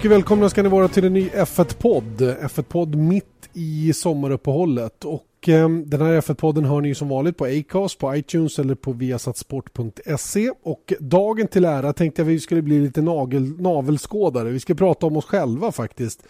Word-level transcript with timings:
Mycket 0.00 0.12
välkomna 0.12 0.48
ska 0.48 0.62
ni 0.62 0.68
vara 0.68 0.88
till 0.88 1.04
en 1.04 1.12
ny 1.12 1.28
F1-podd. 1.28 2.20
F1-podd 2.20 2.94
mitt 2.94 3.50
i 3.52 3.92
sommaruppehållet. 3.92 5.04
Och 5.04 5.48
eh, 5.48 5.68
den 5.68 6.00
här 6.00 6.20
F1-podden 6.20 6.64
hör 6.64 6.80
ni 6.80 6.94
som 6.94 7.08
vanligt 7.08 7.36
på 7.36 7.44
Acast, 7.44 7.98
på 7.98 8.16
iTunes 8.16 8.58
eller 8.58 8.74
på 8.74 8.92
viasatsport.se. 8.92 10.50
Och 10.62 10.92
dagen 11.00 11.48
till 11.48 11.64
ära 11.64 11.92
tänkte 11.92 12.22
jag 12.22 12.26
att 12.26 12.32
vi 12.32 12.40
skulle 12.40 12.62
bli 12.62 12.80
lite 12.80 13.02
nagel, 13.02 13.60
navelskådare. 13.60 14.50
Vi 14.50 14.60
ska 14.60 14.74
prata 14.74 15.06
om 15.06 15.16
oss 15.16 15.24
själva 15.24 15.72
faktiskt. 15.72 16.22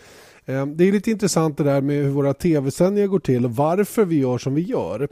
Eh, 0.45 0.66
det 0.66 0.84
är 0.84 0.92
lite 0.92 1.11
intressant 1.11 1.56
det 1.56 1.64
där 1.64 1.80
med 1.80 1.97
hur 1.97 2.11
våra 2.11 2.34
tv-sändningar 2.34 3.09
går 3.09 3.20
till 3.20 3.45
och 3.45 3.56
varför 3.56 4.05
vi 4.05 4.19
gör 4.19 4.39
som 4.39 4.55
vi 4.55 4.62
gör. 4.62 5.09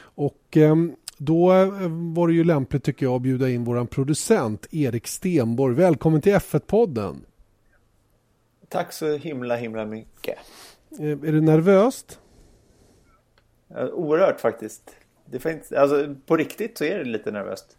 Och 0.00 0.56
ehm, 0.56 0.88
eh, 0.88 0.94
då 1.18 1.46
var 2.14 2.28
det 2.28 2.34
ju 2.34 2.44
lämpligt 2.44 2.84
tycker 2.84 3.06
jag 3.06 3.14
att 3.14 3.22
bjuda 3.22 3.50
in 3.50 3.64
vår 3.64 3.84
producent 3.84 4.66
Erik 4.70 5.06
Stenborg. 5.06 5.74
Välkommen 5.74 6.20
till 6.20 6.34
F1-podden. 6.34 7.16
Tack 8.76 8.92
så 8.92 9.16
himla 9.16 9.56
himla 9.56 9.84
mycket. 9.86 10.38
Eh, 10.98 11.10
är 11.10 11.32
det 11.32 11.40
nervöst? 11.40 12.20
Oerhört 13.92 14.40
faktiskt. 14.40 14.90
Det 15.30 15.38
finns, 15.38 15.72
alltså, 15.72 16.14
på 16.26 16.36
riktigt 16.36 16.78
så 16.78 16.84
är 16.84 16.98
det 16.98 17.04
lite 17.04 17.30
nervöst. 17.30 17.76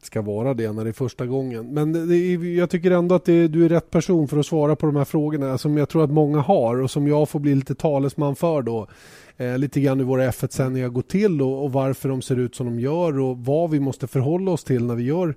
Det 0.00 0.06
ska 0.06 0.22
vara 0.22 0.54
det 0.54 0.72
när 0.72 0.84
det 0.84 0.90
är 0.90 0.92
första 0.92 1.26
gången. 1.26 1.74
Men 1.74 1.94
är, 1.94 2.44
jag 2.44 2.70
tycker 2.70 2.90
ändå 2.90 3.14
att 3.14 3.24
det, 3.24 3.48
du 3.48 3.64
är 3.64 3.68
rätt 3.68 3.90
person 3.90 4.28
för 4.28 4.38
att 4.38 4.46
svara 4.46 4.76
på 4.76 4.86
de 4.86 4.96
här 4.96 5.04
frågorna 5.04 5.58
som 5.58 5.76
jag 5.76 5.88
tror 5.88 6.04
att 6.04 6.10
många 6.10 6.40
har 6.40 6.82
och 6.82 6.90
som 6.90 7.08
jag 7.08 7.28
får 7.28 7.40
bli 7.40 7.54
lite 7.54 7.74
talesman 7.74 8.36
för 8.36 8.62
då. 8.62 8.88
Eh, 9.36 9.58
lite 9.58 9.80
grann 9.80 9.98
hur 9.98 10.06
våra 10.06 10.30
F1-sändningar 10.30 10.88
går 10.88 11.02
till 11.02 11.42
och, 11.42 11.64
och 11.64 11.72
varför 11.72 12.08
de 12.08 12.22
ser 12.22 12.38
ut 12.38 12.54
som 12.54 12.66
de 12.66 12.80
gör 12.80 13.18
och 13.18 13.38
vad 13.38 13.70
vi 13.70 13.80
måste 13.80 14.06
förhålla 14.06 14.50
oss 14.50 14.64
till 14.64 14.84
när 14.84 14.94
vi 14.94 15.04
gör 15.04 15.34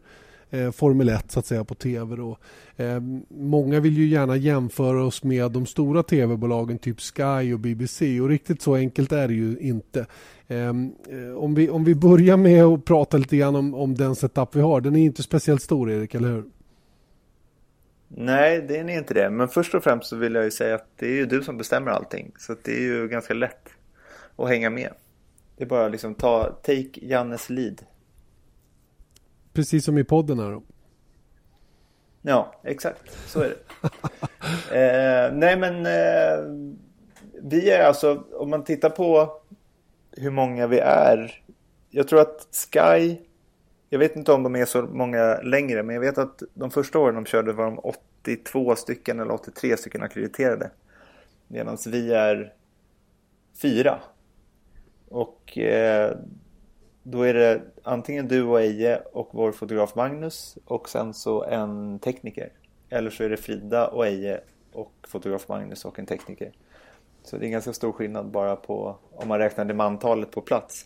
eh, 0.50 0.72
Formel 0.72 1.10
1 1.10 1.32
så 1.32 1.40
att 1.40 1.46
säga 1.46 1.64
på 1.64 1.76
tv. 1.76 2.16
Då. 2.16 2.38
Eh, 2.76 3.00
många 3.30 3.80
vill 3.80 3.98
ju 3.98 4.08
gärna 4.08 4.36
jämföra 4.36 5.06
oss 5.06 5.24
med 5.24 5.52
de 5.52 5.66
stora 5.66 6.04
tv-bolagen 6.04 6.78
typ 6.78 7.00
Sky 7.00 7.54
och 7.54 7.60
BBC 7.60 8.22
och 8.22 8.30
riktigt 8.30 8.62
så 8.62 8.76
enkelt 8.76 9.12
är 9.12 9.28
det 9.28 9.34
ju 9.34 9.58
inte. 9.60 10.06
Eh, 10.48 10.68
eh, 10.68 10.74
om, 11.36 11.56
vi, 11.56 11.70
om 11.70 11.84
vi 11.84 11.96
börjar 11.96 12.38
med 12.38 12.64
att 12.64 12.86
prata 12.86 13.18
lite 13.18 13.38
grann 13.38 13.56
om, 13.56 13.74
om 13.74 13.96
den 13.96 14.16
setup 14.16 14.56
vi 14.56 14.62
har. 14.62 14.82
Den 14.82 14.96
är 14.96 15.04
inte 15.04 15.24
speciellt 15.24 15.62
stor 15.62 15.92
Erik, 15.92 16.16
eller 16.16 16.30
hur? 16.30 16.44
Nej, 18.08 18.66
det 18.68 18.78
är 18.78 18.90
inte 18.90 19.14
det. 19.14 19.30
Men 19.30 19.48
först 19.48 19.76
och 19.76 19.84
främst 19.84 20.08
så 20.08 20.16
vill 20.16 20.36
jag 20.36 20.44
ju 20.44 20.52
säga 20.52 20.76
att 20.76 20.88
det 20.96 21.06
är 21.06 21.16
ju 21.16 21.26
du 21.26 21.44
som 21.44 21.58
bestämmer 21.58 21.92
allting. 21.92 22.32
Så 22.38 22.56
det 22.64 22.72
är 22.72 22.82
ju 22.82 23.08
ganska 23.08 23.34
lätt 23.34 23.70
att 24.36 24.50
hänga 24.50 24.70
med. 24.70 24.90
Det 25.58 25.64
är 25.64 25.68
bara 25.68 25.88
liksom 25.88 26.16
ta, 26.16 26.44
take 26.44 26.90
Jannes 26.94 27.50
lead. 27.50 27.82
Precis 29.58 29.86
som 29.86 29.98
i 29.98 30.04
podden 30.04 30.40
här 30.40 30.52
då. 30.52 30.64
Ja, 32.22 32.54
exakt. 32.64 33.30
Så 33.30 33.42
är 33.42 33.50
det. 33.50 33.56
eh, 35.30 35.34
nej, 35.34 35.58
men 35.58 35.86
eh, 35.86 36.72
vi 37.42 37.72
är 37.72 37.86
alltså, 37.86 38.24
om 38.34 38.50
man 38.50 38.64
tittar 38.64 38.90
på 38.90 39.42
hur 40.12 40.30
många 40.32 40.68
vi 40.68 40.80
är. 40.80 41.44
Jag 41.90 42.08
tror 42.08 42.22
att 42.22 42.48
Sky, 42.52 43.18
jag 43.90 44.00
vet 44.00 44.16
inte 44.16 44.32
om 44.32 44.44
de 44.44 44.56
är 44.56 44.66
så 44.66 44.82
många 44.82 45.42
längre, 45.42 45.84
men 45.84 45.94
jag 45.94 46.02
vet 46.02 46.18
att 46.18 46.44
de 46.54 46.72
första 46.72 47.00
åren 47.00 47.16
de 47.16 47.26
körde 47.26 47.54
var 47.54 47.66
de 47.66 47.80
82 47.80 48.76
stycken 48.76 49.20
eller 49.20 49.34
83 49.34 49.78
stycken 49.78 50.04
ackrediterade. 50.04 50.72
Medan 51.48 51.78
vi 51.88 52.14
är 52.14 52.54
fyra. 53.62 54.00
Och 55.10 55.58
eh, 55.58 56.18
då 57.10 57.22
är 57.22 57.34
det 57.34 57.62
antingen 57.84 58.28
du 58.28 58.44
och 58.44 58.62
Eje 58.62 59.02
och 59.14 59.30
vår 59.32 59.52
fotograf 59.52 59.96
Magnus 59.96 60.58
och 60.66 60.90
sen 60.90 61.14
så 61.14 61.44
en 61.44 62.00
tekniker. 62.00 62.50
Eller 62.90 63.10
så 63.10 63.24
är 63.24 63.30
det 63.30 63.38
Frida 63.38 63.88
och 63.88 64.08
Eje 64.08 64.42
och 64.72 64.94
fotograf 65.08 65.48
Magnus 65.48 65.86
och 65.86 66.00
en 66.00 66.06
tekniker. 66.06 66.52
Så 67.24 67.38
det 67.38 67.46
är 67.46 67.50
ganska 67.50 67.74
stor 67.74 67.92
skillnad 67.92 68.32
bara 68.32 68.56
på 68.56 68.96
om 69.16 69.28
man 69.28 69.40
räknar 69.40 69.66
det 69.66 69.74
mantalet 69.74 70.32
på 70.32 70.42
plats. 70.42 70.86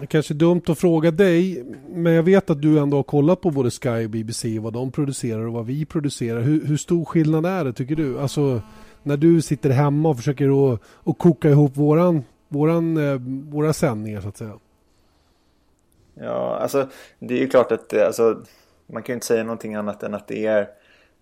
Det 0.00 0.06
kanske 0.06 0.34
är 0.34 0.36
dumt 0.36 0.62
att 0.66 0.78
fråga 0.78 1.10
dig, 1.10 1.64
men 1.88 2.12
jag 2.12 2.22
vet 2.22 2.50
att 2.50 2.62
du 2.62 2.78
ändå 2.78 2.96
har 2.96 3.02
kollat 3.02 3.40
på 3.40 3.50
både 3.50 3.70
Sky 3.70 4.04
och 4.04 4.10
BBC, 4.10 4.58
vad 4.58 4.72
de 4.72 4.92
producerar 4.92 5.46
och 5.46 5.52
vad 5.52 5.66
vi 5.66 5.84
producerar. 5.84 6.40
Hur, 6.40 6.66
hur 6.66 6.76
stor 6.76 7.04
skillnad 7.04 7.46
är 7.46 7.64
det 7.64 7.72
tycker 7.72 7.96
du? 7.96 8.20
Alltså 8.20 8.60
när 9.02 9.16
du 9.16 9.42
sitter 9.42 9.70
hemma 9.70 10.08
och 10.08 10.16
försöker 10.16 10.72
att, 10.72 10.80
att 11.04 11.18
koka 11.18 11.50
ihop 11.50 11.76
våran 11.76 12.24
våran, 12.52 12.96
eh, 12.96 13.20
våra 13.50 13.72
sändningar 13.72 14.20
så 14.20 14.28
att 14.28 14.36
säga? 14.36 14.58
Ja, 16.14 16.56
alltså 16.56 16.88
det 17.18 17.34
är 17.34 17.38
ju 17.38 17.48
klart 17.48 17.72
att 17.72 17.88
det, 17.88 18.06
alltså, 18.06 18.42
man 18.86 19.02
kan 19.02 19.12
ju 19.12 19.14
inte 19.14 19.26
säga 19.26 19.44
någonting 19.44 19.74
annat 19.74 20.02
än 20.02 20.14
att 20.14 20.28
det 20.28 20.46
är 20.46 20.70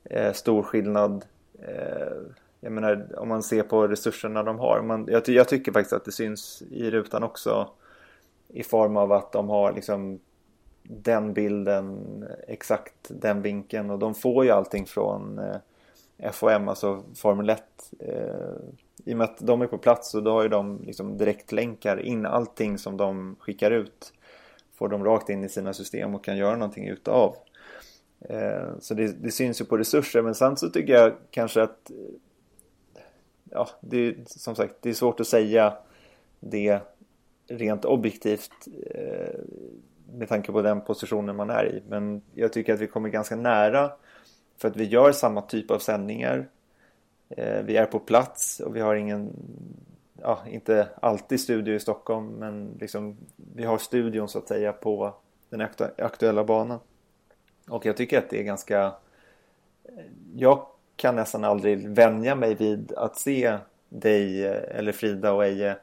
eh, 0.05 0.33
stor 0.33 0.63
skillnad. 0.63 1.25
Eh, 1.63 2.13
jag 2.61 2.73
menar 2.73 3.19
om 3.19 3.29
man 3.29 3.43
ser 3.43 3.63
på 3.63 3.89
resurserna 3.89 4.43
de 4.43 4.59
har. 4.59 4.83
Man, 4.83 5.07
jag, 5.11 5.29
jag, 5.29 5.49
tycker 5.49 5.73
faktiskt 5.73 5.93
att 5.93 6.05
det 6.05 6.13
syns 6.13 6.63
i 6.71 6.91
rutan 6.91 7.23
också 7.23 7.69
i 8.49 8.63
form 8.63 8.97
av 8.97 9.13
att 9.13 9.33
de 9.33 9.49
har 9.49 9.73
liksom 9.73 10.21
den 10.83 11.33
bilden, 11.33 12.25
exakt 12.49 12.95
den 13.09 13.43
vinkeln 13.43 13.91
och 13.91 13.99
de 13.99 14.15
får 14.15 14.45
ju 14.45 14.51
allting 14.51 14.87
från 14.87 15.39
eh, 16.19 16.33
FOM, 16.33 16.69
alltså 16.69 17.03
Formel 17.15 17.51
1 17.51 17.63
eh, 17.99 18.15
i 19.11 19.13
och 19.13 19.19
med 19.19 19.25
att 19.25 19.39
de 19.39 19.63
är 19.63 19.67
på 19.67 19.79
plats 19.79 20.11
så 20.11 20.21
då 20.21 20.31
har 20.31 20.43
ju 20.43 20.49
de 20.49 20.83
liksom 20.87 21.19
direktlänkar 21.19 22.01
in 22.01 22.27
allting 22.27 22.79
som 22.79 22.97
de 22.97 23.37
skickar 23.39 23.71
ut 23.71 24.13
får 24.75 24.89
de 24.89 25.05
rakt 25.05 25.29
in 25.29 25.45
i 25.45 25.49
sina 25.49 25.73
system 25.73 26.15
och 26.15 26.25
kan 26.25 26.37
göra 26.37 26.57
någonting 26.57 26.89
utav. 26.89 27.37
Eh, 28.21 28.69
så 28.81 28.95
det, 28.95 29.23
det, 29.23 29.31
syns 29.31 29.61
ju 29.61 29.65
på 29.65 29.79
resurser 29.79 30.23
men 30.23 30.35
sen 30.35 30.57
så 30.57 30.71
tycker 30.71 30.93
jag 30.93 31.13
kanske 31.31 31.63
att 31.63 31.91
eh, 31.91 31.97
ja, 33.51 33.69
det 33.81 33.97
är 33.97 34.15
som 34.27 34.55
sagt 34.55 34.75
det 34.81 34.91
är 34.91 34.95
svårt 34.95 35.21
att 35.21 35.27
säga 35.27 35.75
det 36.41 36.81
rent 37.49 37.85
objektivt 37.85 38.69
eh, 38.95 39.41
med 40.13 40.29
tanke 40.29 40.53
på 40.53 40.63
den 40.63 40.81
positionen 40.81 41.37
man 41.37 41.51
är 41.51 41.67
i. 41.67 41.83
Men 41.89 42.23
jag 42.35 42.53
tycker 42.53 42.75
att 42.75 42.81
vi 42.81 42.87
kommer 42.87 43.09
ganska 43.09 43.37
nära 43.37 43.93
för 44.59 44.69
att 44.69 44.77
vi 44.77 44.85
gör 44.85 45.13
samma 45.13 45.41
typ 45.41 45.71
av 45.71 45.79
sändningar 45.79 46.49
Eh, 47.37 47.63
vi 47.63 47.77
är 47.77 47.87
på 47.87 47.99
plats 47.99 48.61
och 48.61 48.77
vi 48.77 48.81
har 48.81 48.95
ingen, 48.95 49.33
ja, 50.23 50.41
inte 50.49 50.89
alltid 51.03 51.41
studio 51.41 51.75
i 51.75 51.81
Stockholm 51.81 52.27
men 52.27 52.77
liksom 52.81 53.17
vi 53.55 53.65
har 53.65 53.79
studion 53.79 54.29
så 54.29 54.39
att 54.39 54.49
säga 54.49 54.73
på 54.73 55.15
den 55.49 55.69
aktuella 55.99 56.45
banan. 56.45 56.79
Och 57.69 57.87
jag 57.87 57.97
tycker 57.97 58.19
att 58.19 58.31
det 58.31 58.41
är 58.41 58.45
ganska, 58.45 58.93
jag 60.35 60.67
kan 60.97 61.17
nästan 61.17 61.45
aldrig 61.45 61.89
vänja 61.89 62.35
mig 62.35 62.55
vid 62.55 62.93
att 62.93 63.17
se 63.17 63.59
dig 63.89 64.47
eh, 64.47 64.79
eller 64.79 64.93
Frida 64.93 65.33
och 65.33 65.45
Eje 65.45 65.77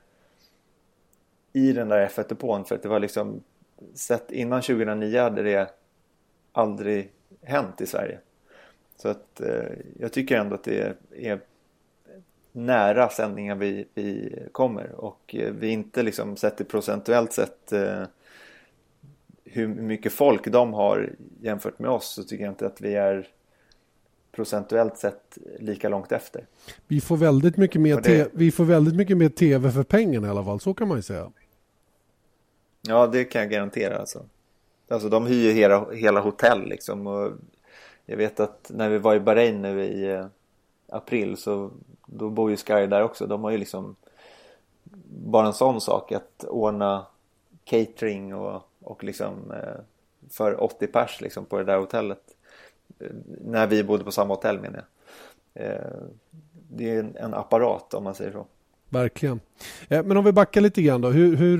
i 1.53 1.73
den 1.73 1.89
där 1.89 2.07
F1-depån 2.07 2.65
för 2.65 2.75
att 2.75 2.83
det 2.83 2.89
var 2.89 2.99
liksom 2.99 3.43
sett 3.93 4.31
innan 4.31 4.61
2009 4.61 5.19
hade 5.19 5.43
det 5.43 5.71
aldrig 6.51 7.11
hänt 7.41 7.81
i 7.81 7.85
Sverige. 7.85 8.19
Så 8.97 9.09
att 9.09 9.41
eh, 9.41 9.63
jag 9.99 10.11
tycker 10.11 10.37
ändå 10.37 10.55
att 10.55 10.63
det 10.63 10.97
är 11.11 11.39
nära 12.51 13.09
sändningar 13.09 13.55
vi, 13.55 13.87
vi 13.93 14.39
kommer 14.51 14.91
och 14.91 15.35
eh, 15.35 15.53
vi 15.53 15.67
inte 15.67 16.03
liksom 16.03 16.37
sett 16.37 16.57
det 16.57 16.63
procentuellt 16.63 17.33
sett 17.33 17.73
eh, 17.73 18.03
hur 19.43 19.67
mycket 19.67 20.13
folk 20.13 20.47
de 20.47 20.73
har 20.73 21.09
jämfört 21.41 21.79
med 21.79 21.89
oss 21.89 22.07
så 22.07 22.23
tycker 22.23 22.43
jag 22.43 22.51
inte 22.51 22.65
att 22.65 22.81
vi 22.81 22.95
är 22.95 23.27
procentuellt 24.31 24.97
sett 24.97 25.37
lika 25.59 25.89
långt 25.89 26.11
efter. 26.11 26.45
Vi 26.87 27.01
får 27.01 27.17
väldigt 27.17 27.57
mycket 27.57 27.81
mer, 27.81 28.01
det... 28.01 28.29
vi 28.33 28.51
får 28.51 28.65
väldigt 28.65 28.95
mycket 28.95 29.17
mer 29.17 29.29
tv 29.29 29.71
för 29.71 29.83
pengarna 29.83 30.27
i 30.27 30.29
alla 30.29 30.43
fall, 30.43 30.59
så 30.59 30.73
kan 30.73 30.87
man 30.87 30.97
ju 30.97 31.03
säga. 31.03 31.31
Ja, 32.81 33.07
det 33.07 33.23
kan 33.23 33.41
jag 33.41 33.51
garantera 33.51 33.97
alltså. 33.97 34.25
Alltså 34.89 35.09
de 35.09 35.25
hyr 35.25 35.53
hela, 35.53 35.91
hela 35.91 36.19
hotell 36.19 36.69
liksom 36.69 37.07
och 37.07 37.31
jag 38.09 38.17
vet 38.17 38.39
att 38.39 38.71
när 38.73 38.89
vi 38.89 38.97
var 38.97 39.15
i 39.15 39.19
Bahrain 39.19 39.61
nu 39.61 39.83
i 39.83 40.11
eh, 40.11 40.25
april 40.89 41.37
så 41.37 41.71
då 42.05 42.29
bor 42.29 42.49
ju 42.49 42.57
Sky 42.57 42.87
där 42.87 43.03
också. 43.03 43.27
De 43.27 43.43
har 43.43 43.51
ju 43.51 43.57
liksom 43.57 43.95
bara 45.09 45.47
en 45.47 45.53
sån 45.53 45.81
sak 45.81 46.11
att 46.11 46.43
ordna 46.43 47.05
catering 47.63 48.35
och, 48.35 48.61
och 48.81 49.03
liksom 49.03 49.51
eh, 49.51 49.81
för 50.29 50.63
80 50.63 50.87
pers 50.87 51.21
liksom 51.21 51.45
på 51.45 51.57
det 51.57 51.63
där 51.63 51.77
hotellet. 51.77 52.35
Eh, 52.99 53.07
när 53.45 53.67
vi 53.67 53.83
bodde 53.83 54.03
på 54.03 54.11
samma 54.11 54.33
hotell 54.33 54.59
menar 54.59 54.77
jag. 54.77 54.85
Det 56.69 56.89
är 56.89 57.11
en, 57.15 57.33
apparat 57.33 57.93
om 57.93 58.03
man 58.03 58.15
säger 58.15 58.31
så. 58.31 58.45
Verkligen. 58.89 59.39
Men 59.89 60.17
om 60.17 60.25
vi 60.25 60.31
backar 60.31 60.61
lite 60.61 60.81
grann 60.81 61.01
då. 61.01 61.09
Hur, 61.09 61.35
hur, 61.35 61.57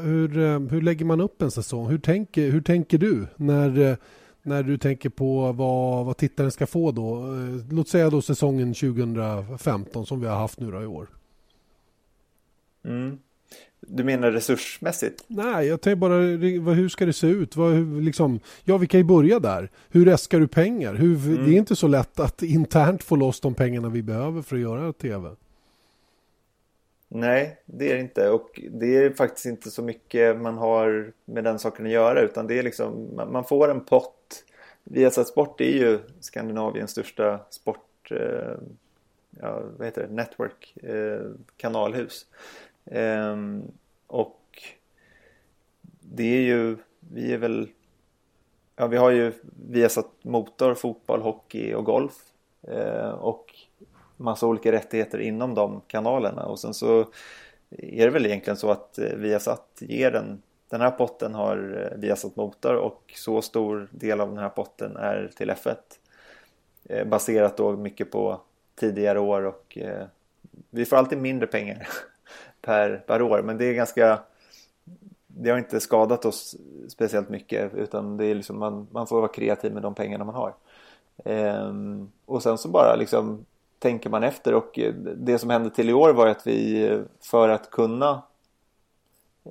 hur, 0.00 0.68
hur 0.70 0.82
lägger 0.82 1.04
man 1.04 1.20
upp 1.20 1.42
en 1.42 1.50
säsong? 1.50 1.86
Hur 1.86 1.98
tänker, 1.98 2.50
hur 2.50 2.60
tänker 2.60 2.98
du 2.98 3.26
när 3.36 3.98
när 4.46 4.62
du 4.62 4.78
tänker 4.78 5.08
på 5.08 5.52
vad, 5.52 6.06
vad 6.06 6.16
tittaren 6.16 6.50
ska 6.50 6.66
få 6.66 6.92
då? 6.92 7.16
Eh, 7.16 7.74
låt 7.74 7.88
säga 7.88 8.10
då 8.10 8.22
säsongen 8.22 8.74
2015 8.74 10.06
som 10.06 10.20
vi 10.20 10.26
har 10.26 10.36
haft 10.36 10.60
nu 10.60 10.70
då 10.70 10.82
i 10.82 10.86
år. 10.86 11.08
Mm. 12.84 13.18
Du 13.80 14.04
menar 14.04 14.30
resursmässigt? 14.30 15.24
Nej, 15.26 15.66
jag 15.66 15.80
tänker 15.80 15.96
bara 16.60 16.74
hur 16.74 16.88
ska 16.88 17.06
det 17.06 17.12
se 17.12 17.26
ut? 17.26 17.56
Vad, 17.56 18.02
liksom, 18.02 18.40
ja, 18.64 18.78
vi 18.78 18.86
kan 18.86 19.00
ju 19.00 19.04
börja 19.04 19.40
där. 19.40 19.70
Hur 19.88 20.08
äskar 20.08 20.40
du 20.40 20.48
pengar? 20.48 20.94
Hur, 20.94 21.16
mm. 21.16 21.44
Det 21.44 21.54
är 21.54 21.58
inte 21.58 21.76
så 21.76 21.88
lätt 21.88 22.20
att 22.20 22.42
internt 22.42 23.02
få 23.02 23.16
loss 23.16 23.40
de 23.40 23.54
pengarna 23.54 23.88
vi 23.88 24.02
behöver 24.02 24.42
för 24.42 24.56
att 24.56 24.62
göra 24.62 24.92
tv. 24.92 25.30
Nej, 27.08 27.58
det 27.64 27.90
är 27.90 27.94
det 27.94 28.00
inte. 28.00 28.30
Och 28.30 28.60
det 28.70 28.96
är 28.96 29.10
faktiskt 29.10 29.46
inte 29.46 29.70
så 29.70 29.82
mycket 29.82 30.40
man 30.40 30.58
har 30.58 31.12
med 31.24 31.44
den 31.44 31.58
saken 31.58 31.86
att 31.86 31.92
göra. 31.92 32.20
Utan 32.20 32.46
det 32.46 32.58
är 32.58 32.62
liksom, 32.62 33.10
man 33.30 33.44
får 33.44 33.70
en 33.70 33.84
pott. 33.84 34.44
Viasat 34.84 35.28
Sport 35.28 35.60
är 35.60 35.70
ju 35.70 35.98
Skandinaviens 36.20 36.90
största 36.90 37.40
sport... 37.50 38.10
Eh, 38.10 38.56
ja, 39.40 39.62
vad 39.76 39.86
heter 39.86 40.02
det? 40.02 40.14
Network. 40.14 40.76
Eh, 40.82 41.30
kanalhus. 41.56 42.26
Eh, 42.84 43.36
och 44.06 44.62
det 46.00 46.36
är 46.36 46.40
ju, 46.40 46.76
vi 47.00 47.32
är 47.32 47.38
väl... 47.38 47.68
Ja, 48.76 48.86
vi 48.86 48.96
har 48.96 49.10
ju 49.10 49.32
Viasat 49.68 50.10
Motor, 50.22 50.74
fotboll, 50.74 51.20
hockey 51.20 51.74
och 51.74 51.84
golf. 51.84 52.32
Eh, 52.62 53.10
och 53.10 53.55
massa 54.16 54.46
olika 54.46 54.72
rättigheter 54.72 55.18
inom 55.18 55.54
de 55.54 55.80
kanalerna. 55.86 56.42
Och 56.42 56.58
sen 56.58 56.74
så 56.74 57.06
är 57.70 58.04
det 58.04 58.10
väl 58.10 58.26
egentligen 58.26 58.56
så 58.56 58.70
att 58.70 58.98
eh, 58.98 59.16
Viasat 59.16 59.68
ger 59.78 60.10
den 60.10 60.42
den 60.68 60.80
här 60.80 60.90
potten 60.90 61.34
har 61.34 61.88
eh, 61.92 61.98
Viasat 61.98 62.36
Motor 62.36 62.74
och 62.74 63.12
så 63.16 63.42
stor 63.42 63.88
del 63.90 64.20
av 64.20 64.28
den 64.28 64.38
här 64.38 64.48
potten 64.48 64.96
är 64.96 65.30
till 65.36 65.50
F1 65.50 65.76
eh, 66.84 67.06
baserat 67.06 67.56
då 67.56 67.76
mycket 67.76 68.10
på 68.10 68.40
tidigare 68.74 69.20
år 69.20 69.42
och 69.42 69.78
vi 70.70 70.84
får 70.84 70.96
alltid 70.96 71.18
mindre 71.18 71.46
pengar 71.46 71.88
per, 72.60 72.96
per 72.96 73.22
år. 73.22 73.42
Men 73.42 73.58
det 73.58 73.64
är 73.64 73.74
ganska 73.74 74.20
det 75.26 75.50
har 75.50 75.58
inte 75.58 75.80
skadat 75.80 76.24
oss 76.24 76.56
speciellt 76.88 77.28
mycket 77.28 77.74
utan 77.74 78.16
det 78.16 78.26
är 78.26 78.34
liksom 78.34 78.58
man, 78.58 78.86
man 78.90 79.06
får 79.06 79.20
vara 79.20 79.32
kreativ 79.32 79.72
med 79.72 79.82
de 79.82 79.94
pengarna 79.94 80.24
man 80.24 80.34
har. 80.34 80.54
Ehm, 81.24 82.10
och 82.24 82.42
sen 82.42 82.58
så 82.58 82.68
bara 82.68 82.96
liksom 82.96 83.44
tänker 83.78 84.10
man 84.10 84.22
efter. 84.22 84.54
Och 84.54 84.78
eh, 84.78 84.94
det 84.94 85.38
som 85.38 85.50
hände 85.50 85.70
till 85.70 85.90
i 85.90 85.92
år 85.92 86.12
var 86.12 86.26
att 86.26 86.46
vi 86.46 86.86
eh, 86.86 87.00
för 87.20 87.48
att 87.48 87.70
kunna 87.70 88.22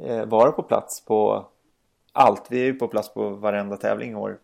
eh, 0.06 0.26
vara 0.26 0.52
på 0.52 0.64
plats 0.64 1.06
på 1.06 1.46
allt, 2.14 2.48
vi 2.50 2.60
är 2.60 2.66
ju 2.66 2.74
på 2.74 2.88
plats 2.88 3.14
på 3.14 3.30
varenda 3.30 3.78
tävling 3.78 4.12
i 4.12 4.16
år 4.16 4.38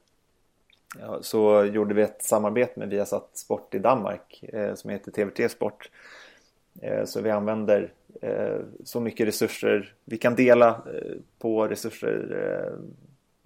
så 1.22 1.66
gjorde 1.66 1.94
vi 1.94 2.02
ett 2.02 2.24
samarbete 2.24 2.80
med 2.80 2.90
Viasat 2.90 3.30
Sport 3.34 3.76
i 3.76 3.80
Danmark 3.80 4.44
som 4.76 4.90
heter 4.90 5.12
TVT 5.12 5.52
Sport. 5.52 5.90
Så 7.06 7.22
vi 7.22 7.30
använder 7.30 7.94
så 8.84 9.00
mycket 9.00 9.28
resurser 9.28 9.94
vi 10.06 10.18
kan 10.18 10.36
dela 10.36 10.82
på 11.40 11.68
resurser 11.68 12.78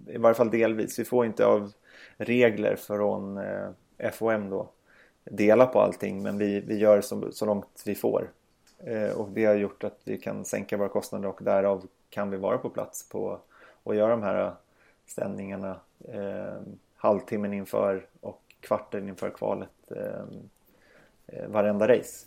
i 0.08 0.18
varje 0.18 0.34
fall 0.34 0.50
delvis. 0.50 0.98
Vi 0.98 1.04
får 1.04 1.26
inte 1.26 1.46
av 1.46 1.72
regler 2.16 2.76
från 2.76 3.40
FOM 4.12 4.50
då 4.50 4.70
dela 5.30 5.66
på 5.66 5.80
allting 5.80 6.22
men 6.22 6.38
vi, 6.38 6.60
vi 6.60 6.78
gör 6.78 7.00
så, 7.00 7.32
så 7.32 7.46
långt 7.46 7.82
vi 7.84 7.94
får. 7.94 8.30
Eh, 8.78 9.10
och 9.10 9.28
det 9.30 9.44
har 9.44 9.54
gjort 9.54 9.84
att 9.84 10.00
vi 10.04 10.18
kan 10.18 10.44
sänka 10.44 10.76
våra 10.76 10.88
kostnader 10.88 11.28
och 11.28 11.38
därav 11.42 11.86
kan 12.10 12.30
vi 12.30 12.36
vara 12.36 12.58
på 12.58 12.70
plats 12.70 13.08
på 13.08 13.38
och 13.82 13.94
göra 13.94 14.10
de 14.10 14.22
här 14.22 14.46
eh, 14.46 14.52
ställningarna 15.06 15.80
eh, 16.08 16.60
halvtimmen 16.96 17.52
inför 17.52 18.06
och 18.20 18.42
kvarten 18.60 19.08
inför 19.08 19.30
kvalet 19.30 19.68
eh, 19.90 20.24
eh, 21.26 21.48
varenda 21.48 21.88
race. 21.88 22.26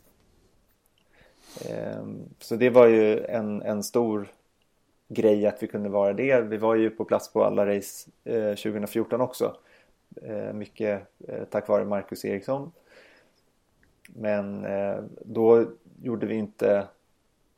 Eh, 1.69 2.03
så 2.39 2.55
det 2.55 2.69
var 2.69 2.85
ju 2.85 3.25
en, 3.25 3.61
en 3.61 3.83
stor 3.83 4.31
grej 5.07 5.47
att 5.47 5.63
vi 5.63 5.67
kunde 5.67 5.89
vara 5.89 6.13
det. 6.13 6.41
Vi 6.41 6.57
var 6.57 6.75
ju 6.75 6.89
på 6.89 7.05
plats 7.05 7.33
på 7.33 7.43
alla 7.43 7.65
race 7.77 8.09
eh, 8.23 8.55
2014 8.55 9.21
också. 9.21 9.55
Mycket 10.53 11.01
tack 11.49 11.67
vare 11.67 11.85
Marcus 11.85 12.25
Eriksson. 12.25 12.71
Men 14.13 14.65
eh, 14.65 15.03
då 15.21 15.65
gjorde 16.01 16.25
vi 16.25 16.35
inte 16.35 16.87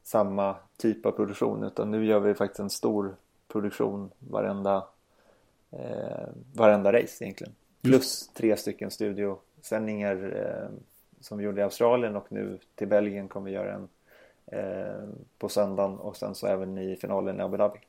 samma 0.03 0.55
typ 0.77 1.05
av 1.05 1.11
produktion 1.11 1.63
utan 1.63 1.91
nu 1.91 2.05
gör 2.05 2.19
vi 2.19 2.33
faktiskt 2.33 2.59
en 2.59 2.69
stor 2.69 3.15
produktion 3.47 4.11
varenda, 4.19 4.85
eh, 5.71 6.27
varenda 6.53 6.93
race 6.93 7.23
egentligen. 7.23 7.53
Plus 7.81 8.29
tre 8.33 8.57
stycken 8.57 8.91
studiosändningar 8.91 10.33
eh, 10.35 10.69
som 11.19 11.37
vi 11.37 11.43
gjorde 11.43 11.61
i 11.61 11.63
Australien 11.63 12.15
och 12.15 12.31
nu 12.31 12.59
till 12.75 12.87
Belgien 12.87 13.27
kommer 13.27 13.49
vi 13.49 13.55
göra 13.55 13.73
en 13.73 13.89
eh, 14.45 15.09
på 15.37 15.49
söndagen 15.49 15.97
och 15.97 16.17
sen 16.17 16.35
så 16.35 16.47
även 16.47 16.77
i 16.77 16.95
finalen 16.95 17.39
i 17.39 17.43
Abu 17.43 17.57
Dhabi 17.57 17.79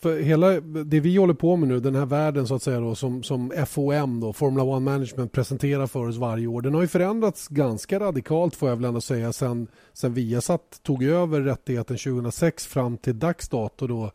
för 0.00 0.20
hela 0.20 0.60
det 0.60 1.00
vi 1.00 1.16
håller 1.16 1.34
på 1.34 1.56
med 1.56 1.68
nu, 1.68 1.80
den 1.80 1.94
här 1.94 2.06
världen 2.06 2.46
så 2.46 2.54
att 2.54 2.62
säga 2.62 2.80
då, 2.80 2.94
som, 2.94 3.22
som 3.22 3.52
FOM, 3.66 4.20
då, 4.20 4.32
Formula 4.32 4.64
One 4.64 4.90
Management, 4.90 5.32
presenterar 5.32 5.86
för 5.86 6.08
oss 6.08 6.16
varje 6.16 6.46
år. 6.46 6.62
Den 6.62 6.74
har 6.74 6.82
ju 6.82 6.88
förändrats 6.88 7.48
ganska 7.48 8.00
radikalt 8.00 8.56
får 8.56 8.68
jag 8.68 8.76
väl 8.76 8.84
ändå 8.84 9.00
säga 9.00 9.32
sen, 9.32 9.68
sen 9.92 10.14
Viasat 10.14 10.80
tog 10.82 11.04
över 11.04 11.40
rättigheten 11.40 11.96
2006 11.96 12.66
fram 12.66 12.96
till 12.96 13.18
dags 13.18 13.48
dato 13.48 13.86
då 13.86 14.10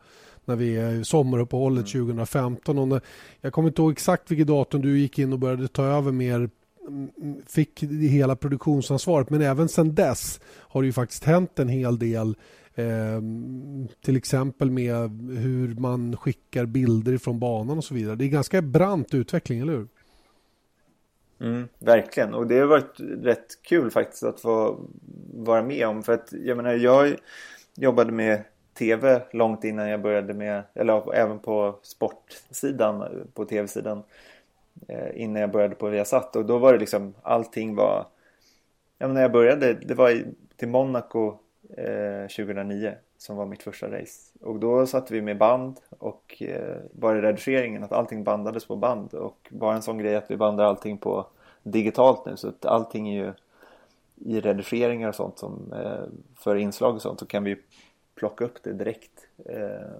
när 0.45 0.55
vi 0.55 0.75
är 0.75 0.91
i 0.91 1.03
sommaruppehållet 1.03 1.93
mm. 1.95 2.07
2015. 2.07 2.77
Och 2.77 2.87
när, 2.87 3.01
jag 3.41 3.53
kommer 3.53 3.69
inte 3.69 3.81
ihåg 3.81 3.91
exakt 3.91 4.31
vilket 4.31 4.47
datum 4.47 4.81
du 4.81 4.99
gick 4.99 5.19
in 5.19 5.33
och 5.33 5.39
började 5.39 5.67
ta 5.67 5.83
över 5.83 6.11
mer 6.11 6.49
fick 7.47 7.83
hela 7.83 8.35
produktionsansvaret 8.35 9.29
men 9.29 9.41
även 9.41 9.69
sen 9.69 9.95
dess 9.95 10.39
har 10.45 10.81
det 10.81 10.85
ju 10.85 10.93
faktiskt 10.93 11.23
hänt 11.23 11.59
en 11.59 11.69
hel 11.69 11.99
del 11.99 12.35
Eh, 12.75 13.21
till 14.01 14.17
exempel 14.17 14.71
med 14.71 14.95
hur 15.37 15.75
man 15.75 16.17
skickar 16.17 16.65
bilder 16.65 17.17
från 17.17 17.39
banan 17.39 17.77
och 17.77 17.83
så 17.83 17.93
vidare. 17.93 18.15
Det 18.15 18.25
är 18.25 18.29
ganska 18.29 18.61
brant 18.61 19.13
utveckling, 19.13 19.59
eller 19.59 19.73
hur? 19.73 19.87
Mm, 21.39 21.67
verkligen, 21.79 22.33
och 22.33 22.47
det 22.47 22.59
har 22.59 22.67
varit 22.67 22.99
rätt 23.23 23.63
kul 23.63 23.91
faktiskt 23.91 24.23
att 24.23 24.39
få 24.39 24.79
vara 25.33 25.63
med 25.63 25.87
om. 25.87 26.03
För 26.03 26.13
att 26.13 26.33
jag 26.45 26.57
menar, 26.57 26.73
jag 26.73 27.15
jobbade 27.75 28.11
med 28.11 28.43
tv 28.73 29.21
långt 29.31 29.63
innan 29.63 29.89
jag 29.89 30.01
började 30.01 30.33
med, 30.33 30.63
eller 30.73 31.15
även 31.15 31.39
på 31.39 31.79
sportsidan, 31.83 33.03
på 33.33 33.45
tv-sidan. 33.45 34.03
Eh, 34.87 35.21
innan 35.21 35.41
jag 35.41 35.51
började 35.51 35.75
på 35.75 35.89
Viasat 35.89 36.35
och 36.35 36.45
då 36.45 36.57
var 36.57 36.73
det 36.73 36.79
liksom 36.79 37.13
allting 37.21 37.75
var, 37.75 38.07
jag 38.97 39.07
menar, 39.07 39.13
när 39.13 39.21
jag 39.21 39.31
började, 39.31 39.73
det 39.73 39.93
var 39.93 40.23
till 40.55 40.67
Monaco 40.67 41.37
eh, 41.77 42.20
2009 42.35 42.95
som 43.17 43.35
var 43.35 43.45
mitt 43.45 43.63
första 43.63 43.91
race. 43.91 44.39
Och 44.41 44.59
då 44.59 44.85
satte 44.85 45.13
vi 45.13 45.21
med 45.21 45.37
band 45.37 45.79
och 45.89 46.41
eh, 46.41 46.77
bara 46.91 47.17
i 47.17 47.21
redigeringen 47.21 47.83
att 47.83 47.91
allting 47.91 48.23
bandades 48.23 48.65
på 48.65 48.75
band 48.75 49.13
och 49.13 49.47
bara 49.51 49.75
en 49.75 49.81
sån 49.81 49.97
grej 49.97 50.15
att 50.15 50.31
vi 50.31 50.37
bandar 50.37 50.65
allting 50.65 50.97
på 50.97 51.27
digitalt 51.63 52.25
nu 52.25 52.37
så 52.37 52.47
att 52.47 52.65
allting 52.65 53.09
är 53.09 53.25
ju 53.25 53.33
i 54.15 54.41
redigeringar 54.41 55.09
och 55.09 55.15
sånt 55.15 55.39
som 55.39 55.73
eh, 55.73 56.03
för 56.35 56.55
inslag 56.55 56.95
och 56.95 57.01
sånt 57.01 57.19
så 57.19 57.25
kan 57.25 57.43
vi 57.43 57.57
plocka 58.15 58.45
upp 58.45 58.63
det 58.63 58.73
direkt 58.73 59.27
eh, 59.45 59.91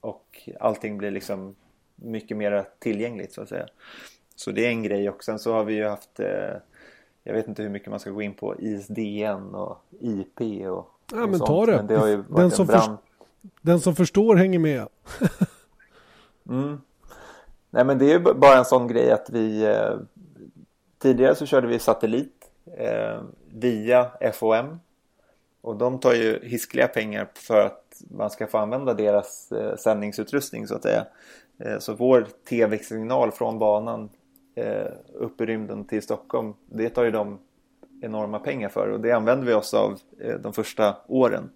och 0.00 0.48
allting 0.60 0.98
blir 0.98 1.10
liksom 1.10 1.54
mycket 1.94 2.36
mer 2.36 2.68
tillgängligt 2.78 3.32
så 3.32 3.42
att 3.42 3.48
säga. 3.48 3.66
Så 4.34 4.50
det 4.50 4.66
är 4.66 4.70
en 4.70 4.82
grej 4.82 5.08
och 5.10 5.24
sen 5.24 5.38
så 5.38 5.52
har 5.52 5.64
vi 5.64 5.74
ju 5.74 5.84
haft 5.84 6.20
eh, 6.20 6.56
jag 7.26 7.34
vet 7.34 7.48
inte 7.48 7.62
hur 7.62 7.70
mycket 7.70 7.90
man 7.90 8.00
ska 8.00 8.10
gå 8.10 8.22
in 8.22 8.34
på 8.34 8.60
ISDN 8.60 9.54
och 9.54 9.78
IP 10.00 10.66
och, 10.66 10.95
ja, 11.12 11.26
men 11.26 11.40
ta 11.40 11.66
det. 11.66 11.76
Men 11.76 11.86
det 11.86 11.96
har 11.96 12.06
ju 12.06 12.16
varit 12.16 12.36
den, 12.36 12.50
som 12.50 12.66
brand... 12.66 12.98
den 13.60 13.80
som 13.80 13.94
förstår 13.94 14.36
hänger 14.36 14.58
med. 14.58 14.88
mm. 16.48 16.80
Nej 17.70 17.84
men 17.84 17.98
det 17.98 18.04
är 18.04 18.18
ju 18.18 18.34
bara 18.34 18.58
en 18.58 18.64
sån 18.64 18.88
grej 18.88 19.10
att 19.10 19.30
vi 19.30 19.64
eh, 19.64 19.94
tidigare 20.98 21.34
så 21.34 21.46
körde 21.46 21.66
vi 21.66 21.78
satellit 21.78 22.50
eh, 22.78 23.20
via 23.52 24.10
FOM 24.32 24.80
och 25.60 25.76
de 25.76 25.98
tar 25.98 26.12
ju 26.12 26.40
hiskliga 26.42 26.88
pengar 26.88 27.28
för 27.34 27.60
att 27.60 28.02
man 28.10 28.30
ska 28.30 28.46
få 28.46 28.58
använda 28.58 28.94
deras 28.94 29.52
eh, 29.52 29.76
sändningsutrustning 29.76 30.66
så 30.66 30.74
att 30.74 30.82
säga. 30.82 31.06
Eh, 31.58 31.78
så 31.78 31.94
vår 31.94 32.26
tv-signal 32.48 33.32
från 33.32 33.58
banan 33.58 34.08
eh, 34.54 34.86
upp 35.14 35.40
i 35.40 35.46
rymden 35.46 35.84
till 35.84 36.02
Stockholm. 36.02 36.54
Det 36.66 36.88
tar 36.88 37.04
ju 37.04 37.10
de 37.10 37.38
enorma 38.06 38.38
pengar 38.38 38.68
för 38.68 38.88
och 38.88 39.00
det 39.00 39.12
använde 39.12 39.46
vi 39.46 39.52
oss 39.52 39.74
av 39.74 39.98
eh, 40.20 40.34
de 40.34 40.52
första 40.52 40.96
åren 41.06 41.50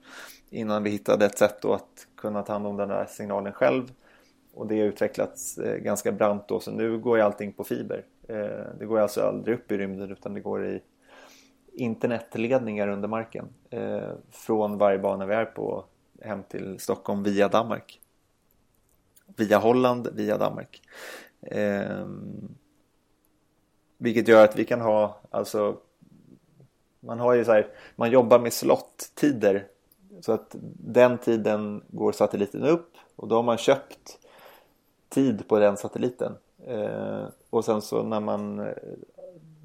innan 0.50 0.83
vi 0.83 0.90
hittade 0.90 1.26
ett 1.26 1.38
sätt 1.38 1.64
att 1.64 2.07
kunna 2.16 2.42
ta 2.42 2.52
hand 2.52 2.66
om 2.66 2.76
den 2.76 2.88
där 2.88 3.07
signalen 3.07 3.52
själv 3.52 3.92
och 4.54 4.66
det 4.66 4.80
har 4.80 4.87
utvecklats 4.87 5.59
eh, 5.59 5.76
ganska 5.76 6.12
brant 6.12 6.49
då 6.49 6.61
så 6.61 6.71
nu 6.71 6.99
går 6.99 7.19
ju 7.19 7.25
allting 7.25 7.52
på 7.52 7.64
fiber. 7.64 8.04
Eh, 8.28 8.66
det 8.78 8.87
går 8.87 8.99
alltså 8.99 9.21
aldrig 9.21 9.57
upp 9.57 9.73
i 9.73 9.78
rymden 9.78 10.11
utan 10.11 10.35
det 10.35 10.40
går 10.40 10.66
i 10.66 10.83
internetledningar 11.73 12.88
under 12.88 13.09
marken 13.09 13.49
från 14.30 14.78
varje 14.78 14.99
bana 14.99 15.26
vi 15.26 15.35
är 15.35 15.45
på 15.45 15.85
hem 16.23 16.42
till 16.42 16.78
Stockholm 16.78 17.23
via 17.23 17.49
Danmark. 17.49 18.00
Via 19.37 19.59
Holland, 19.59 20.09
via 20.14 20.38
Danmark. 20.38 20.83
Ehm, 21.42 22.54
vilket 23.99 24.28
gör 24.28 24.45
att 24.45 24.57
vi 24.57 24.64
kan 24.64 24.80
ha, 24.80 25.21
alltså 25.30 25.76
man 27.00 27.21
har 27.21 27.35
ju 27.35 27.45
så 27.45 27.52
här, 27.52 27.66
man 27.97 28.11
jobbar 28.11 28.38
med 28.38 28.52
slottider 28.52 29.66
så 30.21 30.33
att 30.33 30.57
den 30.78 31.19
tiden 31.19 31.83
går 31.88 32.12
satelliten 32.12 32.64
upp 32.64 32.97
och 33.16 33.28
då 33.28 33.37
har 33.37 33.42
man 33.42 33.59
köpt 33.59 34.19
tid 35.09 35.49
på 35.49 35.59
den 35.59 35.76
satelliten. 35.76 36.33
Eh, 36.66 37.25
och 37.50 37.64
sen 37.64 37.83
så 37.83 38.02
när 38.02 38.21
man 38.21 38.59
eh, 38.59 38.75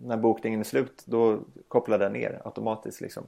när 0.03 0.17
bokningen 0.17 0.59
är 0.59 0.63
slut 0.63 1.03
då 1.05 1.39
kopplar 1.67 1.99
den 1.99 2.13
ner 2.13 2.41
automatiskt 2.45 3.01
liksom. 3.01 3.23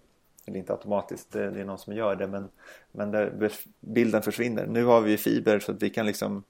Eller 0.46 0.60
inte 0.60 0.74
automatiskt, 0.74 1.32
det 1.32 1.44
är 1.44 1.66
någon 1.66 1.78
som 1.78 1.94
gör 1.94 2.16
det 2.16 2.28
men, 2.28 2.50
men 2.92 3.12
där 3.12 3.52
bilden 3.80 4.22
försvinner. 4.22 4.68
Nu 4.68 4.86
har 4.86 5.02
vi 5.02 5.18
fiber 5.18 5.60
så 5.60 5.72
att 5.72 5.84
vi 5.84 5.90
kan 5.90 6.06
liksom 6.06 6.44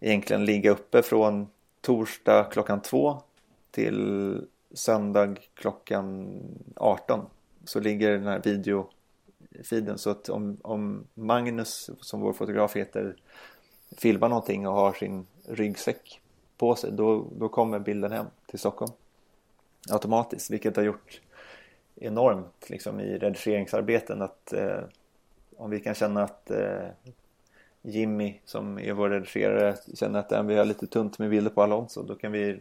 egentligen 0.00 0.44
ligga 0.44 0.70
uppe 0.70 1.02
från 1.02 1.48
torsdag 1.80 2.44
klockan 2.44 2.82
två 2.82 3.22
till 3.70 4.46
söndag 4.74 5.36
klockan 5.54 6.38
18 6.76 7.26
så 7.64 7.80
ligger 7.80 8.10
den 8.10 8.26
här 8.26 8.42
videofiden 8.44 9.98
så 9.98 10.10
att 10.10 10.28
om, 10.28 10.56
om 10.62 11.06
Magnus 11.14 11.90
som 12.00 12.20
vår 12.20 12.32
fotograf 12.32 12.76
heter 12.76 13.16
filmar 13.96 14.28
någonting 14.28 14.68
och 14.68 14.74
har 14.74 14.92
sin 14.92 15.26
ryggsäck 15.48 16.20
på 16.56 16.74
sig 16.74 16.92
då, 16.92 17.26
då 17.38 17.48
kommer 17.48 17.78
bilden 17.78 18.12
hem 18.12 18.26
till 18.46 18.58
Stockholm. 18.58 18.92
Automatiskt 19.90 20.50
vilket 20.50 20.76
har 20.76 20.82
gjort 20.82 21.20
enormt 21.96 22.70
liksom, 22.70 23.00
i 23.00 23.18
redigeringsarbeten 23.18 24.22
att 24.22 24.52
eh, 24.52 24.80
om 25.56 25.70
vi 25.70 25.80
kan 25.80 25.94
känna 25.94 26.22
att 26.22 26.50
eh, 26.50 26.88
Jimmy 27.82 28.40
som 28.44 28.78
är 28.78 28.92
vår 28.92 29.10
redigerare 29.10 29.76
känner 29.94 30.18
att 30.18 30.32
äh, 30.32 30.42
vi 30.42 30.56
har 30.56 30.64
lite 30.64 30.86
tunt 30.86 31.18
med 31.18 31.30
bilder 31.30 31.50
på 31.50 31.62
Alonso 31.62 32.02
då 32.02 32.14
kan 32.14 32.32
vi 32.32 32.60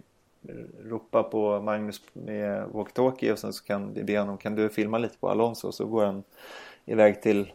ropa 0.83 1.23
på 1.23 1.61
Magnus 1.61 2.01
med 2.13 2.67
walkie-talkie 2.67 3.31
och 3.31 3.39
sen 3.39 3.53
så 3.53 3.63
kan 3.63 3.93
vi 3.93 4.03
be 4.03 4.19
honom 4.19 4.37
kan 4.37 4.55
du 4.55 4.69
filma 4.69 4.97
lite 4.97 5.17
på 5.17 5.29
Alonso 5.29 5.71
så 5.71 5.85
går 5.85 6.05
han 6.05 6.23
iväg 6.85 7.21
till 7.21 7.51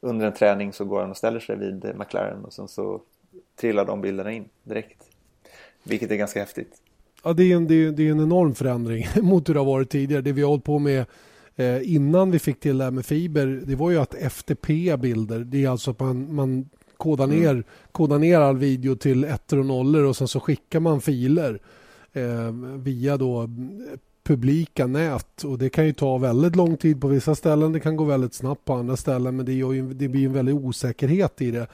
under 0.00 0.26
en 0.26 0.34
träning 0.34 0.72
så 0.72 0.84
går 0.84 1.00
han 1.00 1.10
och 1.10 1.16
ställer 1.16 1.40
sig 1.40 1.58
vid 1.58 1.92
McLaren 1.98 2.44
och 2.44 2.52
sen 2.52 2.68
så 2.68 3.00
trillar 3.60 3.84
de 3.84 4.00
bilderna 4.00 4.32
in 4.32 4.48
direkt. 4.62 5.02
Vilket 5.82 6.10
är 6.10 6.16
ganska 6.16 6.40
häftigt. 6.40 6.72
Ja, 7.24 7.32
det 7.32 7.52
är 7.52 7.56
en, 7.56 7.66
det 7.66 7.74
är, 7.74 7.90
det 7.92 8.08
är 8.08 8.10
en 8.10 8.20
enorm 8.20 8.54
förändring 8.54 9.06
mot 9.22 9.48
hur 9.48 9.54
det 9.54 9.60
har 9.60 9.66
varit 9.66 9.90
tidigare. 9.90 10.22
Det 10.22 10.32
vi 10.32 10.42
har 10.42 10.48
hållit 10.48 10.64
på 10.64 10.78
med 10.78 11.06
eh, 11.56 11.94
innan 11.94 12.30
vi 12.30 12.38
fick 12.38 12.60
till 12.60 12.78
det 12.78 12.84
här 12.84 12.90
med 12.90 13.06
fiber, 13.06 13.62
det 13.64 13.74
var 13.74 13.90
ju 13.90 13.98
att 13.98 14.14
FTP 14.14 14.96
bilder, 14.96 15.38
det 15.38 15.64
är 15.64 15.68
alltså 15.68 15.90
att 15.90 16.00
man, 16.00 16.34
man 16.34 16.68
kodar, 16.96 17.24
mm. 17.24 17.40
ner, 17.40 17.64
kodar 17.92 18.18
ner 18.18 18.40
all 18.40 18.56
video 18.56 18.96
till 18.96 19.24
ettor 19.24 19.58
och 19.58 19.66
nollor 19.66 20.04
och 20.04 20.16
sen 20.16 20.28
så 20.28 20.40
skickar 20.40 20.80
man 20.80 21.00
filer 21.00 21.60
eh, 22.12 22.52
via 22.76 23.16
då 23.16 23.48
publika 24.22 24.86
nät 24.86 25.44
och 25.44 25.58
det 25.58 25.70
kan 25.70 25.86
ju 25.86 25.92
ta 25.92 26.18
väldigt 26.18 26.56
lång 26.56 26.76
tid 26.76 27.00
på 27.00 27.08
vissa 27.08 27.34
ställen. 27.34 27.72
Det 27.72 27.80
kan 27.80 27.96
gå 27.96 28.04
väldigt 28.04 28.34
snabbt 28.34 28.64
på 28.64 28.74
andra 28.74 28.96
ställen 28.96 29.36
men 29.36 29.46
det, 29.46 29.52
ju, 29.52 29.94
det 29.94 30.08
blir 30.08 30.26
en 30.26 30.32
väldig 30.32 30.54
osäkerhet 30.54 31.42
i 31.42 31.50
det. 31.50 31.66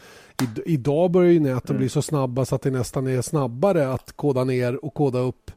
I, 0.43 0.73
idag 0.73 1.11
börjar 1.11 1.33
ju 1.33 1.40
näten 1.40 1.71
mm. 1.71 1.78
bli 1.78 1.88
så 1.88 2.02
snabba 2.02 2.45
så 2.45 2.55
att 2.55 2.62
det 2.62 2.71
nästan 2.71 3.07
är 3.07 3.23
snabbare 3.23 3.93
att 3.93 4.12
koda 4.16 4.45
ner 4.45 4.85
och 4.85 4.95
koda 4.95 5.19
upp 5.19 5.50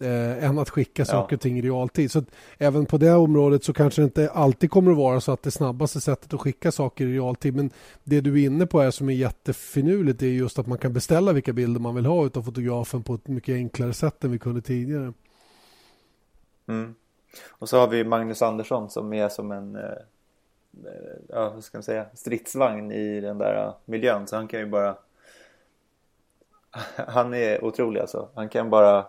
eh, 0.00 0.44
än 0.44 0.58
att 0.58 0.70
skicka 0.70 1.04
saker 1.04 1.36
och 1.36 1.42
ting 1.42 1.58
i 1.58 1.62
realtid. 1.62 2.10
Så 2.10 2.22
även 2.58 2.86
på 2.86 2.98
det 2.98 3.14
området 3.14 3.64
så 3.64 3.72
kanske 3.72 4.02
det 4.02 4.04
inte 4.04 4.30
alltid 4.30 4.70
kommer 4.70 4.90
att 4.90 4.96
vara 4.96 5.20
så 5.20 5.32
att 5.32 5.42
det 5.42 5.50
snabbaste 5.50 6.00
sättet 6.00 6.34
att 6.34 6.40
skicka 6.40 6.72
saker 6.72 7.06
i 7.06 7.14
realtid. 7.14 7.56
Men 7.56 7.70
det 8.04 8.20
du 8.20 8.42
är 8.42 8.46
inne 8.46 8.66
på 8.66 8.80
är 8.80 8.90
som 8.90 9.08
är 9.08 9.14
jättefinurligt 9.14 10.22
är 10.22 10.26
just 10.26 10.58
att 10.58 10.66
man 10.66 10.78
kan 10.78 10.92
beställa 10.92 11.32
vilka 11.32 11.52
bilder 11.52 11.80
man 11.80 11.94
vill 11.94 12.06
ha 12.06 12.30
av 12.34 12.42
fotografen 12.42 13.02
på 13.02 13.14
ett 13.14 13.28
mycket 13.28 13.54
enklare 13.54 13.92
sätt 13.92 14.24
än 14.24 14.32
vi 14.32 14.38
kunde 14.38 14.60
tidigare. 14.60 15.12
Mm. 16.68 16.94
Och 17.50 17.68
så 17.68 17.78
har 17.78 17.88
vi 17.88 18.04
Magnus 18.04 18.42
Andersson 18.42 18.90
som 18.90 19.12
är 19.12 19.28
som 19.28 19.52
en 19.52 19.76
eh, 19.76 19.82
ja, 21.28 21.50
vad 21.50 21.64
ska 21.64 21.78
man 21.78 21.82
säga, 21.82 22.06
stridsvagn 22.14 22.92
i 22.92 23.20
den 23.20 23.38
där 23.38 23.72
miljön. 23.84 24.26
Så 24.26 24.36
han 24.36 24.48
kan 24.48 24.60
ju 24.60 24.66
bara... 24.66 24.96
Han 27.06 27.34
är 27.34 27.64
otrolig 27.64 28.00
alltså. 28.00 28.28
Han 28.34 28.48
kan 28.48 28.70
bara 28.70 29.06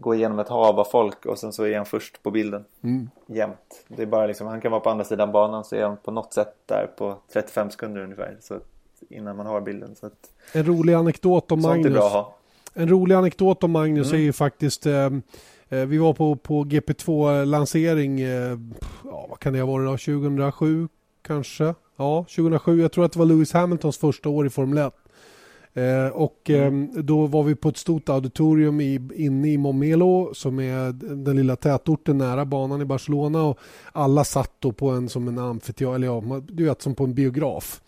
gå 0.00 0.14
igenom 0.14 0.38
ett 0.38 0.48
hav 0.48 0.80
av 0.80 0.84
folk 0.84 1.26
och 1.26 1.38
sen 1.38 1.52
så 1.52 1.64
är 1.64 1.76
han 1.76 1.86
först 1.86 2.22
på 2.22 2.30
bilden. 2.30 2.64
Mm. 2.82 3.10
Jämt. 3.26 3.84
Det 3.88 4.02
är 4.02 4.06
bara 4.06 4.26
liksom, 4.26 4.46
han 4.46 4.60
kan 4.60 4.70
vara 4.70 4.80
på 4.80 4.90
andra 4.90 5.04
sidan 5.04 5.32
banan 5.32 5.64
så 5.64 5.76
är 5.76 5.82
han 5.82 5.96
på 5.96 6.10
något 6.10 6.32
sätt 6.32 6.54
där 6.66 6.90
på 6.98 7.16
35 7.32 7.70
sekunder 7.70 8.00
ungefär. 8.00 8.36
Så 8.40 8.58
innan 9.08 9.36
man 9.36 9.46
har 9.46 9.60
bilden. 9.60 9.96
Så 9.96 10.06
att, 10.06 10.32
en 10.52 10.64
rolig 10.64 10.94
anekdot 10.94 11.52
om 11.52 11.62
Magnus. 11.62 12.04
En 12.74 12.88
rolig 12.88 13.14
anekdot 13.14 13.64
om 13.64 13.70
Magnus 13.70 14.08
mm. 14.08 14.20
är 14.20 14.24
ju 14.24 14.32
faktiskt 14.32 14.86
eh, 14.86 15.10
Eh, 15.68 15.86
vi 15.86 15.98
var 15.98 16.12
på, 16.12 16.36
på 16.36 16.64
GP2-lansering, 16.64 18.20
eh, 18.20 18.58
ja, 19.04 19.26
vad 19.30 19.38
kan 19.38 19.52
det 19.52 19.60
ha 19.60 19.66
varit 19.66 19.86
då, 19.86 20.12
2007 20.20 20.88
kanske? 21.22 21.74
Ja, 21.96 22.24
2007. 22.36 22.82
Jag 22.82 22.92
tror 22.92 23.04
att 23.04 23.12
det 23.12 23.18
var 23.18 23.26
Lewis 23.26 23.52
Hamiltons 23.52 23.98
första 23.98 24.28
år 24.28 24.46
i 24.46 24.50
Formel 24.50 24.78
1. 24.78 24.94
Eh, 25.78 26.08
och 26.08 26.50
eh, 26.50 26.72
då 27.02 27.26
var 27.26 27.42
vi 27.42 27.54
på 27.54 27.68
ett 27.68 27.76
stort 27.76 28.08
auditorium 28.08 28.80
i, 28.80 29.00
inne 29.14 29.48
i 29.48 29.58
Momelo 29.58 30.34
som 30.34 30.60
är 30.60 30.92
den 31.24 31.36
lilla 31.36 31.56
tätorten 31.56 32.18
nära 32.18 32.44
banan 32.44 32.82
i 32.82 32.84
Barcelona 32.84 33.42
och 33.42 33.58
alla 33.92 34.24
satt 34.24 34.52
då 34.58 34.72
på 34.72 34.90
en 34.90 35.08
som 35.08 35.28
en 35.28 35.38
amfiteater, 35.38 35.94
eller 35.94 36.06
ja, 36.06 36.42
du 36.48 36.64
vet 36.64 36.82
som 36.82 36.94
på 36.94 37.04
en 37.04 37.14
biograf. 37.14 37.80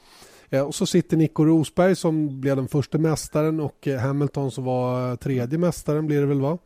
Eh, 0.51 0.63
och 0.63 0.75
så 0.75 0.87
sitter 0.87 1.17
Nico 1.17 1.45
Rosberg 1.45 1.97
som 1.97 2.41
blev 2.41 2.57
den 2.57 2.69
första 2.69 2.99
mästaren 2.99 3.61
och 3.61 3.89
eh, 3.89 3.99
Hamilton 3.99 4.51
som 4.51 4.65
var 4.65 5.17
tredje 5.17 5.59
mästaren 5.59 6.07
blir 6.07 6.21
det 6.21 6.27
väl 6.27 6.41
va? 6.41 6.59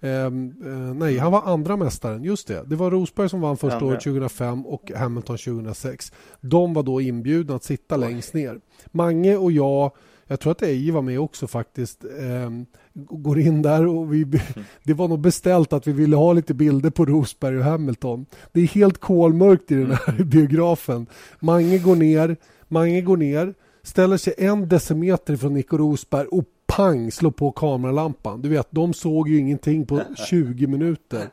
Ehm, 0.00 0.54
eh, 0.64 0.94
nej, 0.94 1.18
han 1.18 1.32
var 1.32 1.42
andra 1.42 1.76
mästaren. 1.76 2.24
Just 2.24 2.48
det. 2.48 2.62
Det 2.66 2.76
var 2.76 2.90
Rosberg 2.90 3.28
som 3.28 3.40
vann 3.40 3.56
första 3.56 3.84
året 3.84 4.00
2005 4.00 4.66
och 4.66 4.92
Hamilton 4.96 5.38
2006. 5.38 6.12
De 6.40 6.74
var 6.74 6.82
då 6.82 7.00
inbjudna 7.00 7.54
att 7.54 7.64
sitta 7.64 7.96
längst 7.96 8.34
ner. 8.34 8.60
Mange 8.86 9.36
och 9.36 9.52
jag 9.52 9.92
jag 10.30 10.40
tror 10.40 10.52
att 10.52 10.62
Eje 10.62 10.92
var 10.92 11.02
med 11.02 11.20
också 11.20 11.46
faktiskt. 11.46 12.04
Eh, 12.04 12.50
går 12.92 13.38
in 13.38 13.62
där 13.62 13.86
och 13.86 14.14
vi, 14.14 14.22
mm. 14.22 14.40
det 14.84 14.94
var 14.94 15.08
nog 15.08 15.20
beställt 15.20 15.72
att 15.72 15.86
vi 15.86 15.92
ville 15.92 16.16
ha 16.16 16.32
lite 16.32 16.54
bilder 16.54 16.90
på 16.90 17.04
Rosberg 17.04 17.58
och 17.58 17.64
Hamilton. 17.64 18.26
Det 18.52 18.60
är 18.60 18.66
helt 18.66 18.98
kolmörkt 18.98 19.70
i 19.70 19.74
den 19.74 19.90
här 19.90 20.08
mm. 20.08 20.28
biografen. 20.28 21.06
Mange 21.40 21.78
går 21.78 21.96
ner, 21.96 22.36
Mange 22.68 23.00
går 23.00 23.16
ner, 23.16 23.54
ställer 23.82 24.16
sig 24.16 24.34
en 24.38 24.68
decimeter 24.68 25.36
från 25.36 25.54
Nico 25.54 25.76
Rosberg 25.76 26.26
och 26.26 26.44
pang 26.66 27.12
slå 27.12 27.30
på 27.30 27.52
kameralampan. 27.52 28.42
Du 28.42 28.48
vet, 28.48 28.68
de 28.70 28.94
såg 28.94 29.28
ju 29.28 29.38
ingenting 29.38 29.86
på 29.86 30.02
20 30.28 30.66
minuter. 30.66 31.28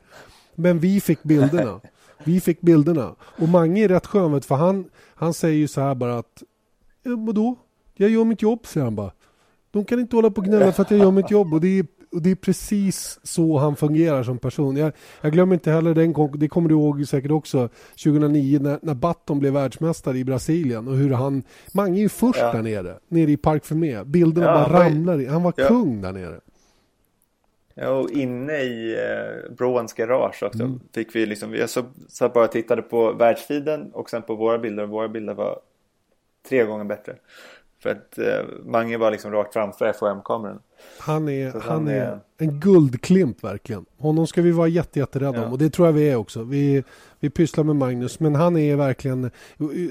Men 0.55 0.79
vi 0.79 1.01
fick 1.01 1.23
bilderna. 1.23 1.81
Vi 2.23 2.41
fick 2.41 2.61
bilderna. 2.61 3.15
Och 3.19 3.49
Mange 3.49 3.83
är 3.83 3.87
rätt 3.87 4.05
skön 4.05 4.41
för 4.41 4.55
han, 4.55 4.89
han 5.15 5.33
säger 5.33 5.57
ju 5.57 5.67
så 5.67 5.81
här 5.81 5.95
bara 5.95 6.17
att 6.17 6.43
ja? 7.03 7.55
Jag 7.97 8.09
gör 8.09 8.23
mitt 8.23 8.41
jobb, 8.41 8.67
säger 8.67 8.85
han 8.85 8.95
bara. 8.95 9.11
De 9.71 9.85
kan 9.85 9.99
inte 9.99 10.15
hålla 10.15 10.31
på 10.31 10.41
och 10.41 10.45
gnälla 10.45 10.71
för 10.71 10.81
att 10.81 10.91
jag 10.91 10.99
gör 10.99 11.11
mitt 11.11 11.31
jobb 11.31 11.53
och 11.53 11.61
det 11.61 11.79
är 11.79 11.85
och 12.11 12.21
det 12.21 12.31
är 12.31 12.35
precis 12.35 13.19
så 13.23 13.57
han 13.57 13.75
fungerar 13.75 14.23
som 14.23 14.37
person. 14.37 14.77
Jag, 14.77 14.91
jag 15.21 15.31
glömmer 15.31 15.53
inte 15.53 15.71
heller 15.71 15.93
den 15.93 16.13
det 16.39 16.47
kommer 16.47 16.69
du 16.69 16.75
ihåg 16.75 17.07
säkert 17.07 17.31
också, 17.31 17.69
2009 18.03 18.59
när, 18.59 18.79
när 18.81 18.93
Batton 18.93 19.39
blev 19.39 19.53
världsmästare 19.53 20.17
i 20.17 20.23
Brasilien 20.23 20.87
och 20.87 20.95
hur 20.95 21.13
han, 21.13 21.43
Mange 21.73 21.99
är 21.99 22.01
ju 22.01 22.09
först 22.09 22.39
ja. 22.39 22.51
där 22.51 22.61
nere, 22.61 22.99
nere 23.07 23.31
i 23.31 23.37
Park 23.37 23.65
Fermé. 23.65 24.03
Bilderna 24.03 24.47
ja, 24.47 24.53
bara 24.53 24.85
ramlar 24.85 25.21
in. 25.21 25.29
Han 25.29 25.43
var 25.43 25.53
ja. 25.57 25.67
kung 25.67 26.01
där 26.01 26.11
nere. 26.11 26.39
Ja, 27.73 27.89
och 27.89 28.11
inne 28.11 28.57
i 28.57 28.93
eh, 28.93 29.53
Broans 29.55 29.93
garage 29.93 30.43
också 30.43 30.63
mm. 30.63 30.79
fick 30.93 31.15
vi 31.15 31.25
liksom, 31.25 31.51
vi 31.51 31.67
så, 31.67 31.83
så 32.07 32.29
bara 32.29 32.47
tittade 32.47 32.81
på 32.81 33.13
världsfiden 33.13 33.91
och 33.93 34.09
sen 34.09 34.21
på 34.21 34.35
våra 34.35 34.57
bilder 34.57 34.83
och 34.83 34.89
våra 34.89 35.07
bilder 35.07 35.33
var 35.33 35.59
tre 36.49 36.63
gånger 36.63 36.85
bättre. 36.85 37.15
För 37.79 37.89
att 37.89 38.17
eh, 38.17 38.25
Mange 38.65 38.97
var 38.97 39.11
liksom 39.11 39.31
rakt 39.31 39.53
framför 39.53 39.93
FOM-kameran. 39.93 40.59
Han 40.99 41.29
är, 41.29 41.51
han, 41.51 41.61
han 41.61 41.87
är 41.87 42.19
en 42.37 42.59
guldklimp 42.59 43.43
verkligen. 43.43 43.85
Honom 43.97 44.27
ska 44.27 44.41
vi 44.41 44.51
vara 44.51 44.67
jätte, 44.67 44.99
jätterädda 44.99 45.37
ja. 45.37 45.45
om 45.45 45.51
och 45.51 45.57
det 45.57 45.69
tror 45.69 45.87
jag 45.87 45.93
vi 45.93 46.09
är 46.09 46.15
också. 46.15 46.43
Vi, 46.43 46.83
vi 47.19 47.29
pysslar 47.29 47.63
med 47.63 47.75
Magnus 47.75 48.19
men 48.19 48.35
han 48.35 48.57
är 48.57 48.75
verkligen... 48.75 49.31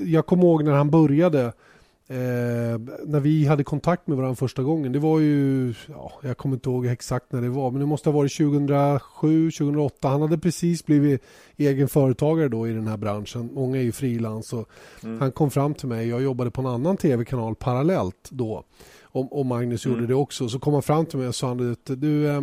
Jag 0.04 0.26
kommer 0.26 0.42
ihåg 0.42 0.64
när 0.64 0.72
han 0.72 0.90
började 0.90 1.52
Eh, 2.08 2.78
när 3.06 3.20
vi 3.20 3.46
hade 3.46 3.64
kontakt 3.64 4.06
med 4.06 4.16
varandra 4.16 4.36
första 4.36 4.62
gången, 4.62 4.92
det 4.92 4.98
var 4.98 5.20
ju, 5.20 5.74
ja, 5.88 6.12
jag 6.22 6.36
kommer 6.36 6.56
inte 6.56 6.68
ihåg 6.68 6.86
exakt 6.86 7.32
när 7.32 7.42
det 7.42 7.48
var, 7.48 7.70
men 7.70 7.80
det 7.80 7.86
måste 7.86 8.08
ha 8.08 8.16
varit 8.16 8.36
2007, 8.36 9.50
2008. 9.50 10.08
Han 10.08 10.22
hade 10.22 10.38
precis 10.38 10.86
blivit 10.86 11.22
egen 11.56 11.88
företagare 11.88 12.48
då 12.48 12.68
i 12.68 12.72
den 12.72 12.86
här 12.86 12.96
branschen. 12.96 13.50
Många 13.54 13.78
är 13.78 13.82
ju 13.82 13.92
frilans 13.92 14.52
och 14.52 14.68
mm. 15.02 15.20
han 15.20 15.32
kom 15.32 15.50
fram 15.50 15.74
till 15.74 15.88
mig. 15.88 16.08
Jag 16.08 16.22
jobbade 16.22 16.50
på 16.50 16.60
en 16.60 16.66
annan 16.66 16.96
tv-kanal 16.96 17.54
parallellt 17.54 18.28
då. 18.30 18.64
Och, 19.02 19.38
och 19.38 19.46
Magnus 19.46 19.86
mm. 19.86 19.96
gjorde 19.96 20.06
det 20.12 20.14
också. 20.14 20.48
Så 20.48 20.58
kom 20.58 20.72
han 20.72 20.82
fram 20.82 21.06
till 21.06 21.18
mig 21.18 21.28
och 21.28 21.34
sa 21.34 21.48
han, 21.48 21.76
du, 21.84 22.28
eh, 22.28 22.40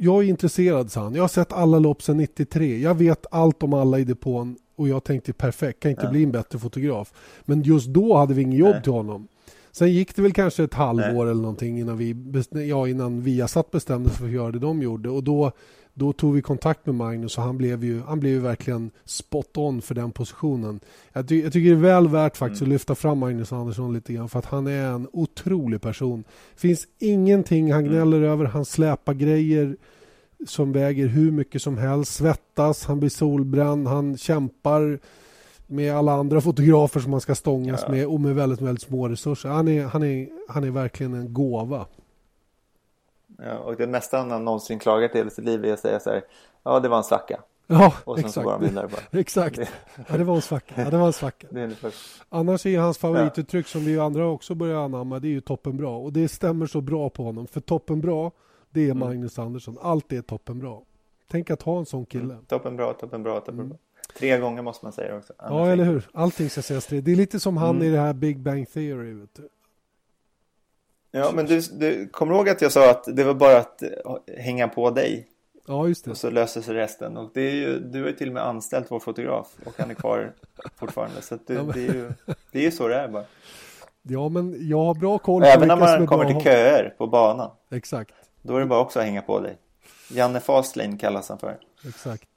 jag 0.00 0.24
är 0.24 0.28
intresserad, 0.28 0.92
sa 0.92 1.02
han. 1.02 1.14
Jag 1.14 1.22
har 1.22 1.28
sett 1.28 1.52
alla 1.52 1.78
lopp 1.78 2.02
sedan 2.02 2.16
93. 2.16 2.78
Jag 2.78 2.94
vet 2.94 3.26
allt 3.30 3.62
om 3.62 3.72
alla 3.72 3.98
i 3.98 4.04
depån 4.04 4.56
och 4.82 4.88
jag 4.88 5.04
tänkte 5.04 5.32
perfekt, 5.32 5.80
kan 5.80 5.90
inte 5.90 6.04
ja. 6.04 6.10
bli 6.10 6.22
en 6.22 6.32
bättre 6.32 6.58
fotograf. 6.58 7.12
Men 7.44 7.62
just 7.62 7.86
då 7.86 8.16
hade 8.16 8.34
vi 8.34 8.42
inget 8.42 8.58
jobb 8.58 8.74
Nej. 8.74 8.82
till 8.82 8.92
honom. 8.92 9.28
Sen 9.72 9.92
gick 9.92 10.16
det 10.16 10.22
väl 10.22 10.32
kanske 10.32 10.64
ett 10.64 10.74
halvår 10.74 11.24
Nej. 11.24 11.30
eller 11.30 11.42
någonting 11.42 11.80
innan 11.80 11.96
vi 11.96 12.16
ja, 12.68 12.88
innan 12.88 13.22
Viasat 13.22 13.70
bestämde 13.70 14.10
sig 14.10 14.18
för 14.18 14.26
att 14.26 14.32
göra 14.32 14.52
det 14.52 14.58
de 14.58 14.82
gjorde 14.82 15.10
och 15.10 15.24
då 15.24 15.52
då 15.94 16.12
tog 16.12 16.34
vi 16.34 16.42
kontakt 16.42 16.86
med 16.86 16.94
Magnus 16.94 17.38
och 17.38 17.44
han 17.44 17.58
blev 17.58 17.84
ju, 17.84 18.00
han 18.00 18.20
blev 18.20 18.32
ju 18.32 18.38
verkligen 18.38 18.90
spot 19.04 19.56
on 19.56 19.82
för 19.82 19.94
den 19.94 20.12
positionen. 20.12 20.80
Jag, 21.12 21.28
ty 21.28 21.42
jag 21.42 21.52
tycker 21.52 21.70
det 21.70 21.76
är 21.76 21.80
väl 21.80 22.08
värt 22.08 22.36
faktiskt 22.36 22.62
mm. 22.62 22.70
att 22.70 22.72
lyfta 22.72 22.94
fram 22.94 23.18
Magnus 23.18 23.52
Andersson 23.52 23.92
lite 23.92 24.12
grann 24.12 24.28
för 24.28 24.38
att 24.38 24.46
han 24.46 24.66
är 24.66 24.86
en 24.86 25.08
otrolig 25.12 25.80
person. 25.80 26.24
finns 26.56 26.86
ingenting 26.98 27.72
han 27.72 27.80
mm. 27.80 27.92
gnäller 27.92 28.16
mm. 28.16 28.30
över, 28.30 28.44
han 28.44 28.64
släpar 28.64 29.14
grejer 29.14 29.76
som 30.46 30.72
väger 30.72 31.06
hur 31.06 31.30
mycket 31.30 31.62
som 31.62 31.78
helst, 31.78 32.14
svettas, 32.14 32.84
han 32.84 33.00
blir 33.00 33.10
solbränd, 33.10 33.88
han 33.88 34.16
kämpar 34.16 34.98
med 35.66 35.96
alla 35.96 36.12
andra 36.12 36.40
fotografer 36.40 37.00
som 37.00 37.10
man 37.10 37.20
ska 37.20 37.34
stångas 37.34 37.82
ja. 37.82 37.92
med 37.92 38.06
och 38.06 38.20
med 38.20 38.34
väldigt, 38.34 38.60
väldigt 38.60 38.82
små 38.82 39.08
resurser. 39.08 39.48
Han 39.48 39.68
är, 39.68 39.84
han, 39.84 40.02
är, 40.02 40.28
han 40.48 40.64
är 40.64 40.70
verkligen 40.70 41.14
en 41.14 41.34
gåva. 41.34 41.86
Ja, 43.38 43.58
och 43.58 43.76
det 43.76 43.86
mesta 43.86 44.18
han 44.18 44.44
någonsin 44.44 44.78
klagat 44.78 45.14
i 45.14 45.18
hela 45.18 45.30
sitt 45.30 45.44
liv 45.44 45.64
är 45.64 45.72
att 45.72 45.80
säga 45.80 46.00
så 46.00 46.10
här, 46.10 46.22
ja 46.62 46.80
det 46.80 46.88
var 46.88 46.96
en 46.96 47.04
svacka. 47.04 47.40
Ja, 47.66 47.94
och 48.04 48.16
sen 48.16 48.24
exakt. 48.24 48.34
Så 48.34 48.42
går 48.42 48.50
han 48.50 48.60
vidare 48.60 48.88
bara. 48.88 49.02
exakt. 49.20 49.58
Ja, 50.08 50.16
det 50.16 50.24
var 50.24 50.34
en 50.34 50.42
svacka. 50.42 50.74
Ja, 50.76 50.90
det 50.90 50.96
var 50.96 51.06
en 51.06 51.12
svacka. 51.12 51.46
är 51.54 51.74
Annars 52.28 52.66
är 52.66 52.78
hans 52.78 52.98
favorituttryck 52.98 53.66
som 53.66 53.84
vi 53.84 53.98
andra 53.98 54.26
också 54.26 54.54
börjar 54.54 54.84
anamma, 54.84 55.18
det 55.18 55.28
är 55.28 55.30
ju 55.30 55.40
toppen 55.40 55.76
bra. 55.76 55.98
Och 55.98 56.12
det 56.12 56.28
stämmer 56.28 56.66
så 56.66 56.80
bra 56.80 57.10
på 57.10 57.22
honom. 57.22 57.46
För 57.46 57.60
toppen 57.60 58.00
bra, 58.00 58.30
det 58.72 58.80
är 58.80 58.90
mm. 58.90 58.98
Magnus 58.98 59.38
Andersson. 59.38 59.78
Allt 59.82 60.12
är 60.12 60.22
toppen 60.22 60.58
bra. 60.58 60.82
Tänk 61.30 61.50
att 61.50 61.62
ha 61.62 61.78
en 61.78 61.86
sån 61.86 62.06
kille. 62.06 62.34
Mm. 62.34 62.44
Toppen 62.44 62.76
bra, 62.76 62.92
toppen 62.92 63.22
bra, 63.22 63.40
toppen 63.40 63.60
mm. 63.60 63.76
Tre 64.18 64.38
gånger 64.38 64.62
måste 64.62 64.84
man 64.84 64.92
säga 64.92 65.16
också. 65.16 65.32
Annars 65.38 65.66
ja, 65.66 65.72
eller 65.72 65.84
hur. 65.84 66.08
Allting 66.12 66.50
ska 66.50 66.62
sägas 66.62 66.86
tre. 66.86 67.00
Det 67.00 67.12
är 67.12 67.16
lite 67.16 67.40
som 67.40 67.56
han 67.56 67.76
mm. 67.76 67.88
i 67.88 67.90
det 67.90 67.98
här 67.98 68.12
Big 68.12 68.40
Bang 68.40 68.72
Theory. 68.72 69.12
Vet 69.12 69.34
du. 69.34 69.48
Ja, 71.10 71.32
men 71.34 71.46
du, 71.46 71.60
du 71.60 72.08
kommer 72.08 72.34
ihåg 72.34 72.48
att 72.48 72.62
jag 72.62 72.72
sa 72.72 72.90
att 72.90 73.16
det 73.16 73.24
var 73.24 73.34
bara 73.34 73.58
att 73.58 73.82
hänga 74.38 74.68
på 74.68 74.90
dig. 74.90 75.28
Ja, 75.66 75.88
just 75.88 76.04
det. 76.04 76.10
Och 76.10 76.16
så 76.16 76.30
löser 76.30 76.60
sig 76.60 76.74
resten. 76.74 77.16
Och 77.16 77.30
det 77.34 77.40
är 77.40 77.54
ju, 77.54 77.78
du 77.78 78.00
har 78.00 78.08
ju 78.08 78.14
till 78.14 78.28
och 78.28 78.34
med 78.34 78.46
anställt 78.46 78.90
vår 78.90 79.00
fotograf 79.00 79.46
och 79.64 79.72
han 79.78 79.90
är 79.90 79.94
kvar 79.94 80.32
fortfarande. 80.76 81.22
Så 81.22 81.38
du, 81.46 81.54
ja, 81.54 81.62
men... 81.62 81.72
det, 81.72 81.86
är 81.86 81.94
ju, 81.94 82.12
det 82.52 82.58
är 82.58 82.62
ju 82.62 82.70
så 82.70 82.88
det 82.88 82.96
är 82.96 83.08
bara. 83.08 83.24
Ja, 84.02 84.28
men 84.28 84.68
jag 84.68 84.84
har 84.84 84.94
bra 84.94 85.18
koll 85.18 85.42
på 85.42 85.48
Även 85.48 85.68
när 85.68 85.76
man 85.76 86.06
kommer 86.06 86.24
till 86.24 86.40
köer 86.40 86.94
på 86.98 87.06
banan. 87.06 87.50
Exakt. 87.70 88.14
Då 88.42 88.56
är 88.56 88.60
det 88.60 88.66
bara 88.66 88.80
också 88.80 88.98
att 88.98 89.04
hänga 89.04 89.22
på 89.22 89.40
dig. 89.40 89.58
Janne 90.10 90.40
Fastlane 90.40 90.98
kallas 90.98 91.28
han 91.28 91.38
för. 91.38 91.58
Exakt. 91.88 92.28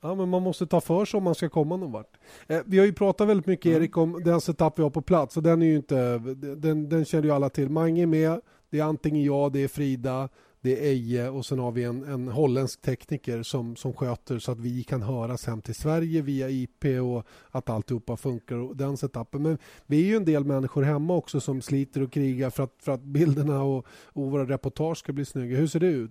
Ja, 0.00 0.14
men 0.14 0.28
man 0.28 0.42
måste 0.42 0.66
ta 0.66 0.80
för 0.80 1.04
sig 1.04 1.18
om 1.18 1.24
man 1.24 1.34
ska 1.34 1.48
komma 1.48 1.76
någon 1.76 1.92
vart. 1.92 2.16
Eh, 2.46 2.60
vi 2.66 2.78
har 2.78 2.86
ju 2.86 2.92
pratat 2.92 3.28
väldigt 3.28 3.46
mycket 3.46 3.66
mm. 3.66 3.82
Erik 3.82 3.96
om 3.96 4.24
den 4.24 4.40
setup 4.40 4.78
vi 4.78 4.82
har 4.82 4.90
på 4.90 5.02
plats 5.02 5.36
och 5.36 5.42
den 5.42 5.62
är 5.62 5.66
ju 5.66 5.76
inte, 5.76 6.18
den, 6.56 6.88
den 6.88 7.04
känner 7.04 7.24
ju 7.24 7.30
alla 7.30 7.48
till. 7.48 7.70
Mange 7.70 8.02
är 8.02 8.06
med, 8.06 8.40
det 8.70 8.78
är 8.78 8.84
antingen 8.84 9.24
jag, 9.24 9.52
det 9.52 9.64
är 9.64 9.68
Frida, 9.68 10.28
det 10.62 10.78
är 10.78 10.82
Eje 10.82 11.28
och 11.28 11.46
sen 11.46 11.58
har 11.58 11.72
vi 11.72 11.84
en, 11.84 12.04
en 12.04 12.28
holländsk 12.28 12.80
tekniker 12.80 13.42
som, 13.42 13.76
som 13.76 13.92
sköter 13.92 14.38
så 14.38 14.52
att 14.52 14.60
vi 14.60 14.84
kan 14.84 15.02
höras 15.02 15.46
hem 15.46 15.62
till 15.62 15.74
Sverige 15.74 16.22
via 16.22 16.48
IP 16.48 16.84
och 16.84 17.26
att 17.50 17.70
alltihopa 17.70 18.16
funkar 18.16 18.56
och 18.56 18.76
den 18.76 18.96
setupen. 18.96 19.42
Men 19.42 19.58
vi 19.86 20.02
är 20.02 20.06
ju 20.06 20.16
en 20.16 20.24
del 20.24 20.44
människor 20.44 20.82
hemma 20.82 21.14
också 21.14 21.40
som 21.40 21.62
sliter 21.62 22.02
och 22.02 22.12
krigar 22.12 22.50
för 22.50 22.62
att, 22.62 22.74
för 22.78 22.92
att 22.92 23.02
bilderna 23.02 23.62
och, 23.62 23.86
och 24.12 24.30
våra 24.30 24.44
reportage 24.44 24.98
ska 24.98 25.12
bli 25.12 25.24
snygga. 25.24 25.56
Hur 25.56 25.66
ser 25.66 25.80
det 25.80 25.86
ut? 25.86 26.10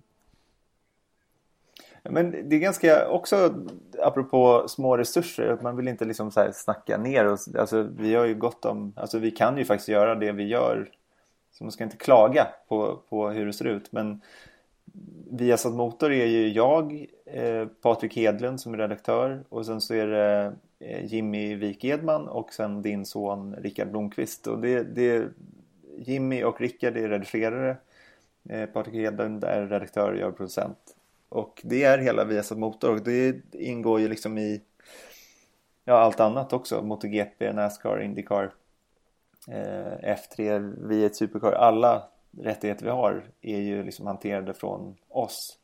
Men 2.02 2.48
det 2.48 2.56
är 2.56 2.60
ganska 2.60 3.08
också 3.08 3.54
apropå 4.02 4.64
små 4.68 4.96
resurser 4.96 5.48
att 5.48 5.62
man 5.62 5.76
vill 5.76 5.88
inte 5.88 6.04
liksom 6.04 6.30
så 6.30 6.40
här 6.40 6.52
snacka 6.54 6.98
ner 6.98 7.26
oss. 7.26 7.54
Alltså 7.54 7.82
vi 7.82 8.14
har 8.14 8.26
ju 8.26 8.34
gott 8.34 8.64
om, 8.64 8.92
alltså 8.96 9.18
vi 9.18 9.30
kan 9.30 9.58
ju 9.58 9.64
faktiskt 9.64 9.88
göra 9.88 10.14
det 10.14 10.32
vi 10.32 10.48
gör. 10.48 10.88
Så 11.60 11.64
man 11.64 11.72
ska 11.72 11.84
inte 11.84 11.96
klaga 11.96 12.48
på, 12.68 13.00
på 13.08 13.30
hur 13.30 13.46
det 13.46 13.52
ser 13.52 13.64
ut. 13.64 13.92
Men 13.92 14.20
Viasat 15.30 15.72
Motor 15.72 16.12
är 16.12 16.26
ju 16.26 16.48
jag, 16.48 17.06
eh, 17.24 17.66
Patrik 17.66 18.16
Hedlund 18.16 18.60
som 18.60 18.74
är 18.74 18.78
redaktör 18.78 19.44
och 19.48 19.66
sen 19.66 19.80
så 19.80 19.94
är 19.94 20.06
det 20.06 20.52
eh, 20.78 21.04
Jimmy 21.04 21.54
Wik 21.54 21.84
Edman 21.84 22.28
och 22.28 22.52
sen 22.52 22.82
din 22.82 23.06
son 23.06 23.56
Rickard 23.56 23.90
Blomqvist. 23.90 24.46
Och 24.46 24.58
det, 24.58 24.82
det, 24.82 25.28
Jimmy 25.98 26.42
och 26.42 26.60
Rickard 26.60 26.96
är 26.96 27.08
redigerare. 27.08 27.76
Eh, 28.48 28.66
Patrik 28.66 28.94
Hedlund 28.94 29.44
är 29.44 29.66
redaktör 29.66 30.12
och 30.12 30.18
jag 30.18 30.28
är 30.28 30.32
producent. 30.32 30.96
Och 31.28 31.60
det 31.64 31.84
är 31.84 31.98
hela 31.98 32.24
Viasat 32.24 32.58
Motor 32.58 32.90
och 32.90 33.02
det 33.02 33.36
ingår 33.52 34.00
ju 34.00 34.08
liksom 34.08 34.38
i 34.38 34.60
ja, 35.84 35.98
allt 35.98 36.20
annat 36.20 36.52
också. 36.52 36.82
MotoGP, 36.82 37.52
Nascar, 37.52 38.00
Indycar, 38.00 38.50
eh, 39.50 40.16
F3, 40.16 40.60
V1 40.88 41.12
Supercar. 41.12 41.52
Alla 41.52 42.02
rättigheter 42.38 42.84
vi 42.84 42.90
har 42.90 43.22
är 43.40 43.58
ju 43.58 43.82
liksom 43.82 44.06
hanterade 44.06 44.54
från 44.54 44.96
oss. 45.08 45.58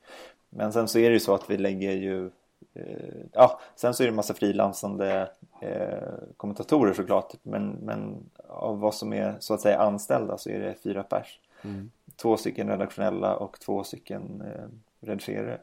Men 0.50 0.72
sen 0.72 0.88
så 0.88 0.98
är 0.98 1.08
det 1.08 1.14
ju 1.14 1.20
så 1.20 1.34
att 1.34 1.50
vi 1.50 1.56
lägger 1.56 1.92
ju 1.92 2.30
eh, 2.74 3.14
Ja, 3.32 3.60
sen 3.76 3.94
så 3.94 4.02
är 4.02 4.06
det 4.06 4.10
en 4.10 4.16
massa 4.16 4.34
frilansande 4.34 5.30
eh, 5.60 6.12
kommentatorer 6.36 6.92
såklart. 6.92 7.32
Men, 7.42 7.70
men 7.70 8.30
av 8.48 8.80
vad 8.80 8.94
som 8.94 9.12
är 9.12 9.36
så 9.40 9.54
att 9.54 9.60
säga 9.60 9.78
anställda 9.78 10.38
så 10.38 10.50
är 10.50 10.60
det 10.60 10.74
fyra 10.82 11.02
pers. 11.02 11.40
Mm. 11.62 11.90
Två 12.16 12.36
stycken 12.36 12.68
redaktionella 12.68 13.36
och 13.36 13.60
två 13.60 13.84
stycken 13.84 14.42
eh, 14.46 14.68
redigerare. 15.08 15.60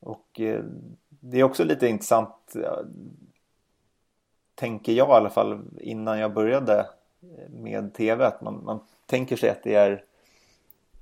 Och 0.00 0.40
eh, 0.40 0.64
det 1.08 1.40
är 1.40 1.44
också 1.44 1.64
lite 1.64 1.88
intressant 1.88 2.56
tänker 4.54 4.92
jag 4.92 5.08
i 5.08 5.12
alla 5.12 5.30
fall 5.30 5.60
innan 5.80 6.18
jag 6.18 6.34
började 6.34 6.86
med 7.48 7.94
tv 7.94 8.26
att 8.26 8.40
man, 8.40 8.64
man 8.64 8.80
tänker 9.06 9.36
sig 9.36 9.50
att 9.50 9.62
det 9.62 9.74
är 9.74 10.04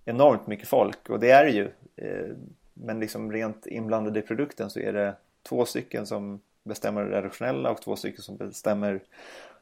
enormt 0.04 0.46
mycket 0.46 0.68
folk 0.68 1.10
och 1.10 1.20
det 1.20 1.30
är 1.30 1.44
det 1.44 1.50
ju. 1.50 1.70
Eh, 1.96 2.36
men 2.74 3.00
liksom 3.00 3.32
rent 3.32 3.66
inblandade 3.66 4.18
i 4.18 4.22
produkten 4.22 4.70
så 4.70 4.80
är 4.80 4.92
det 4.92 5.14
två 5.42 5.64
stycken 5.64 6.06
som 6.06 6.40
bestämmer 6.62 7.04
det 7.04 7.16
redaktionella 7.16 7.70
och 7.70 7.82
två 7.82 7.96
stycken 7.96 8.22
som 8.22 8.36
bestämmer 8.36 9.00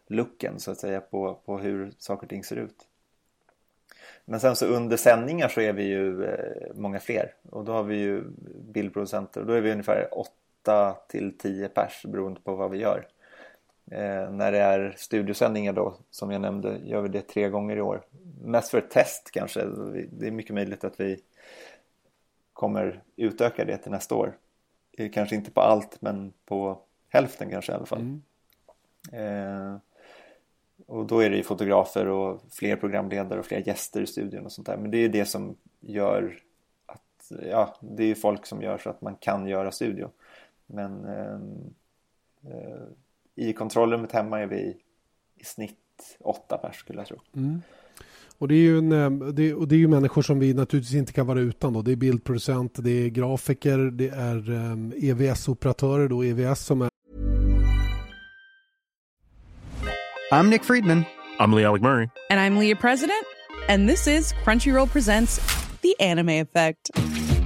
looken 0.07 0.61
så 0.61 0.71
att 0.71 0.79
säga 0.79 1.01
på, 1.01 1.39
på 1.45 1.59
hur 1.59 1.93
saker 1.99 2.23
och 2.23 2.31
ting 2.31 2.45
ser 2.45 2.57
ut. 2.57 2.87
Men 4.25 4.41
sen 4.41 4.57
så 4.57 4.67
under 4.67 4.97
sändningar 4.97 5.49
så 5.49 5.61
är 5.61 5.73
vi 5.73 5.83
ju 5.83 6.25
eh, 6.25 6.75
många 6.75 7.01
fler 7.01 7.35
och 7.51 7.65
då 7.65 7.73
har 7.73 7.83
vi 7.83 7.97
ju 7.97 8.25
bildproducenter 8.73 9.41
och 9.41 9.47
då 9.47 9.53
är 9.53 9.61
vi 9.61 9.73
ungefär 9.73 10.09
8 10.13 10.97
till 11.09 11.39
10 11.39 11.69
pers 11.69 12.03
beroende 12.09 12.41
på 12.41 12.55
vad 12.55 12.71
vi 12.71 12.79
gör. 12.79 13.07
Eh, 13.91 14.31
när 14.31 14.53
det 14.53 14.59
är 14.59 14.95
studiosändningar 14.97 15.73
då 15.73 15.97
som 16.11 16.31
jag 16.31 16.41
nämnde 16.41 16.79
gör 16.85 17.01
vi 17.01 17.09
det 17.09 17.23
tre 17.23 17.49
gånger 17.49 17.77
i 17.77 17.81
år. 17.81 18.03
Mest 18.43 18.71
för 18.71 18.79
ett 18.79 18.91
test 18.91 19.31
kanske. 19.33 19.65
Det 20.11 20.27
är 20.27 20.31
mycket 20.31 20.55
möjligt 20.55 20.85
att 20.85 21.01
vi 21.01 21.21
kommer 22.53 23.03
utöka 23.17 23.65
det 23.65 23.77
till 23.77 23.91
nästa 23.91 24.15
år. 24.15 24.37
Eh, 24.93 25.11
kanske 25.11 25.35
inte 25.35 25.51
på 25.51 25.61
allt 25.61 26.03
men 26.03 26.33
på 26.45 26.79
hälften 27.09 27.51
kanske 27.51 27.73
i 27.73 27.75
alla 27.75 27.87
fall. 27.87 28.01
Mm. 28.01 28.23
Eh, 29.13 29.79
och 30.87 31.07
då 31.07 31.21
är 31.21 31.31
det 31.31 31.37
ju 31.37 31.43
fotografer 31.43 32.09
och 32.09 32.41
fler 32.51 32.77
programledare 32.77 33.39
och 33.39 33.47
fler 33.47 33.69
gäster 33.69 34.01
i 34.01 34.07
studion 34.07 34.45
och 34.45 34.53
sånt 34.53 34.67
där. 34.67 34.77
Men 34.77 34.91
det 34.91 34.97
är 34.97 35.03
ju 35.03 35.09
det 35.09 35.25
som 35.25 35.57
gör 35.81 36.39
att, 36.87 37.33
ja, 37.51 37.77
det 37.81 38.03
är 38.03 38.07
ju 38.07 38.15
folk 38.15 38.47
som 38.47 38.63
gör 38.63 38.79
så 38.79 38.91
att 38.91 39.01
man 39.01 39.17
kan 39.17 39.47
göra 39.47 39.73
studio. 39.73 40.11
Men 40.67 41.05
ehm, 41.05 41.75
eh, 42.45 42.83
i 43.49 43.53
kontrollrummet 43.53 44.13
hemma 44.13 44.41
är 44.41 44.47
vi 44.47 44.77
i 45.41 45.45
snitt 45.45 45.79
åtta 46.21 46.57
pers 46.57 46.77
skulle 46.77 47.01
jag 47.01 47.07
tro. 47.07 47.21
Mm. 47.37 47.63
Och 48.39 48.49
det, 48.49 48.55
är 48.55 48.59
ju 48.59 48.79
en, 48.79 49.35
det, 49.35 49.55
och 49.55 49.69
det 49.69 49.75
är 49.75 49.79
ju 49.79 49.89
människor 49.89 50.23
som 50.23 50.39
vi 50.39 50.55
naturligtvis 50.55 50.95
inte 50.95 51.13
kan 51.13 51.27
vara 51.27 51.41
utan. 51.41 51.73
Då. 51.73 51.83
Det 51.83 51.93
är 51.93 51.97
bildproducent, 51.97 52.85
det 52.85 52.91
är 52.91 53.09
grafiker, 53.09 53.79
det 53.79 54.09
är 54.09 54.51
um, 54.51 54.93
EVS-operatörer, 54.97 56.09
då, 56.09 56.25
EVS 56.25 56.61
som 56.61 56.83
är 56.83 56.89
I'm 60.33 60.49
Nick 60.49 60.65
Friedman. 60.65 61.05
I'm 61.39 61.55
Lee 61.57 61.65
Alec 61.65 61.83
Murray. 61.83 62.09
And 62.31 62.41
I'm 62.41 62.59
Leah 62.59 62.81
President. 62.81 63.27
And 63.69 63.89
this 63.89 64.07
is 64.07 64.33
Crunchyroll 64.45 64.87
Presents 64.87 65.41
The 65.83 65.95
Anime 66.01 66.41
Effect. 66.41 66.91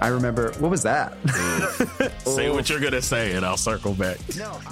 I 0.00 0.08
remember, 0.08 0.52
what 0.58 0.70
was 0.70 0.82
that? 0.82 1.16
say 2.26 2.50
what 2.50 2.68
you're 2.68 2.80
going 2.80 2.92
to 2.92 3.02
say, 3.02 3.32
and 3.32 3.44
I'll 3.44 3.56
circle 3.56 3.94
back. 3.94 4.18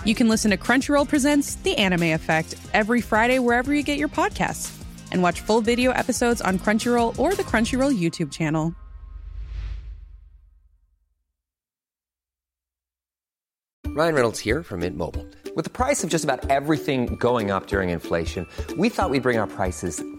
You 0.05 0.15
can 0.15 0.29
listen 0.29 0.51
to 0.51 0.57
Crunchyroll 0.57 1.09
Presents 1.09 1.55
The 1.57 1.77
Anime 1.77 2.15
Effect 2.15 2.55
every 2.73 3.01
Friday 3.01 3.39
wherever 3.39 3.75
you 3.75 3.83
get 3.83 3.99
your 3.99 4.09
podcasts, 4.09 4.83
and 5.13 5.23
watch 5.23 5.41
full 5.41 5.61
video 5.61 5.93
episodes 5.93 6.41
on 6.41 6.59
Crunchyroll 6.59 7.19
or 7.19 7.35
the 7.35 7.43
Crunchyroll 7.43 7.99
YouTube 7.99 8.31
channel. 8.31 8.75
Ryan 13.95 14.15
Reynolds 14.17 14.41
here 14.41 14.65
from 14.65 14.81
Mint 14.81 14.97
Mobile. 14.97 15.25
With 15.55 15.65
the 15.65 15.71
price 15.71 16.03
of 16.03 16.11
just 16.11 16.25
about 16.25 16.51
everything 16.51 17.15
going 17.15 17.53
up 17.53 17.69
during 17.69 17.91
inflation, 17.91 18.45
we 18.77 18.89
thought 18.89 19.09
we'd 19.09 19.23
bring 19.23 19.39
our 19.39 19.47
prices 19.47 20.03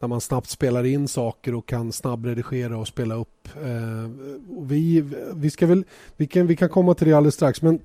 När 0.00 0.08
man 0.08 0.20
snabbt 0.20 0.48
spelar 0.48 0.84
in 0.84 1.08
saker 1.08 1.54
och 1.54 1.66
kan 1.66 1.92
snabbredigera 1.92 2.78
och 2.78 2.88
spela 2.88 3.14
upp. 3.14 3.48
Eh, 3.56 4.10
och 4.56 4.72
vi, 4.72 5.04
vi, 5.34 5.50
ska 5.50 5.66
väl, 5.66 5.84
vi, 6.16 6.26
kan, 6.26 6.46
vi 6.46 6.56
kan 6.56 6.68
komma 6.68 6.94
till 6.94 7.08
det 7.08 7.14
alldeles 7.14 7.34
strax. 7.34 7.62
Men 7.62 7.80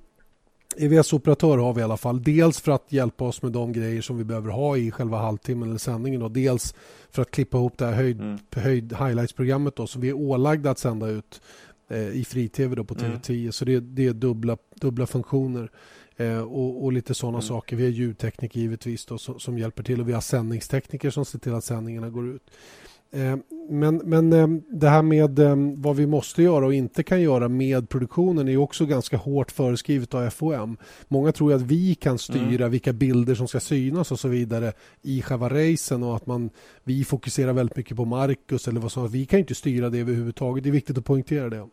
EVS-operatör 0.77 1.57
har 1.57 1.73
vi 1.73 1.81
i 1.81 1.83
alla 1.83 1.97
fall. 1.97 2.23
Dels 2.23 2.59
för 2.61 2.71
att 2.71 2.91
hjälpa 2.91 3.25
oss 3.25 3.41
med 3.41 3.51
de 3.51 3.73
grejer 3.73 4.01
som 4.01 4.17
vi 4.17 4.23
behöver 4.23 4.49
ha 4.49 4.77
i 4.77 4.91
själva 4.91 5.17
halvtimmen 5.17 5.69
eller 5.69 5.79
sändningen. 5.79 6.21
Och 6.21 6.31
dels 6.31 6.75
för 7.11 7.21
att 7.21 7.31
klippa 7.31 7.57
ihop 7.57 7.77
det 7.77 7.85
här 7.85 7.93
höjd, 7.93 8.21
mm. 8.21 8.37
höjd 8.51 8.93
highlights-programmet 8.93 9.75
då, 9.75 9.87
som 9.87 10.01
vi 10.01 10.09
är 10.09 10.13
ålagda 10.13 10.71
att 10.71 10.79
sända 10.79 11.07
ut 11.07 11.41
eh, 11.89 12.09
i 12.09 12.25
fri-tv 12.25 12.83
på 12.83 12.95
TV10. 12.95 13.39
Mm. 13.39 13.51
Så 13.51 13.65
det, 13.65 13.79
det 13.79 14.07
är 14.07 14.13
dubbla, 14.13 14.57
dubbla 14.75 15.05
funktioner. 15.07 15.69
Eh, 16.17 16.41
och, 16.41 16.83
och, 16.83 16.93
lite 16.93 17.13
sådana 17.13 17.37
mm. 17.37 17.47
saker. 17.47 17.75
Vi 17.75 17.83
har 17.83 17.91
ljudtekniker 17.91 18.59
givetvis 18.59 19.05
då, 19.05 19.17
som, 19.17 19.39
som, 19.39 19.57
hjälper 19.57 19.83
till 19.83 20.01
och 20.01 20.09
vi 20.09 20.13
har 20.13 20.21
sändningstekniker 20.21 21.09
som 21.09 21.25
ser 21.25 21.39
till 21.39 21.53
att 21.53 21.63
sändningarna 21.63 22.09
går 22.09 22.27
ut. 22.27 22.51
Eh, 23.11 23.35
men, 23.69 23.95
men 23.97 24.33
eh, 24.33 24.47
det 24.69 24.89
här 24.89 25.01
med 25.01 25.39
eh, 25.39 25.55
vad 25.75 25.95
vi 25.95 26.05
måste 26.05 26.43
göra 26.43 26.65
och 26.65 26.73
inte 26.73 27.03
kan 27.03 27.21
göra 27.21 27.49
med 27.49 27.89
produktionen 27.89 28.47
är 28.47 28.57
också 28.57 28.85
ganska 28.85 29.17
hårt 29.17 29.51
föreskrivet 29.51 30.13
av 30.13 30.29
FOM. 30.29 30.77
Många 31.07 31.31
tror 31.31 31.53
att 31.53 31.61
vi 31.61 31.95
kan 31.95 32.17
styra 32.17 32.55
mm. 32.55 32.71
vilka 32.71 32.93
bilder 32.93 33.35
som 33.35 33.47
ska 33.47 33.59
synas 33.59 34.11
och 34.11 34.19
så 34.19 34.27
vidare 34.27 34.73
i 35.01 35.21
själva 35.21 35.49
racen 35.49 36.03
och 36.03 36.15
att 36.15 36.25
man, 36.25 36.49
vi 36.83 37.03
fokuserar 37.03 37.53
väldigt 37.53 37.77
mycket 37.77 37.97
på 37.97 38.05
Marcus 38.05 38.67
eller 38.67 38.79
vad 38.79 38.91
som 38.91 39.07
Vi 39.07 39.25
kan 39.25 39.39
inte 39.39 39.55
styra 39.55 39.89
det 39.89 39.99
överhuvudtaget. 39.99 40.63
Det 40.63 40.69
är 40.69 40.71
viktigt 40.71 40.97
att 40.97 41.05
poängtera 41.05 41.49
det. 41.49 41.67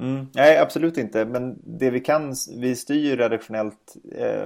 Mm. 0.00 0.26
Nej, 0.34 0.58
absolut 0.58 0.98
inte. 0.98 1.24
Men 1.24 1.58
det 1.64 1.90
vi 1.90 2.00
kan, 2.00 2.34
vi 2.58 2.76
styr 2.76 3.16
redaktionellt 3.16 3.96
eh, 4.14 4.44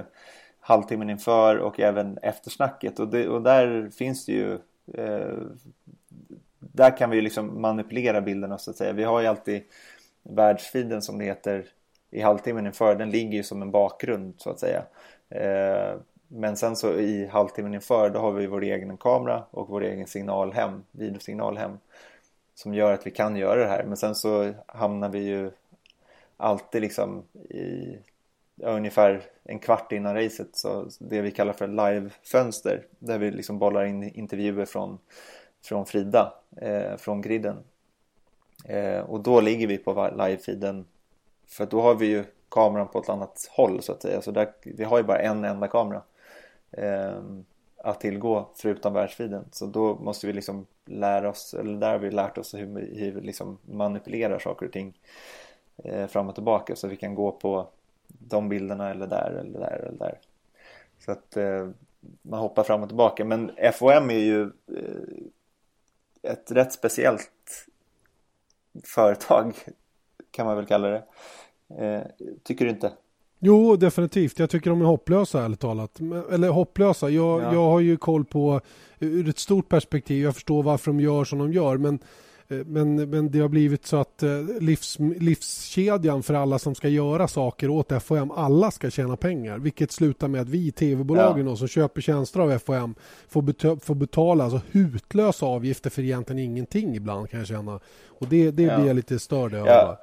halvtimmen 0.59 1.09
inför 1.09 1.57
och 1.57 1.79
även 1.79 2.17
eftersnacket. 2.17 2.99
Och, 2.99 3.07
det, 3.07 3.27
och 3.27 3.41
där 3.41 3.89
finns 3.89 4.25
det 4.25 4.31
ju 4.31 4.53
eh, 4.93 5.37
där 6.59 6.97
kan 6.97 7.09
vi 7.09 7.21
liksom 7.21 7.61
manipulera 7.61 8.21
bilderna 8.21 8.57
så 8.57 8.71
att 8.71 8.77
säga. 8.77 8.93
Vi 8.93 9.03
har 9.03 9.21
ju 9.21 9.27
alltid 9.27 9.63
världsfiden 10.23 11.01
som 11.01 11.17
det 11.17 11.25
heter 11.25 11.65
i 12.11 12.21
halvtimmen 12.21 12.65
inför. 12.65 12.95
Den 12.95 13.09
ligger 13.09 13.37
ju 13.37 13.43
som 13.43 13.61
en 13.61 13.71
bakgrund 13.71 14.33
så 14.37 14.49
att 14.49 14.59
säga. 14.59 14.83
Eh, 15.29 15.99
men 16.27 16.57
sen 16.57 16.75
så 16.75 16.93
i 16.93 17.27
halvtimmen 17.27 17.73
inför 17.73 18.09
då 18.09 18.19
har 18.19 18.31
vi 18.31 18.47
vår 18.47 18.63
egen 18.63 18.97
kamera 18.97 19.43
och 19.51 19.69
vår 19.69 19.83
egen 19.83 20.07
signal 20.07 20.53
hem, 20.53 20.83
videosignal 20.91 21.57
hem 21.57 21.77
som 22.57 22.73
gör 22.73 22.93
att 22.93 23.07
vi 23.07 23.11
kan 23.11 23.35
göra 23.35 23.59
det 23.59 23.67
här. 23.67 23.83
Men 23.83 23.97
sen 23.97 24.15
så 24.15 24.53
hamnar 24.65 25.09
vi 25.09 25.19
ju 25.19 25.51
alltid 26.37 26.81
liksom 26.81 27.23
i 27.49 27.97
ungefär 28.61 29.23
en 29.43 29.59
kvart 29.59 29.91
innan 29.91 30.15
racet. 30.15 30.47
Så 30.51 30.89
det 30.99 31.21
vi 31.21 31.31
kallar 31.31 31.53
för 31.53 31.67
live-fönster 31.67 32.85
där 32.99 33.17
vi 33.17 33.31
liksom 33.31 33.59
bollar 33.59 33.85
in 33.85 34.03
intervjuer 34.03 34.65
från, 34.65 34.99
från 35.63 35.85
Frida 35.85 36.33
eh, 36.55 36.97
från 36.97 37.21
griden. 37.21 37.57
Eh, 38.65 38.99
och 38.99 39.19
då 39.19 39.41
ligger 39.41 39.67
vi 39.67 39.77
på 39.77 39.93
live-feeden. 39.93 40.85
För 41.47 41.65
då 41.65 41.81
har 41.81 41.95
vi 41.95 42.05
ju 42.05 42.23
kameran 42.49 42.87
på 42.87 42.99
ett 42.99 43.09
annat 43.09 43.49
håll 43.51 43.81
så 43.81 43.91
att 43.91 44.01
säga. 44.01 44.21
Så 44.21 44.31
där, 44.31 44.51
vi 44.63 44.83
har 44.83 44.97
ju 44.97 45.03
bara 45.03 45.19
en 45.19 45.45
enda 45.45 45.67
kamera. 45.67 46.01
Eh, 46.71 47.21
att 47.87 47.99
tillgå 47.99 48.49
förutom 48.55 48.93
världsfiden 48.93 49.45
så 49.51 49.65
då 49.65 49.95
måste 49.95 50.27
vi 50.27 50.33
liksom 50.33 50.65
lära 50.85 51.29
oss 51.29 51.53
eller 51.53 51.79
där 51.79 51.91
har 51.91 51.99
vi 51.99 52.11
lärt 52.11 52.37
oss 52.37 52.53
hur 52.53 52.65
vi, 52.65 52.99
hur 52.99 53.11
vi 53.11 53.21
liksom 53.21 53.57
manipulerar 53.65 54.39
saker 54.39 54.65
och 54.65 54.71
ting 54.71 54.99
eh, 55.77 56.07
fram 56.07 56.29
och 56.29 56.35
tillbaka 56.35 56.75
så 56.75 56.87
vi 56.87 56.95
kan 56.95 57.15
gå 57.15 57.31
på 57.31 57.69
de 58.07 58.49
bilderna 58.49 58.89
eller 58.89 59.07
där 59.07 59.31
eller 59.31 59.59
där 59.59 59.85
eller 59.87 59.99
där. 59.99 60.19
Så 60.99 61.11
att 61.11 61.37
eh, 61.37 61.69
man 62.21 62.39
hoppar 62.39 62.63
fram 62.63 62.83
och 62.83 62.89
tillbaka. 62.89 63.25
Men 63.25 63.51
FOM 63.73 64.09
är 64.09 64.19
ju 64.19 64.41
eh, 64.43 66.31
ett 66.31 66.51
rätt 66.51 66.73
speciellt 66.73 67.67
företag 68.83 69.55
kan 70.31 70.45
man 70.45 70.55
väl 70.55 70.65
kalla 70.65 70.87
det. 70.87 71.03
Eh, 71.85 72.01
tycker 72.43 72.65
du 72.65 72.71
inte? 72.71 72.91
Jo, 73.39 73.75
definitivt. 73.75 74.39
Jag 74.39 74.49
tycker 74.49 74.69
de 74.69 74.81
är 74.81 74.85
hopplösa 74.85 75.43
ärligt 75.43 75.59
talat. 75.59 75.99
Eller 76.31 76.49
hopplösa. 76.49 77.09
Jag, 77.09 77.41
ja. 77.41 77.53
jag 77.53 77.69
har 77.69 77.79
ju 77.79 77.97
koll 77.97 78.25
på 78.25 78.61
ur 78.99 79.29
ett 79.29 79.39
stort 79.39 79.69
perspektiv. 79.69 80.23
Jag 80.23 80.33
förstår 80.33 80.63
varför 80.63 80.91
de 80.91 80.99
gör 80.99 81.23
som 81.23 81.39
de 81.39 81.53
gör. 81.53 81.77
Men 81.77 81.99
Eh, 82.49 82.57
men, 82.65 83.09
men 83.09 83.31
det 83.31 83.39
har 83.39 83.49
blivit 83.49 83.85
så 83.85 83.97
att 83.97 84.23
eh, 84.23 84.29
livs, 84.59 84.97
livskedjan 84.99 86.23
för 86.23 86.33
alla 86.33 86.59
som 86.59 86.75
ska 86.75 86.89
göra 86.89 87.27
saker 87.27 87.69
åt 87.69 88.03
FOM, 88.03 88.31
alla 88.31 88.71
ska 88.71 88.89
tjäna 88.89 89.15
pengar. 89.17 89.57
Vilket 89.57 89.91
slutar 89.91 90.27
med 90.27 90.41
att 90.41 90.49
vi 90.49 90.71
tv-bolagen 90.71 91.47
ja. 91.47 91.55
som 91.55 91.67
köper 91.67 92.01
tjänster 92.01 92.39
av 92.39 92.59
FOM 92.59 92.95
får, 93.27 93.41
bet 93.41 93.61
får 93.83 93.95
betala 93.95 94.43
alltså 94.43 94.61
hutlösa 94.71 95.45
avgifter 95.45 95.89
för 95.89 96.01
egentligen 96.01 96.39
ingenting 96.39 96.95
ibland 96.95 97.29
kan 97.29 97.39
jag 97.39 97.47
känna. 97.47 97.79
Och 98.07 98.27
det, 98.27 98.51
det 98.51 98.63
ja. 98.63 98.77
blir 98.77 98.87
jag 98.87 98.95
lite 98.95 99.19
störd 99.19 99.53
över. 99.53 99.67
Ja 99.67 99.99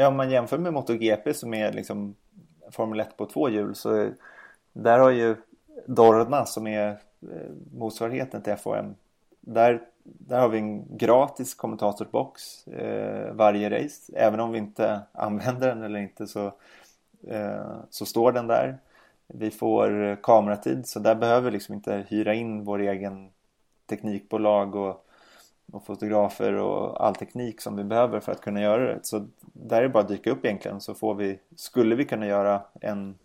ja, 0.00 0.08
om 0.08 0.16
man 0.16 0.30
jämför 0.30 0.58
med 0.58 0.72
MotoGP 0.72 1.34
som 1.34 1.54
är 1.54 1.72
liksom 1.72 2.14
Formel 2.70 3.00
1 3.00 3.16
på 3.16 3.26
två 3.26 3.48
hjul 3.48 3.74
så 3.74 4.10
där 4.72 4.98
har 4.98 5.10
ju 5.10 5.36
Dorna 5.86 6.46
som 6.46 6.66
är 6.66 6.88
eh, 7.22 7.50
motsvarigheten 7.72 8.42
till 8.42 8.56
FOM 8.56 8.94
där 9.40 9.80
där 10.02 10.40
har 10.40 10.48
vi 10.48 10.58
en 10.58 10.96
gratis 10.96 11.54
kommentatorsbox 11.54 12.66
eh, 12.68 13.32
varje 13.32 13.70
race. 13.70 14.12
Även 14.16 14.40
om 14.40 14.52
vi 14.52 14.58
inte 14.58 15.00
använder 15.12 15.68
den 15.68 15.82
eller 15.82 16.00
inte 16.00 16.26
så, 16.26 16.52
eh, 17.28 17.76
så 17.90 18.06
står 18.06 18.32
den 18.32 18.46
där. 18.46 18.78
Vi 19.26 19.50
får 19.50 20.18
kameratid 20.22 20.86
så 20.86 20.98
där 20.98 21.14
behöver 21.14 21.44
vi 21.44 21.50
liksom 21.50 21.74
inte 21.74 22.04
hyra 22.08 22.34
in 22.34 22.64
vår 22.64 22.78
egen 22.78 23.30
teknikbolag 23.86 24.74
och, 24.74 25.06
och 25.72 25.86
fotografer 25.86 26.52
och 26.52 27.06
all 27.06 27.14
teknik 27.14 27.60
som 27.60 27.76
vi 27.76 27.84
behöver 27.84 28.20
för 28.20 28.32
att 28.32 28.40
kunna 28.40 28.60
göra 28.60 28.94
det. 28.94 29.00
Så 29.02 29.26
där 29.40 29.78
är 29.78 29.82
det 29.82 29.88
bara 29.88 30.02
att 30.02 30.08
dyka 30.08 30.30
upp 30.30 30.44
egentligen 30.44 30.80
så 30.80 30.94
får 30.94 31.14
vi, 31.14 31.38
skulle 31.56 31.94
vi 31.94 32.04
kunna 32.04 32.26
göra 32.26 32.62
en 32.80 33.18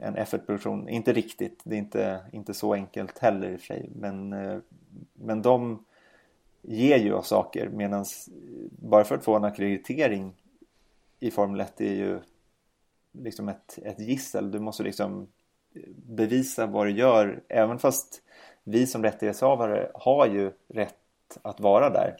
en 0.00 0.16
F1-produktion, 0.16 0.88
inte 0.88 1.12
riktigt, 1.12 1.60
det 1.64 1.74
är 1.74 1.78
inte, 1.78 2.20
inte 2.32 2.54
så 2.54 2.74
enkelt 2.74 3.18
heller 3.18 3.50
i 3.50 3.56
och 3.56 3.60
för 3.60 3.66
sig 3.66 3.90
men, 3.94 4.32
eh, 4.32 4.58
men 5.14 5.42
de 5.42 5.84
ger 6.62 6.98
ju 6.98 7.12
oss 7.12 7.28
saker 7.28 7.68
medan 7.68 8.04
bara 8.70 9.04
för 9.04 9.14
att 9.14 9.24
få 9.24 9.36
en 9.36 9.44
akkreditering 9.44 10.32
i 11.20 11.30
Formel 11.30 11.60
1 11.60 11.80
är 11.80 11.94
ju 11.94 12.20
liksom 13.12 13.48
ett, 13.48 13.78
ett 13.82 14.00
gissel. 14.00 14.50
Du 14.50 14.60
måste 14.60 14.82
liksom 14.82 15.26
bevisa 15.96 16.66
vad 16.66 16.86
du 16.86 16.90
gör 16.90 17.42
även 17.48 17.78
fast 17.78 18.22
vi 18.64 18.86
som 18.86 19.02
rättighetshavare 19.02 19.90
har 19.94 20.26
ju 20.26 20.52
rätt 20.68 20.96
att 21.42 21.60
vara 21.60 21.90
där. 21.90 22.16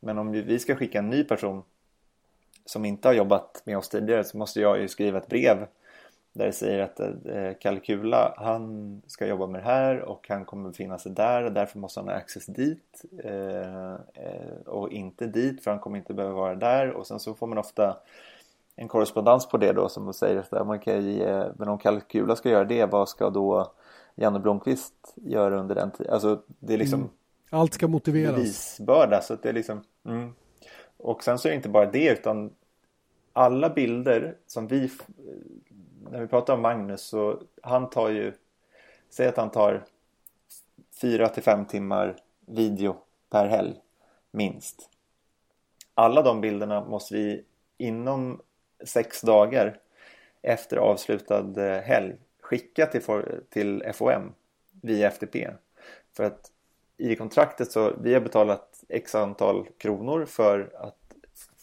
Men 0.00 0.18
om 0.18 0.32
vi 0.32 0.58
ska 0.58 0.76
skicka 0.76 0.98
en 0.98 1.10
ny 1.10 1.24
person 1.24 1.62
som 2.64 2.84
inte 2.84 3.08
har 3.08 3.12
jobbat 3.12 3.62
med 3.64 3.78
oss 3.78 3.88
tidigare 3.88 4.24
så 4.24 4.38
måste 4.38 4.60
jag 4.60 4.80
ju 4.80 4.88
skriva 4.88 5.18
ett 5.18 5.28
brev 5.28 5.66
där 6.36 6.46
det 6.46 6.52
säger 6.52 6.82
att 6.82 7.00
eh, 7.00 7.58
kalkula 7.60 8.34
han 8.36 9.02
ska 9.06 9.26
jobba 9.26 9.46
med 9.46 9.60
det 9.60 9.64
här 9.64 10.00
och 10.00 10.26
han 10.28 10.44
kommer 10.44 10.68
befinna 10.68 10.98
sig 10.98 11.12
där 11.12 11.42
och 11.44 11.52
därför 11.52 11.78
måste 11.78 12.00
han 12.00 12.08
ha 12.08 12.14
access 12.14 12.46
dit 12.46 13.04
eh, 13.24 13.92
eh, 13.94 14.56
och 14.66 14.92
inte 14.92 15.26
dit 15.26 15.64
för 15.64 15.70
han 15.70 15.80
kommer 15.80 15.98
inte 15.98 16.14
behöva 16.14 16.34
vara 16.34 16.54
där 16.54 16.90
och 16.90 17.06
sen 17.06 17.20
så 17.20 17.34
får 17.34 17.46
man 17.46 17.58
ofta 17.58 17.96
en 18.76 18.88
korrespondens 18.88 19.48
på 19.48 19.56
det 19.56 19.72
då 19.72 19.88
som 19.88 20.14
säger 20.14 20.38
att 20.50 20.66
man 20.66 20.78
kan 20.78 21.04
ge, 21.04 21.44
men 21.56 21.68
om 21.68 21.78
kalkula 21.78 22.36
ska 22.36 22.50
göra 22.50 22.64
det 22.64 22.86
vad 22.86 23.08
ska 23.08 23.30
då 23.30 23.72
Janne 24.14 24.38
Blomqvist 24.38 25.14
göra 25.14 25.60
under 25.60 25.74
den 25.74 25.90
tiden? 25.90 26.12
Alltså 26.12 26.42
det 26.46 26.74
är 26.74 26.78
liksom 26.78 27.00
mm. 27.00 27.10
Allt 27.50 27.74
ska 27.74 27.88
motiveras. 27.88 28.34
Bevisbörda 28.34 29.22
så 29.22 29.34
att 29.34 29.42
det 29.42 29.48
är 29.48 29.52
liksom 29.52 29.82
mm. 30.04 30.34
Och 30.96 31.24
sen 31.24 31.38
så 31.38 31.48
är 31.48 31.50
det 31.50 31.56
inte 31.56 31.68
bara 31.68 31.90
det 31.90 32.12
utan 32.12 32.54
alla 33.32 33.70
bilder 33.70 34.36
som 34.46 34.66
vi 34.66 34.90
när 36.10 36.20
vi 36.20 36.26
pratar 36.26 36.54
om 36.54 36.62
Magnus 36.62 37.02
så 37.02 37.42
han 37.62 37.90
tar 37.90 38.08
ju 38.08 38.32
Säg 39.08 39.28
att 39.28 39.36
han 39.36 39.50
tar 39.50 39.84
Fyra 41.00 41.28
till 41.28 41.42
fem 41.42 41.64
timmar 41.64 42.16
video 42.46 42.96
per 43.30 43.46
helg 43.46 43.74
minst. 44.30 44.90
Alla 45.94 46.22
de 46.22 46.40
bilderna 46.40 46.84
måste 46.84 47.14
vi 47.14 47.44
inom 47.76 48.40
sex 48.84 49.20
dagar 49.20 49.78
efter 50.42 50.76
avslutad 50.76 51.54
eh, 51.56 51.82
helg 51.82 52.14
skicka 52.40 52.86
till, 52.86 53.02
till 53.50 53.82
FOM 53.94 54.34
via 54.82 55.10
FTP. 55.10 55.50
För 56.12 56.24
att 56.24 56.50
i 56.96 57.16
kontraktet 57.16 57.72
så 57.72 57.92
vi 58.00 58.14
har 58.14 58.20
betalat 58.20 58.84
x 58.88 59.14
antal 59.14 59.68
kronor 59.78 60.24
för 60.24 60.70
att 60.74 61.14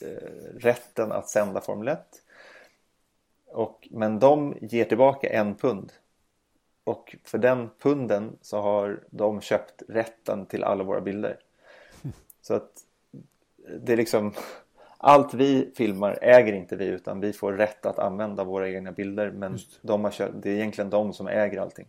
eh, 0.01 0.57
rätten 0.59 1.11
att 1.11 1.29
sända 1.29 1.61
Formel 1.61 1.87
1. 1.87 1.99
Och, 3.47 3.87
men 3.91 4.19
de 4.19 4.57
ger 4.61 4.85
tillbaka 4.85 5.29
en 5.29 5.55
pund. 5.55 5.91
Och 6.83 7.15
för 7.23 7.37
den 7.37 7.69
punden 7.79 8.37
så 8.41 8.61
har 8.61 9.03
de 9.09 9.41
köpt 9.41 9.83
rätten 9.87 10.45
till 10.45 10.63
alla 10.63 10.83
våra 10.83 11.01
bilder. 11.01 11.39
Så 12.41 12.53
att 12.53 12.71
det 13.79 13.93
är 13.93 13.97
liksom 13.97 14.33
allt 14.97 15.33
vi 15.33 15.71
filmar 15.75 16.19
äger 16.21 16.53
inte 16.53 16.75
vi 16.75 16.85
utan 16.85 17.19
vi 17.19 17.33
får 17.33 17.53
rätt 17.53 17.85
att 17.85 17.99
använda 17.99 18.43
våra 18.43 18.69
egna 18.69 18.91
bilder 18.91 19.31
men 19.31 19.57
de 19.81 20.03
har 20.03 20.31
det 20.33 20.49
är 20.49 20.55
egentligen 20.55 20.89
de 20.89 21.13
som 21.13 21.27
äger 21.27 21.61
allting. 21.61 21.87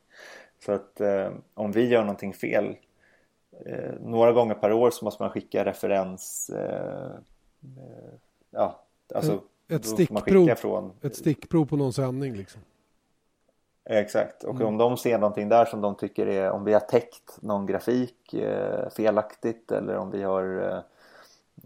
Så 0.65 0.73
att 0.73 1.01
eh, 1.01 1.33
om 1.55 1.73
vi 1.73 1.89
gör 1.89 2.01
någonting 2.01 2.33
fel 2.33 2.77
några 4.01 4.33
gånger 4.33 4.55
per 4.55 4.73
år 4.73 4.91
så 4.91 5.05
måste 5.05 5.23
man 5.23 5.31
skicka 5.31 5.65
referens 5.65 6.51
eh, 6.51 7.11
eh 7.63 8.15
ja, 8.51 8.81
alltså 9.15 9.41
ett 9.69 9.87
stickprov, 9.87 10.55
från, 10.55 10.93
ett 11.03 11.17
stickprov 11.17 11.67
på 11.67 11.77
någon 11.77 11.93
sändning 11.93 12.35
liksom. 12.35 12.61
Exakt, 13.85 14.45
och 14.45 14.55
mm. 14.55 14.67
om 14.67 14.79
de 14.79 14.97
ser 14.97 15.19
någonting 15.19 15.49
där 15.49 15.65
som 15.65 15.81
de 15.81 15.95
tycker 15.95 16.27
är 16.27 16.51
om 16.51 16.65
vi 16.65 16.73
har 16.73 16.81
täckt 16.81 17.43
någon 17.43 17.67
grafik 17.67 18.35
eh, 18.35 18.91
felaktigt 18.91 19.73
eller 19.73 19.97
om 19.97 20.11
vi 20.11 20.23
har 20.23 20.73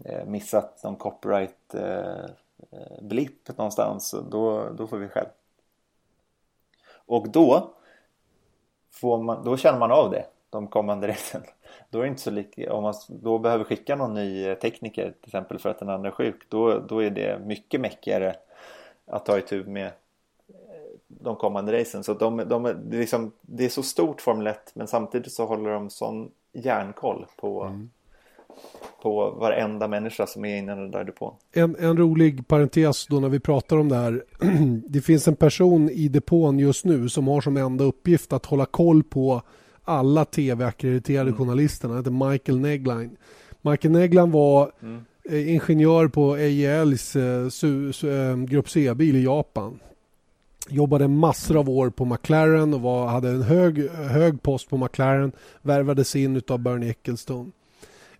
eh, 0.05 0.13
eh 0.13 0.25
missat 0.25 0.83
någon 0.83 0.95
copyright 0.95 1.73
eh, 1.73 2.25
eh, 2.71 3.01
blipp 3.01 3.57
någonstans 3.57 4.15
då, 4.31 4.69
då 4.77 4.87
får 4.87 4.97
vi 4.97 5.07
själv. 5.07 5.29
Och 7.05 7.29
då, 7.29 7.73
får 8.91 9.23
man, 9.23 9.43
då 9.43 9.57
känner 9.57 9.79
man 9.79 9.91
av 9.91 10.11
det 10.11 10.25
de 10.49 10.67
kommande 10.67 11.07
racen. 11.11 11.43
Då 11.89 11.99
är 11.99 12.03
det 12.03 12.09
inte 12.09 12.21
så 12.21 12.31
lika, 12.31 12.73
om 12.73 12.83
man 12.83 12.93
då 13.07 13.37
behöver 13.37 13.63
skicka 13.63 13.95
någon 13.95 14.13
ny 14.13 14.55
tekniker 14.55 15.03
till 15.03 15.29
exempel 15.29 15.59
för 15.59 15.69
att 15.69 15.79
den 15.79 15.89
andra 15.89 16.09
är 16.09 16.13
sjuk 16.13 16.41
då, 16.49 16.79
då 16.79 17.03
är 17.03 17.09
det 17.09 17.39
mycket 17.45 17.81
mäckigare 17.81 18.35
att 19.05 19.25
ta 19.25 19.37
itu 19.37 19.63
med 19.63 19.91
de 21.07 21.35
kommande 21.35 21.79
racen. 21.79 22.03
Så 22.03 22.13
de, 22.13 22.37
de, 22.37 22.63
det, 22.63 22.97
är 22.97 22.99
liksom, 22.99 23.31
det 23.41 23.65
är 23.65 23.69
så 23.69 23.83
stort 23.83 24.21
Formel 24.21 24.47
1 24.47 24.71
men 24.73 24.87
samtidigt 24.87 25.31
så 25.31 25.45
håller 25.45 25.69
de 25.69 25.89
sån 25.89 26.31
järnkoll 26.53 27.25
på, 27.37 27.63
mm. 27.63 27.89
på 29.01 29.31
varenda 29.31 29.87
människa 29.87 30.27
som 30.27 30.45
är 30.45 30.57
inne 30.57 30.71
i 30.71 30.75
den 30.75 30.91
där 30.91 31.03
depån. 31.03 31.33
En, 31.51 31.75
en 31.79 31.97
rolig 31.97 32.47
parentes 32.47 33.07
då 33.07 33.19
när 33.19 33.29
vi 33.29 33.39
pratar 33.39 33.77
om 33.77 33.89
det 33.89 33.95
här. 33.95 34.23
det 34.89 35.01
finns 35.01 35.27
en 35.27 35.35
person 35.35 35.89
i 35.89 36.07
depån 36.07 36.59
just 36.59 36.85
nu 36.85 37.09
som 37.09 37.27
har 37.27 37.41
som 37.41 37.57
enda 37.57 37.83
uppgift 37.83 38.33
att 38.33 38.45
hålla 38.45 38.65
koll 38.65 39.03
på 39.03 39.41
alla 39.89 40.25
tv-akkrediterade 40.25 41.29
mm. 41.29 41.37
journalisterna. 41.37 41.93
Han 41.93 42.03
heter 42.03 42.29
Michael 42.31 42.59
Negline. 42.59 43.17
Michael 43.61 43.91
Negline 43.91 44.31
var 44.31 44.71
mm. 44.81 45.05
Eh, 45.29 45.53
ingenjör 45.53 46.07
på 46.07 46.33
AELs 46.33 47.15
eh, 47.15 47.49
su, 47.49 47.93
su, 47.93 48.11
eh, 48.11 48.37
grupp 48.37 48.69
C-bil 48.69 49.15
i 49.15 49.23
Japan 49.23 49.79
jobbade 50.69 51.07
massor 51.07 51.57
av 51.57 51.69
år 51.69 51.89
på 51.89 52.05
McLaren 52.05 52.73
och 52.73 52.81
var, 52.81 53.07
hade 53.07 53.29
en 53.29 53.41
hög, 53.41 53.89
hög 53.89 54.41
post 54.41 54.69
på 54.69 54.77
McLaren. 54.77 55.31
Värvades 55.61 56.15
in 56.15 56.41
av 56.47 56.59
Bernie 56.59 56.89
Ecclestone. 56.89 57.51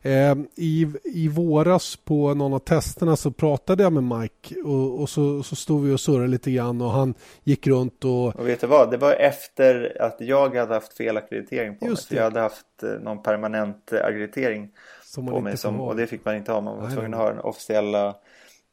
Eh, 0.01 0.35
i, 0.55 0.87
I 1.03 1.27
våras 1.27 1.95
på 1.95 2.33
någon 2.33 2.53
av 2.53 2.59
testerna 2.59 3.15
så 3.15 3.31
pratade 3.31 3.83
jag 3.83 3.93
med 3.93 4.19
Mike 4.19 4.61
och, 4.61 5.01
och 5.01 5.09
så, 5.09 5.43
så 5.43 5.55
stod 5.55 5.85
vi 5.85 5.93
och 5.93 5.99
surrade 5.99 6.27
lite 6.27 6.51
grann 6.51 6.81
och 6.81 6.91
han 6.91 7.13
gick 7.43 7.67
runt 7.67 8.05
och... 8.05 8.35
Och 8.35 8.47
vet 8.47 8.61
du 8.61 8.67
vad? 8.67 8.91
Det 8.91 8.97
var 8.97 9.13
efter 9.13 10.01
att 10.01 10.15
jag 10.19 10.55
hade 10.55 10.73
haft 10.73 10.93
fel 10.93 11.17
akkreditering 11.17 11.77
på 11.77 11.85
Just 11.85 12.11
mig. 12.11 12.17
Jag 12.17 12.23
hade 12.23 12.39
haft 12.39 12.83
eh, 12.83 12.89
någon 12.89 13.23
permanent 13.23 13.93
akkreditering 13.93 14.69
på 15.15 15.41
mig 15.41 15.57
som, 15.57 15.79
och 15.79 15.95
det 15.95 16.07
fick 16.07 16.25
man 16.25 16.35
inte 16.35 16.51
ha. 16.51 16.61
Man 16.61 16.77
var 16.77 16.83
Nej, 16.83 16.93
tvungen 16.93 17.13
att 17.13 17.19
ha 17.19 17.29
den 17.29 17.39
officiella 17.39 18.15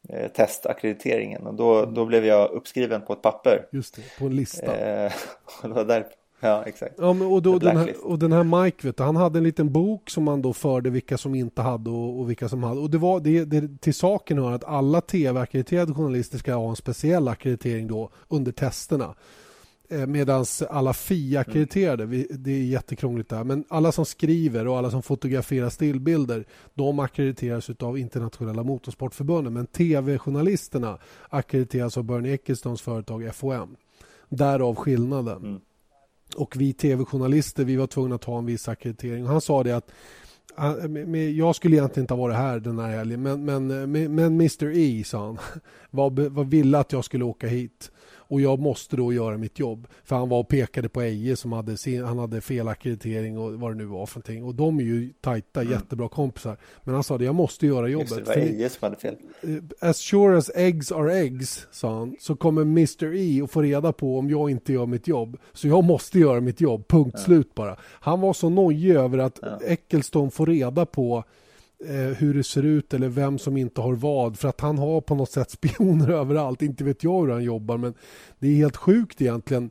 eh, 0.09 0.29
testackrediteringen 0.29 1.47
och 1.47 1.55
då, 1.55 1.79
mm. 1.79 1.95
då 1.95 2.07
blev 2.07 2.25
jag 2.27 2.51
uppskriven 2.51 3.03
på 3.03 3.13
ett 3.13 3.23
papper. 3.23 3.67
Just 3.73 3.97
det, 3.97 4.03
på 4.19 4.25
en 4.25 4.37
lista. 4.37 4.77
Eh, 4.77 5.13
och 5.63 5.69
det 5.69 5.75
var 5.75 5.85
där, 5.85 6.07
ja 6.41 6.63
exakt. 6.67 6.95
Ja, 6.99 7.13
men 7.13 7.27
och, 7.27 7.43
då, 7.43 7.59
den 7.59 7.77
här, 7.77 7.95
och 8.03 8.19
den 8.19 8.33
här 8.33 8.65
Mike, 8.65 8.87
vet 8.87 8.97
du, 8.97 9.03
han 9.03 9.17
hade 9.17 9.39
en 9.39 9.45
liten 9.45 9.73
bok 9.73 10.11
som 10.11 10.29
han 10.29 10.43
då 10.43 10.53
förde 10.53 10.91
vilka 10.91 11.19
som 11.19 11.35
inte 11.35 11.63
hade 11.63 11.91
och, 11.91 12.21
och 12.21 12.31
vilka 12.31 12.49
som 12.49 12.63
hade. 12.63 12.81
Och 12.81 12.91
det 12.91 12.99
var 12.99 13.21
det, 13.21 13.45
det 13.45 13.81
till 13.81 13.95
saken 13.95 14.39
hör 14.39 14.53
att 14.53 14.65
alla 14.65 15.01
tv-akkrediterade 15.01 15.95
journalister 15.95 16.39
ska 16.39 16.55
ha 16.55 16.71
en 16.71 16.77
speciell 16.77 17.29
akkreditering 17.29 17.87
då 17.87 18.11
under 18.29 18.53
testerna. 18.53 19.15
Eh, 19.89 20.07
Medan 20.07 20.45
alla 20.71 20.93
FIA-akkrediterade, 20.93 22.05
mm. 22.05 22.27
det 22.31 22.51
är 22.51 22.65
jättekrångligt 22.65 23.31
där, 23.31 23.45
men 23.45 23.65
alla 23.69 23.93
som 23.93 24.05
skriver 24.05 24.67
och 24.67 24.79
alla 24.79 24.91
som 24.91 25.03
fotograferar 25.03 25.69
stillbilder, 25.69 26.45
de 26.75 26.99
akkrediteras 26.99 27.71
av 27.81 27.99
internationella 27.99 28.63
motorsportförbundet. 28.63 29.53
Men 29.53 29.67
tv-journalisterna 29.67 30.99
akkrediteras 31.29 31.97
av 31.97 32.05
Bernie 32.05 32.35
Ecclestones 32.35 32.83
företag 32.83 33.35
FOM. 33.35 33.77
Därav 34.29 34.75
skillnaden. 34.75 35.37
Mm. 35.37 35.61
Och 36.37 36.57
vi 36.57 36.73
tv-journalister, 36.73 37.65
vi 37.65 37.77
var 37.77 37.87
tvungna 37.87 38.15
att 38.15 38.25
ha 38.25 38.39
en 38.39 38.47
viss 38.47 38.69
akkreditering. 38.69 39.27
Han 39.27 39.41
sa 39.41 39.63
det 39.63 39.77
att 39.77 39.91
ah, 40.55 40.75
jag 41.17 41.57
skulle 41.57 41.77
egentligen 41.77 42.05
inte 42.05 42.15
ha 42.15 42.19
varit 42.19 42.37
här 42.37 42.61
den 42.61 42.79
här 42.79 42.91
helgen 42.91 43.23
men, 43.23 43.45
men, 43.45 43.71
eh, 43.71 44.09
men 44.09 44.35
Mr 44.35 44.77
E 44.77 45.05
sa 45.05 45.27
han 45.27 45.39
var, 45.91 46.29
var 46.29 46.45
ville 46.45 46.79
att 46.79 46.93
jag 46.93 47.05
skulle 47.05 47.25
åka 47.25 47.47
hit 47.47 47.91
och 48.29 48.41
jag 48.41 48.59
måste 48.59 48.97
då 48.97 49.13
göra 49.13 49.39
mitt 49.39 49.59
jobb. 49.59 49.87
För 50.05 50.17
han 50.17 50.29
var 50.29 50.41
och 50.41 50.49
pekade 50.49 50.89
på 50.89 51.03
Eje 51.03 51.37
som 51.37 51.53
hade, 51.53 51.77
sin, 51.77 52.05
han 52.05 52.19
hade 52.19 52.41
fel 52.41 52.69
akkreditering 52.69 53.39
och 53.39 53.53
vad 53.53 53.71
det 53.71 53.75
nu 53.75 53.85
var 53.85 54.07
för 54.07 54.19
någonting. 54.19 54.45
Och 54.45 54.55
de 54.55 54.79
är 54.79 54.85
ju 54.85 55.13
tajta, 55.21 55.61
mm. 55.61 55.73
jättebra 55.73 56.09
kompisar. 56.09 56.57
Men 56.85 56.95
han 56.95 57.05
sa 57.05 57.19
det, 57.19 57.25
jag 57.25 57.35
måste 57.35 57.67
göra 57.67 57.89
jobbet. 57.89 58.11
Just 58.11 58.27
det, 58.27 58.41
var 58.41 58.43
Eje 58.43 58.69
som 58.69 58.79
hade 58.81 58.97
fel. 58.97 59.17
Eh, 59.43 59.89
as 59.91 59.99
sure 59.99 60.39
as 60.39 60.51
eggs 60.55 60.93
are 60.93 61.15
eggs, 61.15 61.67
sa 61.71 61.99
han, 61.99 62.17
så 62.21 62.37
kommer 62.37 62.63
Mr 62.63 63.15
E 63.15 63.43
att 63.43 63.51
få 63.51 63.63
reda 63.63 63.93
på 63.93 64.19
om 64.19 64.31
jag 64.31 64.51
inte 64.51 64.73
gör 64.73 64.87
mitt 64.87 65.09
jobb. 65.09 65.39
Så 65.53 65.69
jag 65.69 65.85
måste 65.85 66.19
göra 66.19 66.41
mitt 66.41 66.61
jobb, 66.61 66.89
punkt 66.89 67.15
ja. 67.15 67.25
slut 67.25 67.55
bara. 67.55 67.77
Han 67.83 68.21
var 68.21 68.33
så 68.33 68.49
nojig 68.49 68.97
över 68.97 69.19
att 69.19 69.39
ja. 69.43 69.61
Eccleston 69.65 70.31
får 70.31 70.47
reda 70.47 70.87
på 70.87 71.25
hur 72.17 72.35
det 72.35 72.45
ser 72.45 72.63
ut 72.63 72.95
eller 72.95 73.09
vem 73.09 73.39
som 73.39 73.57
inte 73.57 73.81
har 73.81 73.95
vad. 73.95 74.39
För 74.39 74.49
att 74.49 74.61
han 74.61 74.79
har 74.79 75.01
på 75.01 75.15
något 75.15 75.31
sätt 75.31 75.51
spioner 75.61 76.11
överallt. 76.11 76.63
Inte 76.63 76.85
vet 76.85 77.05
jag 77.05 77.27
hur 77.27 77.33
han 77.33 77.45
jobbar 77.45 77.77
men 77.77 77.95
det 78.39 78.49
är 78.49 78.55
helt 78.55 78.77
sjukt 78.77 79.23
egentligen 79.23 79.71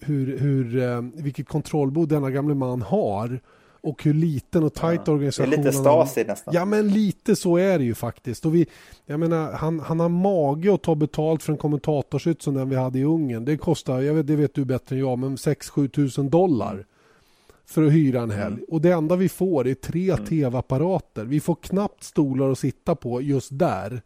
hur, 0.00 0.38
hur, 0.38 0.82
eh, 0.82 1.02
vilket 1.14 1.48
kontrollbehov 1.48 2.08
denna 2.08 2.30
gamle 2.30 2.54
man 2.54 2.82
har 2.82 3.40
och 3.82 4.04
hur 4.04 4.14
liten 4.14 4.64
och 4.64 4.74
tajt 4.74 5.00
ja, 5.04 5.12
organisationen... 5.12 5.52
Är 5.52 5.56
lite 5.56 5.72
Stasi 5.72 6.24
nästan. 6.24 6.54
Ja, 6.54 6.64
men 6.64 6.88
lite 6.88 7.36
så 7.36 7.56
är 7.56 7.78
det 7.78 7.84
ju 7.84 7.94
faktiskt. 7.94 8.46
Och 8.46 8.54
vi, 8.54 8.66
jag 9.06 9.20
menar, 9.20 9.52
han, 9.52 9.80
han 9.80 10.00
har 10.00 10.08
mage 10.08 10.74
att 10.74 10.82
ta 10.82 10.94
betalt 10.94 11.42
för 11.42 11.52
en 11.52 11.58
kommentatorsytt 11.58 12.42
som 12.42 12.54
den 12.54 12.68
vi 12.68 12.76
hade 12.76 12.98
i 12.98 13.04
Ungern. 13.04 13.44
Det 13.44 13.56
kostar, 13.56 14.00
jag 14.00 14.14
vet, 14.14 14.26
det 14.26 14.36
vet 14.36 14.54
du 14.54 14.64
bättre 14.64 14.96
än 14.96 15.00
jag, 15.00 15.18
men 15.18 15.36
6-7 15.36 15.88
tusen 15.88 16.30
dollar 16.30 16.86
för 17.70 17.82
att 17.82 17.92
hyra 17.92 18.20
en 18.20 18.30
helg. 18.30 18.54
Mm. 18.54 18.64
Och 18.68 18.80
det 18.80 18.90
enda 18.90 19.16
vi 19.16 19.28
får 19.28 19.66
är 19.66 19.74
tre 19.74 20.10
mm. 20.10 20.24
tv-apparater. 20.24 21.24
Vi 21.24 21.40
får 21.40 21.54
knappt 21.54 22.04
stolar 22.04 22.50
att 22.50 22.58
sitta 22.58 22.94
på 22.94 23.22
just 23.22 23.58
där. 23.58 24.02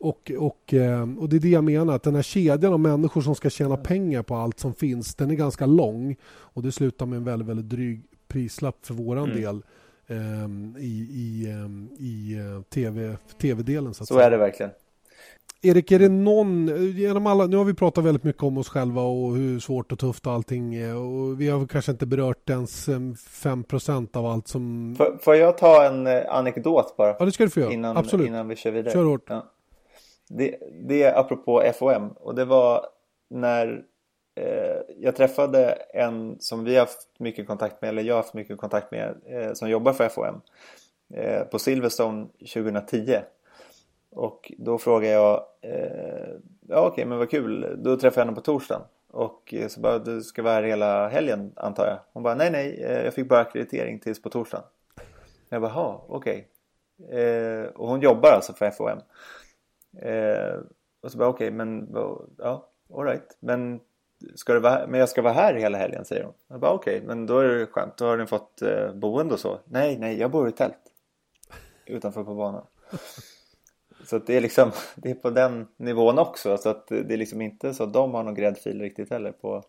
Och, 0.00 0.32
och, 0.38 0.74
eh, 0.74 1.18
och 1.18 1.28
det 1.28 1.36
är 1.36 1.40
det 1.40 1.48
jag 1.48 1.64
menar, 1.64 1.94
att 1.94 2.02
den 2.02 2.14
här 2.14 2.22
kedjan 2.22 2.72
av 2.72 2.80
människor 2.80 3.20
som 3.20 3.34
ska 3.34 3.50
tjäna 3.50 3.76
pengar 3.76 4.22
på 4.22 4.36
allt 4.36 4.60
som 4.60 4.74
finns, 4.74 5.14
den 5.14 5.30
är 5.30 5.34
ganska 5.34 5.66
lång. 5.66 6.16
Och 6.26 6.62
det 6.62 6.72
slutar 6.72 7.06
med 7.06 7.16
en 7.16 7.24
väldigt, 7.24 7.48
väldigt 7.48 7.68
dryg 7.68 8.02
prislapp 8.28 8.86
för 8.86 8.94
våran 8.94 9.30
mm. 9.30 9.42
del 9.42 9.62
um, 10.06 10.76
i, 10.78 11.08
i, 11.12 11.52
um, 11.52 11.88
i 11.98 12.40
uh, 12.40 12.62
TV, 12.62 13.16
tv-delen. 13.40 13.94
Så, 13.94 14.06
så 14.06 14.18
är 14.18 14.30
det 14.30 14.36
verkligen. 14.36 14.72
Erik, 15.62 15.92
är 15.92 15.98
det 15.98 16.08
någon, 16.08 16.66
genom 16.92 17.26
alla, 17.26 17.46
nu 17.46 17.56
har 17.56 17.64
vi 17.64 17.74
pratat 17.74 18.04
väldigt 18.04 18.24
mycket 18.24 18.42
om 18.42 18.58
oss 18.58 18.68
själva 18.68 19.02
och 19.02 19.36
hur 19.36 19.60
svårt 19.60 19.92
och 19.92 19.98
tufft 19.98 20.26
allting 20.26 20.74
är 20.74 20.96
och 20.96 21.40
vi 21.40 21.48
har 21.48 21.66
kanske 21.66 21.92
inte 21.92 22.06
berört 22.06 22.50
ens 22.50 22.88
5% 22.88 24.16
av 24.16 24.26
allt 24.26 24.48
som... 24.48 24.94
Får, 24.98 25.18
får 25.20 25.36
jag 25.36 25.58
ta 25.58 25.84
en 25.84 26.06
eh, 26.06 26.34
anekdot 26.34 26.96
bara? 26.96 27.16
Ja, 27.18 27.24
det 27.24 27.32
ska 27.32 27.44
du 27.44 27.50
få 27.50 27.60
göra. 27.60 27.72
Innan, 27.72 27.96
Absolut. 27.96 28.26
Innan 28.26 28.48
vi 28.48 28.56
kör 28.56 28.70
vidare. 28.70 28.92
Kör 28.92 29.04
hårt. 29.04 29.24
Ja. 29.28 29.46
Det, 30.28 30.58
det 30.88 31.02
är 31.02 31.18
apropå 31.18 31.72
FOM 31.78 32.08
och 32.08 32.34
det 32.34 32.44
var 32.44 32.86
när 33.30 33.82
eh, 34.36 34.76
jag 34.98 35.16
träffade 35.16 35.78
en 35.94 36.36
som 36.40 36.64
vi 36.64 36.74
har 36.74 36.80
haft 36.80 37.08
mycket 37.18 37.46
kontakt 37.46 37.82
med, 37.82 37.88
eller 37.88 38.02
jag 38.02 38.14
har 38.14 38.22
haft 38.22 38.34
mycket 38.34 38.58
kontakt 38.58 38.90
med, 38.90 39.16
eh, 39.26 39.52
som 39.52 39.70
jobbar 39.70 39.92
för 39.92 40.08
FOM 40.08 40.40
eh, 41.14 41.42
på 41.42 41.58
Silverstone 41.58 42.26
2010 42.54 43.16
och 44.10 44.52
då 44.58 44.78
frågade 44.78 45.12
jag, 45.12 45.44
eh, 45.60 46.34
ja 46.68 46.86
okej 46.86 47.04
men 47.04 47.18
vad 47.18 47.30
kul, 47.30 47.76
då 47.78 47.96
träffade 47.96 48.20
jag 48.20 48.26
henne 48.26 48.34
på 48.34 48.40
torsdagen. 48.40 48.82
Och 49.10 49.54
eh, 49.54 49.68
så 49.68 49.80
bara, 49.80 49.98
du 49.98 50.22
ska 50.22 50.42
vara 50.42 50.54
här 50.54 50.62
hela 50.62 51.08
helgen 51.08 51.52
antar 51.56 51.86
jag? 51.86 51.98
Hon 52.12 52.22
bara, 52.22 52.34
nej 52.34 52.50
nej, 52.50 52.84
eh, 52.84 53.04
jag 53.04 53.14
fick 53.14 53.28
bara 53.28 53.40
akkreditering 53.40 53.98
tills 53.98 54.22
på 54.22 54.30
torsdagen. 54.30 54.64
Jag 55.48 55.62
bara, 55.62 55.72
ha 55.72 56.04
okej. 56.08 56.48
Okay. 56.98 57.20
Eh, 57.20 57.64
och 57.66 57.88
hon 57.88 58.00
jobbar 58.00 58.30
alltså 58.30 58.52
för 58.52 58.70
FOM. 58.70 58.98
Eh, 59.98 60.60
och 61.02 61.12
så 61.12 61.18
bara, 61.18 61.28
okej 61.28 61.46
okay, 61.46 61.50
men, 61.50 61.96
ja, 62.38 62.68
alright. 62.94 63.36
Men 63.40 63.80
ska 64.34 64.52
du 64.52 64.60
vara, 64.60 64.86
men 64.86 65.00
jag 65.00 65.08
ska 65.08 65.22
vara 65.22 65.32
här 65.32 65.54
hela 65.54 65.78
helgen 65.78 66.04
säger 66.04 66.24
hon. 66.24 66.34
Jag 66.48 66.60
bara 66.60 66.72
okej, 66.72 66.96
okay, 66.96 67.06
men 67.06 67.26
då 67.26 67.38
är 67.38 67.48
det 67.48 67.66
skönt. 67.66 67.96
Då 67.96 68.06
har 68.06 68.16
du 68.16 68.26
fått 68.26 68.62
eh, 68.62 68.92
boende 68.94 69.34
och 69.34 69.40
så. 69.40 69.58
Nej, 69.64 69.98
nej, 69.98 70.20
jag 70.20 70.30
bor 70.30 70.48
i 70.48 70.52
tält. 70.52 70.78
Utanför 71.86 72.24
på 72.24 72.34
banan. 72.34 72.66
Så 74.10 74.18
det 74.18 74.36
är 74.36 74.40
liksom, 74.40 74.70
det 74.96 75.10
är 75.10 75.14
på 75.14 75.30
den 75.30 75.66
nivån 75.76 76.18
också. 76.18 76.58
Så 76.58 76.68
att 76.68 76.88
det 76.88 77.14
är 77.14 77.16
liksom 77.16 77.40
inte 77.40 77.74
så 77.74 77.84
att 77.84 77.92
de 77.92 78.14
har 78.14 78.22
någon 78.22 78.34
gräddfil 78.34 78.80
riktigt 78.80 79.10
heller 79.10 79.32
på 79.32 79.62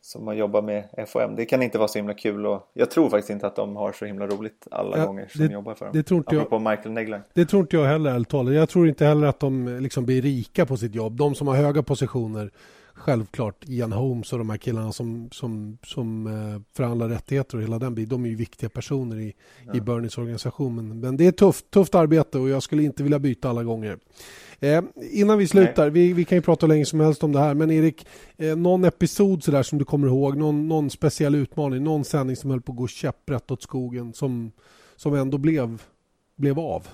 som 0.00 0.24
man 0.24 0.36
jobbar 0.36 0.62
med 0.62 0.84
FOM. 1.08 1.36
Det 1.36 1.44
kan 1.44 1.62
inte 1.62 1.78
vara 1.78 1.88
så 1.88 1.98
himla 1.98 2.14
kul 2.14 2.46
och 2.46 2.70
jag 2.72 2.90
tror 2.90 3.10
faktiskt 3.10 3.30
inte 3.30 3.46
att 3.46 3.56
de 3.56 3.76
har 3.76 3.92
så 3.92 4.04
himla 4.04 4.26
roligt 4.26 4.66
alla 4.70 4.98
ja, 4.98 5.06
gånger 5.06 5.28
som 5.28 5.46
det, 5.46 5.52
jobbar 5.52 5.74
för 5.74 5.84
dem. 5.84 5.94
Det 5.94 6.02
tror 6.02 6.18
inte 6.18 6.34
jag, 6.50 6.60
Michael 6.60 6.90
Negler. 6.90 7.22
Det 7.32 7.46
tror 7.46 7.60
inte 7.60 7.76
jag 7.76 7.84
heller 7.84 8.10
ärligt 8.10 8.28
talat. 8.28 8.54
Jag 8.54 8.68
tror 8.68 8.88
inte 8.88 9.04
heller 9.04 9.26
att 9.26 9.40
de 9.40 9.78
liksom 9.80 10.04
blir 10.04 10.22
rika 10.22 10.66
på 10.66 10.76
sitt 10.76 10.94
jobb. 10.94 11.16
De 11.16 11.34
som 11.34 11.48
har 11.48 11.54
höga 11.54 11.82
positioner 11.82 12.50
självklart 12.98 13.64
Ian 13.66 13.92
Holmes 13.92 14.32
och 14.32 14.38
de 14.38 14.50
här 14.50 14.56
killarna 14.56 14.92
som, 14.92 15.28
som, 15.32 15.78
som 15.86 16.26
eh, 16.26 16.62
förhandlar 16.76 17.08
rättigheter 17.08 17.56
och 17.56 17.62
hela 17.62 17.78
den 17.78 17.94
biten. 17.94 18.08
De 18.08 18.24
är 18.24 18.28
ju 18.28 18.36
viktiga 18.36 18.70
personer 18.70 19.18
i, 19.18 19.34
ja. 19.66 19.74
i 19.74 19.80
Bernies 19.80 20.18
organisation. 20.18 20.74
Men, 20.74 21.00
men 21.00 21.16
det 21.16 21.26
är 21.26 21.32
tufft, 21.32 21.70
tufft 21.70 21.94
arbete 21.94 22.38
och 22.38 22.48
jag 22.48 22.62
skulle 22.62 22.82
inte 22.82 23.02
vilja 23.02 23.18
byta 23.18 23.50
alla 23.50 23.64
gånger. 23.64 23.98
Eh, 24.60 24.82
innan 25.12 25.38
vi 25.38 25.48
slutar, 25.48 25.90
vi, 25.90 26.12
vi, 26.12 26.24
kan 26.24 26.38
ju 26.38 26.42
prata 26.42 26.66
länge 26.66 26.84
som 26.84 27.00
helst 27.00 27.24
om 27.24 27.32
det 27.32 27.38
här, 27.38 27.54
men 27.54 27.70
Erik, 27.70 28.06
eh, 28.36 28.56
någon 28.56 28.84
episod 28.84 29.44
sådär 29.44 29.62
som 29.62 29.78
du 29.78 29.84
kommer 29.84 30.06
ihåg, 30.06 30.36
någon, 30.36 30.68
någon 30.68 30.90
speciell 30.90 31.34
utmaning, 31.34 31.84
någon 31.84 32.04
sändning 32.04 32.36
som 32.36 32.50
höll 32.50 32.62
på 32.62 32.72
att 32.72 32.78
gå 32.78 32.88
käpprätt 32.88 33.50
åt 33.50 33.62
skogen 33.62 34.12
som, 34.12 34.52
som 34.96 35.14
ändå 35.14 35.38
blev, 35.38 35.82
blev 36.36 36.58
av? 36.58 36.88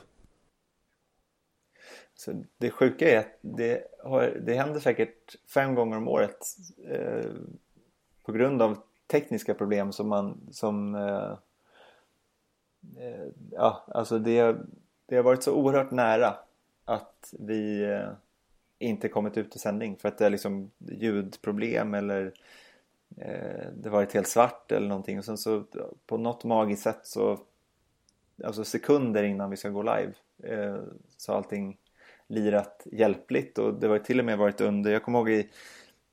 Så 2.25 2.45
det 2.59 2.71
sjuka 2.71 3.11
är 3.11 3.19
att 3.19 3.39
det, 3.41 3.85
har, 4.03 4.41
det 4.43 4.55
händer 4.55 4.81
säkert 4.81 5.37
fem 5.55 5.75
gånger 5.75 5.97
om 5.97 6.09
året 6.09 6.39
eh, 6.89 7.31
på 8.25 8.33
grund 8.33 8.63
av 8.63 8.79
tekniska 9.07 9.55
problem 9.55 9.93
som 9.93 10.09
man 10.09 10.41
som 10.51 10.95
eh, 10.95 11.33
eh, 13.07 13.27
ja, 13.51 13.85
alltså 13.89 14.19
det, 14.19 14.57
det 15.07 15.17
har 15.17 15.23
varit 15.23 15.43
så 15.43 15.55
oerhört 15.55 15.91
nära 15.91 16.37
att 16.85 17.35
vi 17.39 17.83
eh, 17.83 18.09
inte 18.79 19.09
kommit 19.09 19.37
ut 19.37 19.57
i 19.57 19.59
sändning 19.59 19.97
för 19.97 20.09
att 20.09 20.19
det 20.19 20.27
är 20.27 20.31
liksom 20.31 20.71
ljudproblem 20.79 21.95
eller 21.95 22.33
eh, 23.17 23.67
det 23.77 23.91
varit 23.91 24.13
helt 24.13 24.29
svart 24.29 24.73
eller 24.73 24.89
någonting. 24.89 25.19
Och 25.19 25.25
sen 25.25 25.39
så 25.39 25.65
på 26.07 26.17
något 26.17 26.45
magiskt 26.45 26.83
sätt 26.83 27.01
så 27.03 27.39
alltså 28.45 28.65
sekunder 28.65 29.23
innan 29.23 29.51
vi 29.51 29.57
ska 29.57 29.69
gå 29.69 29.83
live 29.83 30.13
eh, 30.43 30.81
så 31.17 31.33
allting 31.33 31.79
lirat 32.29 32.87
hjälpligt 32.93 33.59
och 33.59 33.75
det 33.75 33.89
var 33.89 33.99
till 33.99 34.19
och 34.19 34.25
med 34.25 34.39
varit 34.39 34.61
under, 34.61 34.91
jag 34.91 35.03
kommer 35.03 35.19
ihåg 35.19 35.31
i 35.31 35.51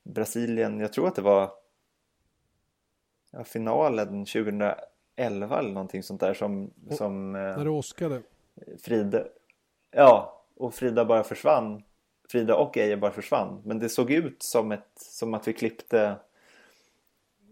Brasilien, 0.04 0.80
jag 0.80 0.94
tror 0.94 1.08
att 1.08 1.16
det 1.16 1.22
var 1.22 1.52
ja, 3.32 3.44
finalen 3.44 4.26
2011 4.26 4.80
eller 5.60 5.72
någonting 5.72 6.04
sånt 6.04 6.22
där 6.22 6.34
som... 6.34 6.72
Och, 6.90 6.94
som 6.94 7.32
när 7.32 7.64
det 7.64 7.70
åskade? 7.70 8.22
Frida, 8.84 9.24
ja, 9.92 10.44
och 10.56 10.74
Frida 10.74 11.06
bara 11.06 11.24
försvann. 11.24 11.84
Frida 12.30 12.56
och 12.56 12.78
Eje 12.78 12.98
bara 12.98 13.12
försvann. 13.12 13.62
Men 13.66 13.80
det 13.80 13.90
såg 13.90 14.12
ut 14.12 14.44
som, 14.44 14.72
ett, 14.72 14.92
som 14.96 15.34
att 15.34 15.48
vi 15.48 15.54
klippte 15.54 16.16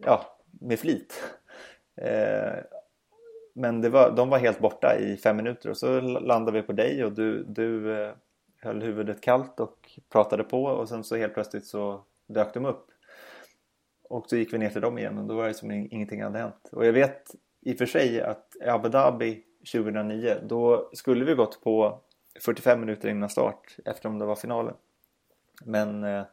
ja, 0.05 0.37
med 0.49 0.79
flit. 0.79 1.23
Eh, 2.01 2.63
men 3.53 3.81
det 3.81 3.89
var, 3.89 4.11
de 4.11 4.29
var 4.29 4.37
helt 4.37 4.59
borta 4.59 4.97
i 4.99 5.17
fem 5.17 5.37
minuter 5.37 5.69
och 5.69 5.77
så 5.77 6.01
landade 6.01 6.61
vi 6.61 6.67
på 6.67 6.73
dig 6.73 7.05
och 7.05 7.11
du, 7.11 7.43
du 7.43 8.01
eh, 8.01 8.13
höll 8.61 8.81
huvudet 8.81 9.21
kallt 9.21 9.59
och 9.59 9.99
pratade 10.09 10.43
på 10.43 10.63
och 10.63 10.89
sen 10.89 11.03
så 11.03 11.15
helt 11.15 11.33
plötsligt 11.33 11.65
så 11.65 12.03
dök 12.27 12.53
de 12.53 12.65
upp. 12.65 12.87
Och 14.03 14.29
så 14.29 14.37
gick 14.37 14.53
vi 14.53 14.57
ner 14.57 14.69
till 14.69 14.81
dem 14.81 14.97
igen 14.97 15.17
och 15.17 15.25
då 15.25 15.35
var 15.35 15.47
det 15.47 15.53
som 15.53 15.71
ingenting 15.71 16.23
hade 16.23 16.39
hänt. 16.39 16.69
Och 16.71 16.85
jag 16.85 16.93
vet 16.93 17.35
i 17.61 17.73
och 17.73 17.77
för 17.77 17.85
sig 17.85 18.21
att 18.21 18.55
i 18.65 18.67
Abu 18.67 18.89
Dhabi 18.89 19.43
2009 19.73 20.37
då 20.43 20.89
skulle 20.93 21.25
vi 21.25 21.33
gått 21.33 21.61
på 21.61 22.01
45 22.39 22.79
minuter 22.79 23.09
innan 23.09 23.29
start 23.29 23.77
eftersom 23.85 24.19
det 24.19 24.25
var 24.25 24.35
finalen. 24.35 24.75
Men 25.65 26.03
eh, 26.03 26.23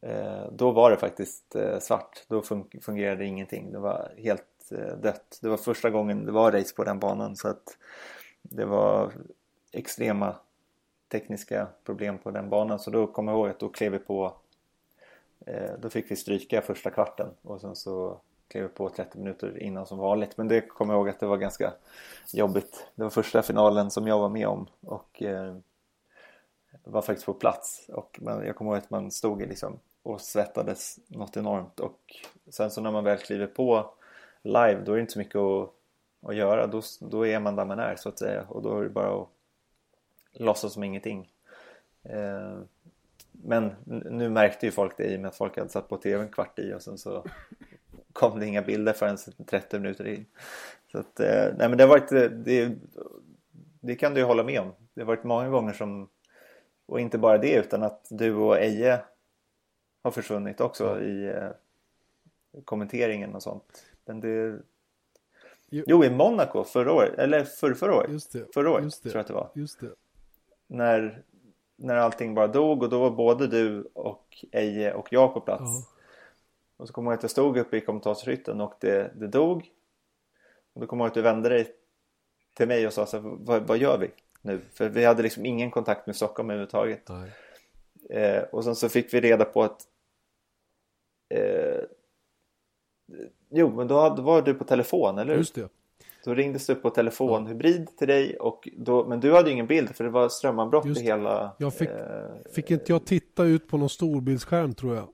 eh, 0.00 0.52
då 0.52 0.70
var 0.70 0.90
det 0.90 0.96
faktiskt 0.96 1.56
eh, 1.56 1.78
svart. 1.78 2.24
Då 2.28 2.42
fun 2.42 2.70
fungerade 2.82 3.24
ingenting. 3.24 3.72
Det 3.72 3.78
var 3.78 4.12
helt 4.16 4.72
eh, 4.72 4.96
dött. 4.96 5.38
Det 5.42 5.48
var 5.48 5.56
första 5.56 5.90
gången 5.90 6.26
det 6.26 6.32
var 6.32 6.52
race 6.52 6.74
på 6.74 6.84
den 6.84 6.98
banan 6.98 7.36
så 7.36 7.48
att 7.48 7.78
det 8.42 8.64
var 8.64 9.12
extrema 9.72 10.36
tekniska 11.10 11.66
problem 11.84 12.18
på 12.18 12.30
den 12.30 12.50
banan. 12.50 12.78
Så 12.78 12.90
då 12.90 13.06
kommer 13.06 13.32
jag 13.32 13.38
ihåg 13.38 13.48
att 13.48 13.58
då 13.58 13.68
klev 13.68 13.92
vi 13.92 13.98
på 13.98 14.32
eh, 15.46 15.70
då 15.78 15.90
fick 15.90 16.10
vi 16.10 16.16
stryka 16.16 16.62
första 16.62 16.90
kvarten 16.90 17.28
och 17.42 17.60
sen 17.60 17.76
så 17.76 18.20
klev 18.48 18.62
vi 18.62 18.68
på 18.68 18.88
30 18.88 19.18
minuter 19.18 19.62
innan 19.62 19.86
som 19.86 19.98
vanligt. 19.98 20.36
Men 20.36 20.48
det 20.48 20.60
kommer 20.60 20.94
jag 20.94 20.98
ihåg 20.98 21.08
att 21.08 21.20
det 21.20 21.26
var 21.26 21.36
ganska 21.36 21.72
jobbigt. 22.32 22.86
Det 22.94 23.02
var 23.02 23.10
första 23.10 23.42
finalen 23.42 23.90
som 23.90 24.06
jag 24.06 24.18
var 24.18 24.28
med 24.28 24.46
om 24.48 24.66
och 24.80 25.22
eh, 25.22 25.56
var 26.84 27.02
faktiskt 27.02 27.26
på 27.26 27.34
plats. 27.34 27.86
Och 27.88 28.18
man, 28.22 28.46
jag 28.46 28.56
kommer 28.56 28.70
ihåg 28.70 28.78
att 28.78 28.90
man 28.90 29.10
stod 29.10 29.40
liksom 29.40 29.78
och 30.02 30.20
svettades 30.20 30.98
något 31.06 31.36
enormt. 31.36 31.80
Och 31.80 32.16
sen 32.50 32.70
så 32.70 32.80
när 32.80 32.90
man 32.90 33.04
väl 33.04 33.18
kliver 33.18 33.46
på 33.46 33.94
live 34.42 34.80
då 34.84 34.92
är 34.92 34.96
det 34.96 35.00
inte 35.00 35.12
så 35.12 35.18
mycket 35.18 35.36
att, 35.36 35.70
att 36.26 36.36
göra. 36.36 36.66
Då, 36.66 36.82
då 37.00 37.26
är 37.26 37.40
man 37.40 37.56
där 37.56 37.64
man 37.64 37.78
är 37.78 37.96
så 37.96 38.08
att 38.08 38.18
säga. 38.18 38.44
Och 38.48 38.62
då 38.62 38.78
är 38.78 38.82
det 38.82 38.90
bara 38.90 39.22
att 39.22 39.28
låtsas 40.32 40.72
som 40.72 40.84
ingenting. 40.84 41.28
Eh, 42.02 42.58
men 43.32 43.72
nu 43.86 44.30
märkte 44.30 44.66
ju 44.66 44.72
folk 44.72 44.96
det 44.96 45.04
i 45.04 45.16
och 45.16 45.20
med 45.20 45.28
att 45.28 45.36
folk 45.36 45.56
hade 45.56 45.68
satt 45.68 45.88
på 45.88 45.96
tv 45.96 46.22
en 46.22 46.28
kvart 46.28 46.58
i 46.58 46.74
och 46.74 46.82
sen 46.82 46.98
så 46.98 47.24
kom 48.12 48.40
det 48.40 48.46
inga 48.46 48.62
bilder 48.62 48.92
förrän 48.92 49.16
30 49.46 49.78
minuter 49.78 50.06
in. 50.06 50.26
Så 50.92 50.98
att, 50.98 51.20
eh, 51.20 51.54
nej 51.58 51.68
men 51.68 51.78
det 51.78 51.84
har 51.84 51.88
varit, 51.88 52.12
eh, 52.12 52.22
det, 52.22 52.72
det 53.80 53.94
kan 53.94 54.14
du 54.14 54.20
ju 54.20 54.26
hålla 54.26 54.44
med 54.44 54.60
om. 54.60 54.72
Det 54.94 55.00
har 55.00 55.06
varit 55.06 55.24
många 55.24 55.48
gånger 55.48 55.72
som, 55.72 56.08
och 56.86 57.00
inte 57.00 57.18
bara 57.18 57.38
det 57.38 57.54
utan 57.54 57.82
att 57.82 58.06
du 58.10 58.34
och 58.34 58.58
Eje 58.58 59.00
har 60.02 60.10
försvunnit 60.10 60.60
också 60.60 61.00
i 61.00 61.32
kommenteringen 62.64 63.34
och 63.34 63.42
sånt. 63.42 63.84
Men 64.04 64.20
det, 64.20 64.58
Jo, 65.72 66.04
i 66.04 66.10
Monaco 66.10 66.64
förra 66.64 66.92
året, 66.92 67.18
eller 67.18 67.44
för, 67.44 67.74
förra 67.74 67.94
året. 67.94 68.10
Just 68.10 68.32
det. 68.32 68.54
Förra 68.54 68.70
året 68.70 69.02
tror 69.02 69.14
jag 69.14 69.20
att 69.20 69.26
det 69.26 69.32
var. 69.32 69.50
Just 69.54 69.80
det 69.80 69.90
när, 70.70 71.22
när 71.76 71.96
allting 71.96 72.34
bara 72.34 72.46
dog 72.46 72.82
och 72.82 72.88
då 72.88 72.98
var 72.98 73.10
både 73.10 73.46
du 73.46 73.90
och 73.94 74.44
Eje 74.52 74.94
och 74.94 75.08
jag 75.10 75.34
på 75.34 75.40
plats. 75.40 75.62
Ja. 75.64 75.86
Och 76.76 76.86
så 76.86 76.92
kommer 76.92 77.10
jag 77.10 77.12
ihåg 77.12 77.18
att 77.18 77.22
jag 77.22 77.30
stod 77.30 77.56
uppe 77.58 77.76
i 77.76 77.80
kommentatorshytten 77.80 78.60
och 78.60 78.74
det, 78.80 79.12
det 79.14 79.26
dog. 79.26 79.70
Och 80.72 80.80
då 80.80 80.86
kommer 80.86 81.04
jag 81.04 81.06
ihåg 81.06 81.10
att 81.10 81.14
du 81.14 81.22
vände 81.22 81.48
dig 81.48 81.74
till 82.54 82.68
mig 82.68 82.86
och 82.86 82.92
sa 82.92 83.06
så 83.06 83.16
här, 83.16 83.36
vad, 83.38 83.62
vad 83.62 83.78
gör 83.78 83.98
vi 83.98 84.10
nu? 84.42 84.60
För 84.72 84.88
vi 84.88 85.04
hade 85.04 85.22
liksom 85.22 85.46
ingen 85.46 85.70
kontakt 85.70 86.06
med 86.06 86.16
Stockholm 86.16 86.50
överhuvudtaget. 86.50 87.10
Eh, 88.10 88.42
och 88.42 88.64
sen 88.64 88.74
så 88.74 88.88
fick 88.88 89.14
vi 89.14 89.20
reda 89.20 89.44
på 89.44 89.62
att 89.62 89.82
eh, 91.28 91.80
Jo, 93.48 93.70
men 93.70 93.88
då 93.88 94.14
var 94.18 94.42
du 94.42 94.54
på 94.54 94.64
telefon, 94.64 95.18
eller 95.18 95.32
hur? 95.32 95.38
Just 95.38 95.54
det. 95.54 95.68
Då 96.24 96.34
ringdes 96.34 96.66
det 96.66 96.72
upp 96.72 96.82
på 96.82 96.90
telefon 96.90 97.46
hybrid 97.46 97.96
till 97.96 98.08
dig 98.08 98.36
och 98.36 98.68
då, 98.76 99.04
men 99.04 99.20
du 99.20 99.32
hade 99.32 99.48
ju 99.48 99.52
ingen 99.52 99.66
bild 99.66 99.96
för 99.96 100.04
det 100.04 100.10
var 100.10 100.28
strömavbrott 100.28 100.86
i 100.86 101.02
hela... 101.02 101.52
Jag 101.58 101.74
fick, 101.74 101.88
eh, 101.88 102.52
fick 102.54 102.70
inte 102.70 102.92
jag 102.92 103.04
titta 103.04 103.44
ut 103.44 103.68
på 103.68 103.76
någon 103.76 103.88
storbildsskärm 103.88 104.74
tror 104.74 104.94
jag? 104.94 105.08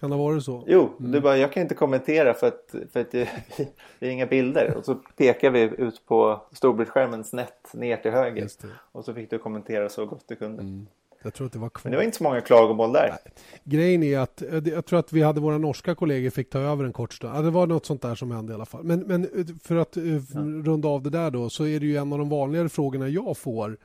Kan 0.00 0.10
det 0.10 0.16
vara 0.16 0.40
så? 0.40 0.64
Jo, 0.66 0.90
mm. 0.98 1.12
du 1.12 1.20
bara 1.20 1.36
jag 1.36 1.52
kan 1.52 1.62
inte 1.62 1.74
kommentera 1.74 2.34
för 2.34 2.46
att, 2.46 2.74
för 2.92 3.00
att 3.00 3.10
det, 3.10 3.28
det 3.98 4.06
är 4.06 4.10
inga 4.10 4.26
bilder. 4.26 4.74
Och 4.76 4.84
så 4.84 4.94
pekar 4.94 5.50
vi 5.50 5.60
ut 5.60 6.06
på 6.06 6.42
storbildsskärmens 6.52 7.32
nät 7.32 7.74
ner 7.74 7.96
till 7.96 8.10
höger. 8.10 8.48
Och 8.92 9.04
så 9.04 9.14
fick 9.14 9.30
du 9.30 9.38
kommentera 9.38 9.88
så 9.88 10.06
gott 10.06 10.24
du 10.28 10.36
kunde. 10.36 10.62
Mm. 10.62 10.86
Jag 11.22 11.34
tror 11.34 11.46
att 11.46 11.52
det 11.52 11.58
var 11.58 11.68
kvar. 11.68 11.82
Men 11.82 11.92
det 11.92 11.96
var 11.96 12.04
inte 12.04 12.16
så 12.16 12.24
många 12.24 12.40
klagomål 12.40 12.92
där. 12.92 13.08
Nej. 13.08 13.34
Grejen 13.64 14.02
är 14.02 14.18
att 14.18 14.42
eh, 14.42 14.68
jag 14.68 14.86
tror 14.86 14.98
att 14.98 15.12
vi 15.12 15.22
hade 15.22 15.40
våra 15.40 15.58
norska 15.58 15.94
kollegor 15.94 16.30
fick 16.30 16.50
ta 16.50 16.58
över 16.58 16.84
en 16.84 16.92
kort 16.92 17.14
stund. 17.14 17.44
Det 17.44 17.50
var 17.50 17.66
något 17.66 17.86
sånt 17.86 18.02
där 18.02 18.14
som 18.14 18.30
hände 18.30 18.52
i 18.52 18.54
alla 18.54 18.66
fall. 18.66 18.84
Men, 18.84 19.00
men 19.00 19.24
eh, 19.24 19.46
för 19.62 19.76
att 19.76 19.96
eh, 19.96 20.04
ja. 20.04 20.40
runda 20.40 20.88
av 20.88 21.02
det 21.02 21.10
där 21.10 21.30
då 21.30 21.50
så 21.50 21.66
är 21.66 21.80
det 21.80 21.86
ju 21.86 21.96
en 21.96 22.12
av 22.12 22.18
de 22.18 22.28
vanligare 22.28 22.68
frågorna 22.68 23.08
jag 23.08 23.36
får. 23.36 23.76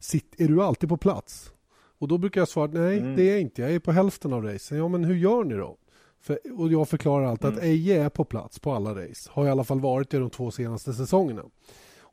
Sitt, 0.00 0.40
är 0.40 0.48
du 0.48 0.62
alltid 0.62 0.88
på 0.88 0.96
plats? 0.96 1.52
Och 1.98 2.08
då 2.08 2.18
brukar 2.18 2.40
jag 2.40 2.48
svara 2.48 2.70
nej, 2.72 2.98
mm. 2.98 3.16
det 3.16 3.22
är 3.22 3.30
jag 3.30 3.40
inte. 3.40 3.62
Jag 3.62 3.70
är 3.70 3.78
på 3.78 3.92
hälften 3.92 4.32
av 4.32 4.44
racen. 4.44 4.78
Ja, 4.78 4.88
men 4.88 5.04
hur 5.04 5.14
gör 5.14 5.44
ni 5.44 5.54
då? 5.54 5.76
För, 6.20 6.38
och 6.58 6.72
jag 6.72 6.88
förklarar 6.88 7.26
alltid 7.26 7.46
mm. 7.46 7.58
att 7.58 7.64
Eje 7.64 8.02
är 8.02 8.08
på 8.08 8.24
plats 8.24 8.58
på 8.58 8.72
alla 8.72 8.90
race. 8.90 9.30
Har 9.32 9.46
i 9.46 9.50
alla 9.50 9.64
fall 9.64 9.80
varit 9.80 10.10
det 10.10 10.18
de 10.18 10.30
två 10.30 10.50
senaste 10.50 10.92
säsongerna. 10.92 11.42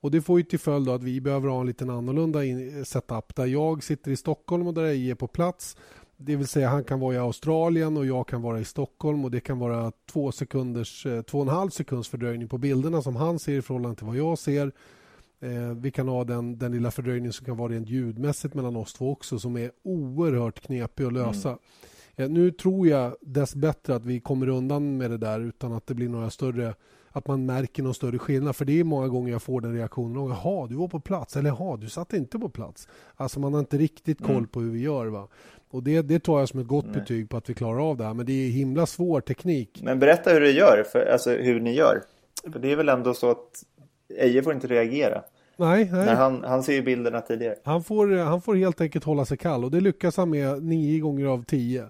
Och 0.04 0.12
det 0.12 0.22
får 0.22 0.40
ju 0.40 0.44
till 0.44 0.60
följd 0.60 0.90
att 0.90 1.04
vi 1.04 1.22
behöver 1.22 1.50
ha 1.50 1.62
en 1.62 1.68
liten 1.68 1.90
annorlunda 1.90 2.40
setup 2.86 3.36
där 3.36 3.46
jag 3.46 3.84
sitter 3.84 4.12
i 4.12 4.16
Stockholm 4.16 4.68
och 4.68 4.74
där 4.74 4.84
jag 4.84 4.96
är 4.96 5.16
på 5.16 5.28
plats. 5.28 5.78
Det 6.18 6.36
vill 6.36 6.48
säga 6.48 6.70
han 6.70 6.84
kan 6.84 7.00
vara 7.00 7.16
i 7.16 7.18
Australien 7.18 7.98
och 7.98 8.06
jag 8.06 8.28
kan 8.28 8.42
vara 8.42 8.60
i 8.60 8.66
Stockholm 8.66 9.26
och 9.26 9.32
det 9.32 9.40
kan 9.40 9.60
vara 9.60 9.92
två 10.12 10.32
sekunders, 10.32 11.06
eh, 11.06 11.22
två 11.22 11.38
och 11.38 11.44
en 11.44 11.50
halv 11.50 11.70
sekunds 11.70 12.10
fördröjning 12.10 12.48
på 12.48 12.58
bilderna 12.58 13.02
som 13.02 13.16
han 13.16 13.40
ser 13.40 13.58
i 13.58 13.62
förhållande 13.62 13.98
till 13.98 14.06
vad 14.06 14.16
jag 14.16 14.38
ser. 14.38 14.72
Eh, 15.40 15.74
vi 15.76 15.92
kan 15.92 16.08
ha 16.08 16.24
den, 16.24 16.58
den 16.58 16.72
lilla 16.72 16.92
fördröjning 16.92 17.34
som 17.34 17.46
kan 17.46 17.58
vara 17.58 17.74
rent 17.74 17.90
ljudmässigt 17.90 18.54
mellan 18.54 18.76
oss 18.76 18.94
två 18.94 19.12
också 19.12 19.40
som 19.40 19.58
är 19.58 19.72
oerhört 19.84 20.60
knepig 20.60 21.04
att 21.04 21.14
lösa. 21.14 21.58
Eh, 22.16 22.30
nu 22.30 22.52
tror 22.52 22.88
jag 22.88 23.16
dess 23.22 23.56
bättre 23.56 23.96
att 23.96 24.06
vi 24.06 24.20
kommer 24.20 24.50
undan 24.50 24.98
med 24.98 25.12
det 25.12 25.18
där 25.18 25.40
utan 25.40 25.74
att 25.74 25.88
det 25.88 25.94
blir 25.94 26.10
några 26.10 26.30
större 26.30 26.74
att 27.16 27.28
man 27.28 27.46
märker 27.46 27.84
någon 27.84 27.94
större 27.94 28.20
skillnad. 28.20 28.56
För 28.56 28.66
det 28.66 28.80
är 28.80 28.84
många 28.84 29.08
gånger 29.08 29.32
jag 29.32 29.42
får 29.42 29.62
den 29.62 29.74
reaktionen. 29.74 30.28
Jaha, 30.44 30.68
du 30.68 30.76
var 30.76 30.88
på 30.88 31.00
plats. 31.00 31.38
Eller 31.38 31.50
jaha, 31.50 31.78
du 31.78 31.90
satt 31.90 32.14
inte 32.14 32.40
på 32.40 32.50
plats. 32.50 32.88
Alltså 33.16 33.40
man 33.40 33.54
har 33.54 33.60
inte 33.60 33.78
riktigt 33.78 34.24
koll 34.24 34.32
Mm. 34.36 34.48
på 34.48 34.60
hur 34.60 34.72
vi 34.72 34.82
gör. 34.82 35.06
Va? 35.06 35.28
Och 35.72 35.84
det, 35.84 36.02
det 36.02 36.20
tar 36.20 36.40
jag 36.40 36.50
som 36.50 36.60
ett 36.60 36.68
gott 36.68 36.86
Nej. 36.86 36.94
betyg 36.94 37.30
på 37.30 37.38
att 37.38 37.50
vi 37.50 37.54
klarar 37.54 37.90
av 37.90 37.98
det 37.98 38.04
här. 38.04 38.14
Men 38.14 38.26
det 38.26 38.34
är 38.34 38.50
himla 38.50 38.86
svår 38.86 39.22
teknik. 39.22 39.80
Men 39.84 40.00
berätta 40.00 40.30
hur 40.34 40.40
du 40.42 40.52
gör, 40.52 40.84
för, 40.92 41.06
alltså 41.06 41.30
hur 41.32 41.60
ni 41.60 41.74
gör. 41.74 42.02
För 42.52 42.60
det 42.60 42.72
är 42.72 42.76
väl 42.76 42.90
ändå 42.90 43.14
så 43.14 43.32
att 43.32 43.64
Eje 44.20 44.44
får 44.44 44.54
inte 44.54 44.68
reagera. 44.68 45.22
Nej, 45.58 45.90
nej. 45.92 46.06
När 46.06 46.16
han, 46.16 46.44
han 46.44 46.64
ser 46.64 46.74
ju 46.74 46.82
bilderna 46.82 47.22
tidigare. 47.22 47.56
Han 47.64 47.84
får, 47.84 48.08
han 48.18 48.42
får 48.42 48.56
helt 48.56 48.82
enkelt 48.82 49.06
hålla 49.06 49.26
sig 49.26 49.38
kall 49.38 49.64
och 49.64 49.72
det 49.72 49.82
lyckas 49.82 50.18
han 50.18 50.30
med 50.30 50.64
nio 50.64 51.00
gånger 51.00 51.26
av 51.26 51.44
tio. 51.44 51.86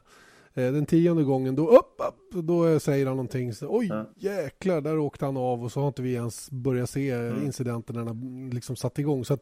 Eh, 0.55 0.71
Den 0.73 0.85
tionde 0.85 1.23
gången 1.23 1.55
då, 1.55 1.67
upp, 1.67 1.95
upp, 2.07 2.43
då 2.43 2.79
säger 2.79 3.05
han 3.05 3.15
någonting. 3.15 3.53
Så, 3.53 3.67
Oj, 3.69 3.87
Ja. 3.87 4.05
jäklar, 4.15 4.81
där 4.81 4.97
åkte 4.99 5.25
han 5.25 5.37
av 5.37 5.63
och 5.63 5.71
så 5.71 5.79
har 5.79 5.87
inte 5.87 6.01
vi 6.01 6.13
ens 6.13 6.51
börjat 6.51 6.89
se 6.89 7.11
Mm. 7.11 7.43
incidenten 7.45 7.95
när 7.95 8.05
den 8.05 8.49
liksom 8.53 8.75
satt 8.75 8.99
igång. 8.99 9.25
Så 9.25 9.37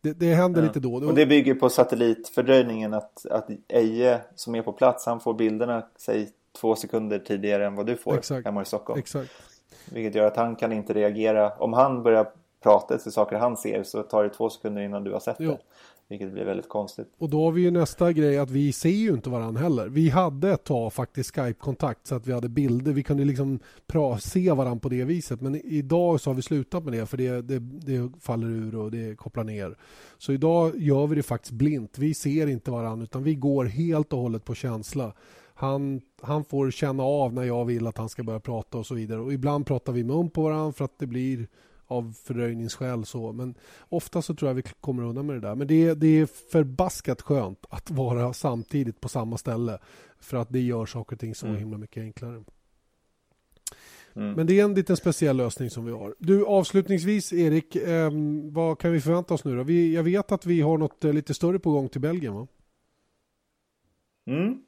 det, 0.00 0.12
det 0.12 0.34
händer 0.34 0.60
Ja. 0.60 0.66
lite 0.66 0.80
då. 0.80 0.94
Och 0.94 1.14
det 1.14 1.26
bygger 1.26 1.54
på 1.54 1.68
satellitfördröjningen 1.70 2.94
att, 2.94 3.26
att 3.26 3.48
Eje 3.68 4.20
som 4.34 4.54
är 4.54 4.62
på 4.62 4.72
plats, 4.72 5.06
han 5.06 5.20
får 5.20 5.34
bilderna, 5.34 5.86
säg 5.96 6.28
två 6.60 6.76
sekunder 6.76 7.18
tidigare 7.18 7.66
än 7.66 7.74
vad 7.74 7.86
du 7.86 7.96
får 7.96 8.14
Exakt. 8.18 8.46
hemma 8.46 8.62
i 8.62 8.64
Stockholm. 8.64 8.98
Exakt. 8.98 9.30
Vilket 9.92 10.14
gör 10.14 10.26
att 10.26 10.36
han 10.36 10.56
kan 10.56 10.72
inte 10.72 10.92
reagera. 10.94 11.50
Om 11.58 11.72
han 11.72 12.02
börjar 12.02 12.26
prata 12.62 12.98
till 12.98 13.12
saker 13.12 13.36
han 13.36 13.56
ser 13.56 13.82
så 13.82 14.02
tar 14.02 14.22
det 14.24 14.30
två 14.30 14.50
sekunder 14.50 14.82
innan 14.82 15.04
du 15.04 15.12
har 15.12 15.20
sett 15.20 15.36
Jo. 15.38 15.50
det. 15.50 15.58
Vilket 16.10 16.32
blir 16.32 16.44
väldigt 16.44 16.68
konstigt. 16.68 17.08
Och 17.18 17.30
då 17.30 17.44
har 17.44 17.52
vi 17.52 17.62
ju 17.62 17.70
nästa 17.70 18.12
grej 18.12 18.38
att 18.38 18.50
vi 18.50 18.72
ser 18.72 18.88
ju 18.88 19.10
inte 19.10 19.30
varandra 19.30 19.62
heller. 19.62 19.88
Vi 19.88 20.08
hade 20.08 20.50
ett 20.50 20.64
tag 20.64 20.92
faktiskt 20.92 21.34
Skype-kontakt 21.34 22.06
så 22.06 22.14
att 22.14 22.26
vi 22.26 22.32
hade 22.32 22.48
bilder. 22.48 22.92
Vi 22.92 23.02
kunde 23.02 23.24
liksom 23.24 23.58
pra- 23.86 24.18
se 24.18 24.52
varandra 24.52 24.80
på 24.80 24.88
det 24.88 25.04
viset. 25.04 25.40
Men 25.40 25.54
idag 25.54 26.20
så 26.20 26.30
har 26.30 26.34
vi 26.34 26.42
slutat 26.42 26.84
med 26.84 26.92
det 26.92 27.06
för 27.06 27.16
det, 27.16 27.42
det, 27.42 27.58
det 27.58 28.12
faller 28.20 28.46
ur 28.46 28.76
och 28.76 28.90
det 28.90 29.16
kopplar 29.16 29.44
ner. 29.44 29.76
Så 30.18 30.32
idag 30.32 30.72
gör 30.78 31.06
vi 31.06 31.16
det 31.16 31.22
faktiskt 31.22 31.52
blint. 31.52 31.98
Vi 31.98 32.14
ser 32.14 32.46
inte 32.46 32.70
varandra 32.70 33.04
utan 33.04 33.22
vi 33.22 33.34
går 33.34 33.64
helt 33.64 34.12
och 34.12 34.18
hållet 34.18 34.44
på 34.44 34.54
känsla. 34.54 35.12
Han, 35.54 36.00
han 36.22 36.44
får 36.44 36.70
känna 36.70 37.02
av 37.02 37.32
när 37.32 37.44
jag 37.44 37.64
vill 37.64 37.86
att 37.86 37.98
han 37.98 38.08
ska 38.08 38.22
börja 38.22 38.40
prata 38.40 38.78
och 38.78 38.86
så 38.86 38.94
vidare. 38.94 39.20
Och 39.20 39.32
ibland 39.32 39.66
pratar 39.66 39.92
vi 39.92 40.04
mun 40.04 40.30
på 40.30 40.42
varandra 40.42 40.72
för 40.72 40.84
att 40.84 40.98
det 40.98 41.06
blir 41.06 41.48
av 41.90 42.14
fördröjningsskäl 42.24 43.04
så. 43.04 43.32
Men 43.32 43.54
ofta 43.88 44.22
så 44.22 44.34
tror 44.34 44.48
jag 44.48 44.54
vi 44.54 44.62
kommer 44.62 45.02
undan 45.02 45.26
med 45.26 45.36
det 45.36 45.40
där. 45.40 45.54
Men 45.54 45.66
det 45.66 45.86
är, 45.86 45.94
det 45.94 46.06
är 46.06 46.26
förbaskat 46.26 47.22
skönt 47.22 47.64
att 47.68 47.90
vara 47.90 48.32
samtidigt 48.32 49.00
på 49.00 49.08
samma 49.08 49.38
ställe. 49.38 49.78
För 50.20 50.36
att 50.36 50.48
det 50.50 50.60
gör 50.60 50.86
saker 50.86 51.16
och 51.16 51.20
ting 51.20 51.34
så 51.34 51.46
Mm. 51.46 51.58
himla 51.58 51.78
mycket 51.78 52.00
enklare. 52.00 52.44
Mm. 54.14 54.32
Men 54.32 54.46
det 54.46 54.60
är 54.60 54.64
en 54.64 54.74
liten 54.74 54.96
speciell 54.96 55.36
lösning 55.36 55.70
som 55.70 55.84
vi 55.84 55.92
har. 55.92 56.14
Du, 56.18 56.44
avslutningsvis 56.46 57.32
Erik, 57.32 57.76
eh, 57.76 58.10
vad 58.52 58.78
kan 58.78 58.92
vi 58.92 59.00
förvänta 59.00 59.34
oss 59.34 59.44
nu 59.44 59.56
då? 59.56 59.62
Vi, 59.62 59.94
jag 59.94 60.02
vet 60.02 60.32
att 60.32 60.46
vi 60.46 60.60
har 60.60 60.78
något 60.78 61.04
eh, 61.04 61.12
lite 61.12 61.34
större 61.34 61.58
på 61.58 61.70
gång 61.70 61.88
till 61.88 62.00
Belgien 62.00 62.34
va? 62.34 62.46
Mm. 64.26 64.62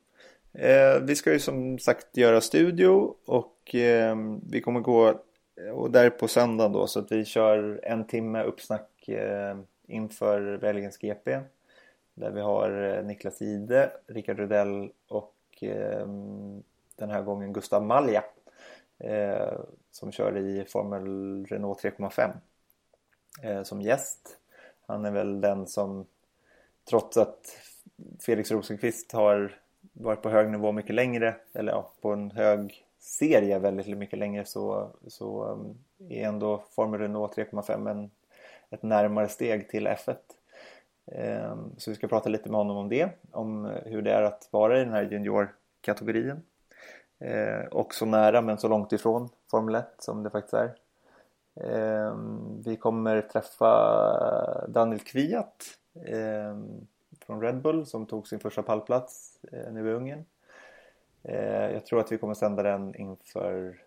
Eh, 0.54 1.02
vi 1.02 1.16
ska 1.16 1.32
ju 1.32 1.38
som 1.38 1.78
sagt 1.78 2.16
göra 2.16 2.40
studio 2.40 3.14
och 3.26 3.74
eh, 3.74 4.16
vi 4.50 4.60
kommer 4.60 4.80
gå 4.80 5.22
Eh, 5.56 5.70
och 5.70 5.90
där 5.90 6.10
på 6.10 6.28
söndagen 6.28 6.72
då 6.72 6.86
så 6.86 6.98
att 6.98 7.12
vi 7.12 7.24
kör 7.24 7.80
en 7.82 8.06
timme 8.06 8.42
uppsnack 8.42 9.08
eh, 9.08 9.58
inför 9.86 10.58
Belgiens 10.58 10.98
GP. 10.98 11.40
Där 12.14 12.30
vi 12.30 12.40
har 12.40 12.82
eh, 12.82 13.04
Niklas 13.04 13.42
Ide, 13.42 13.92
Rickard 14.06 14.38
Rudell 14.38 14.92
och 15.08 15.36
eh, 15.60 16.06
den 16.96 17.10
här 17.10 17.22
gången 17.22 17.52
Gustav 17.52 17.82
Malja 17.82 18.24
eh, 18.98 19.52
som 19.90 20.12
kör 20.12 20.36
i 20.36 20.64
Formel 20.64 21.46
Renault 21.46 21.82
3,5 21.82 22.32
eh, 23.42 23.62
som 23.62 23.82
gäst. 23.82 24.38
Han 24.86 25.04
är 25.04 25.10
väl 25.10 25.40
den 25.40 25.66
som 25.66 26.06
trots 26.88 27.16
att 27.16 27.58
Felix 28.20 28.50
Rosenqvist 28.50 29.12
har 29.12 29.61
varit 29.92 30.22
på 30.22 30.28
hög 30.28 30.50
nivå 30.50 30.72
mycket 30.72 30.94
längre 30.94 31.34
eller 31.52 31.72
ja, 31.72 31.92
på 32.00 32.12
en 32.12 32.30
hög 32.30 32.84
serie 32.98 33.58
väldigt 33.58 33.98
mycket 33.98 34.18
längre 34.18 34.44
så, 34.44 34.90
så 35.06 35.44
um, 35.44 35.78
är 36.08 36.28
ändå 36.28 36.64
Formel 36.70 37.00
Renault 37.00 37.36
3,5 37.36 37.90
en, 37.90 38.10
ett 38.70 38.82
närmare 38.82 39.28
steg 39.28 39.68
till 39.68 39.88
F1. 39.88 40.16
Ehm, 41.06 41.74
så 41.78 41.90
vi 41.90 41.96
ska 41.96 42.08
prata 42.08 42.28
lite 42.28 42.48
med 42.48 42.58
honom 42.58 42.76
om 42.76 42.88
det, 42.88 43.10
om 43.30 43.70
hur 43.84 44.02
det 44.02 44.12
är 44.12 44.22
att 44.22 44.48
vara 44.50 44.76
i 44.76 44.84
den 44.84 44.92
här 44.92 45.02
juniorkategorin. 45.02 46.42
Ehm, 47.18 47.66
och 47.70 47.94
så 47.94 48.06
nära 48.06 48.40
men 48.40 48.58
så 48.58 48.68
långt 48.68 48.92
ifrån 48.92 49.28
Formel 49.50 49.74
1 49.74 49.86
som 49.98 50.22
det 50.22 50.30
faktiskt 50.30 50.54
är. 50.54 50.74
Ehm, 51.60 52.62
vi 52.64 52.76
kommer 52.76 53.20
träffa 53.20 54.66
Daniel 54.68 55.00
Kviat 55.00 55.64
från 57.32 57.40
Red 57.42 57.62
Bull 57.62 57.86
som 57.86 58.06
tog 58.06 58.28
sin 58.28 58.40
första 58.40 58.62
pallplats 58.62 59.38
eh, 59.52 59.72
nu 59.72 59.90
i 59.90 59.92
Ungern. 59.92 60.24
Eh, 61.22 61.72
Jag 61.72 61.86
tror 61.86 62.00
att 62.00 62.12
vi 62.12 62.18
kommer 62.18 62.34
sända 62.34 62.62
den 62.62 62.94
inför 62.94 63.82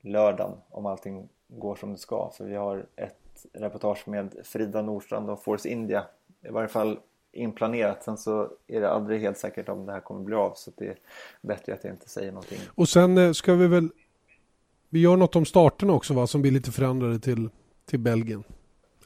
lördagen 0.00 0.56
om 0.70 0.86
allting 0.86 1.28
går 1.48 1.76
som 1.76 1.92
det 1.92 1.98
ska. 1.98 2.30
För 2.36 2.44
vi 2.44 2.56
har 2.56 2.86
ett 2.96 3.46
reportage 3.52 4.08
med 4.08 4.34
Frida 4.44 4.82
Nordstrand 4.82 5.30
och 5.30 5.42
Force 5.42 5.68
India. 5.68 6.04
I 6.42 6.48
varje 6.48 6.68
fall 6.68 6.98
inplanerat. 7.32 8.02
Sen 8.02 8.16
så 8.16 8.50
är 8.66 8.80
det 8.80 8.90
aldrig 8.90 9.20
helt 9.20 9.38
säkert 9.38 9.68
om 9.68 9.86
det 9.86 9.92
här 9.92 10.00
kommer 10.00 10.20
bli 10.20 10.34
av. 10.34 10.52
Så 10.56 10.70
det 10.76 10.86
är 10.86 10.96
bättre 11.40 11.74
att 11.74 11.84
jag 11.84 11.92
inte 11.92 12.08
säger 12.08 12.32
någonting. 12.32 12.58
Och 12.74 12.88
sen 12.88 13.18
eh, 13.18 13.32
ska 13.32 13.54
vi 13.54 13.66
väl... 13.66 13.88
Vi 14.88 15.00
gör 15.00 15.16
något 15.16 15.36
om 15.36 15.44
starterna 15.44 15.92
också 15.92 16.14
va? 16.14 16.26
Som 16.26 16.42
blir 16.42 16.52
lite 16.52 16.70
förändrade 16.70 17.18
till, 17.18 17.50
till 17.86 17.98
Belgien. 17.98 18.44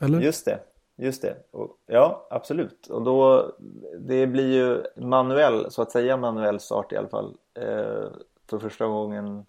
Eller? 0.00 0.20
Just 0.20 0.44
det, 0.44 0.60
just 0.97 1.22
det. 1.22 1.36
Och, 1.51 1.78
ja, 1.86 2.26
absolut. 2.30 2.86
Och 2.86 3.03
då, 3.03 3.53
det 3.99 4.26
blir 4.26 4.53
ju 4.53 4.82
manuell, 4.97 5.70
så 5.70 5.82
att 5.82 5.92
säga 5.92 6.16
manuell 6.16 6.61
start 6.61 6.92
i 6.92 6.97
alla 6.97 7.09
fall. 7.09 7.36
Eh, 7.55 8.07
för 8.51 8.59
första 8.59 8.86
gången 8.86 9.47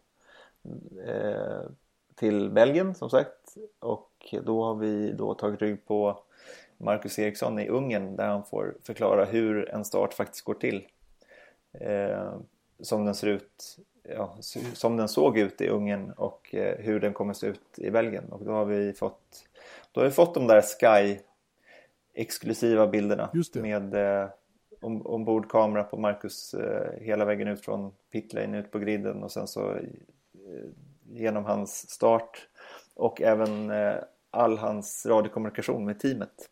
eh, 1.08 1.70
till 2.16 2.50
Belgien 2.50 2.96
som 2.96 3.10
sagt. 3.10 3.58
Och 3.80 4.36
då 4.44 4.64
har 4.64 4.76
vi 4.76 5.12
då 5.12 5.34
tagit 5.34 5.62
rygg 5.62 5.86
på 5.86 6.20
Marcus 6.78 7.20
Eriksson 7.20 7.60
i 7.60 7.68
Ungern 7.68 8.16
där 8.16 8.28
han 8.28 8.44
får 8.44 8.76
förklara 8.84 9.26
hur 9.26 9.70
en 9.70 9.86
start 9.86 10.14
faktiskt 10.14 10.46
går 10.46 10.54
till. 10.54 10.88
Eh, 11.80 12.34
som 12.80 13.06
den 13.06 13.16
ser 13.16 13.28
ut, 13.28 13.78
ja, 14.04 14.38
som 14.74 14.98
den 14.98 15.08
såg 15.08 15.38
ut 15.38 15.62
i 15.62 15.68
Ungern 15.68 16.12
och 16.12 16.56
eh, 16.56 16.78
hur 16.78 17.00
den 17.00 17.14
kommer 17.14 17.34
se 17.34 17.48
ut 17.48 17.80
i 17.80 17.92
Belgien. 17.92 18.32
Och 18.32 18.46
då 18.46 18.52
har 18.52 18.66
vi 18.66 18.94
fått, 18.94 19.48
då 19.92 20.02
har 20.02 20.06
vi 20.06 20.12
fått 20.12 20.34
de 20.34 20.48
där 20.48 20.62
Sky 20.62 21.20
exklusiva 22.16 22.88
bilderna 22.88 23.30
med 23.54 23.94
eh, 23.94 24.30
om, 24.82 25.06
ombordkamera 25.06 25.84
på 25.84 25.98
Marcus 25.98 26.54
eh, 26.54 27.02
hela 27.02 27.26
vägen 27.26 27.48
ut 27.48 27.62
från 27.62 27.92
pitlane 28.12 28.60
ut 28.60 28.72
på 28.72 28.80
griden 28.80 29.24
och 29.24 29.32
sen 29.32 29.48
så 29.48 29.72
eh, 29.72 30.70
genom 31.04 31.46
hans 31.46 31.90
start 31.90 32.48
och 32.94 33.22
även 33.22 33.72
eh, 33.72 33.96
all 34.32 34.58
hans 34.58 35.06
radiokommunikation 35.06 35.86
med 35.86 36.00
teamet. 36.00 36.50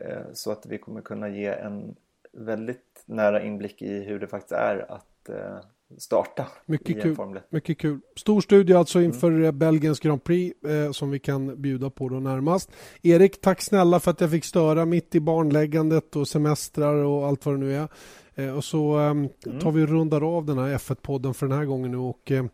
Eh, 0.00 0.32
så 0.32 0.52
att 0.52 0.66
vi 0.66 0.78
kommer 0.78 1.00
kunna 1.00 1.28
ge 1.28 1.46
en 1.46 1.96
väldigt 2.32 3.02
nära 3.06 3.42
inblick 3.42 3.82
i 3.82 4.00
hur 4.00 4.20
det 4.20 4.26
faktiskt 4.26 4.52
är 4.52 4.92
att 4.92 5.28
eh, 5.28 5.60
starta 5.98 6.46
Mycket 6.66 7.02
kul. 7.02 7.14
Formel 7.16 7.36
1. 7.36 7.44
Mycket 7.50 7.78
kul. 7.78 8.00
Stor 8.16 8.40
studie 8.40 8.74
alltså 8.74 8.98
Mm. 8.98 9.10
inför 9.10 9.42
eh, 9.42 9.52
Belgiens 9.52 10.00
Grand 10.00 10.24
Prix 10.24 10.64
eh, 10.64 10.92
som 10.92 11.10
vi 11.10 11.18
kan 11.18 11.62
bjuda 11.62 11.90
på 11.90 12.08
då 12.08 12.20
närmast. 12.20 12.70
Erik, 13.02 13.40
tack 13.40 13.62
snälla 13.62 14.00
för 14.00 14.10
att 14.10 14.20
jag 14.20 14.30
fick 14.30 14.44
störa 14.44 14.84
mitt 14.84 15.14
i 15.14 15.20
barnläggandet 15.20 16.16
och 16.16 16.28
semestrar 16.28 16.94
och 16.94 17.26
allt 17.26 17.46
vad 17.46 17.54
det 17.54 17.58
nu 17.58 17.74
är. 17.76 17.88
Eh, 18.34 18.56
och 18.56 18.64
så 18.64 19.00
eh, 19.00 19.14
tar 19.60 19.70
vi 19.72 19.82
och 19.84 19.88
rundar 19.88 20.36
av 20.36 20.44
den 20.46 20.58
här 20.58 20.78
F1-podden 20.78 21.34
för 21.34 21.46
den 21.46 21.58
här 21.58 21.64
gången 21.64 21.90
nu 21.90 21.96
och 21.96 22.32
eh, 22.32 22.44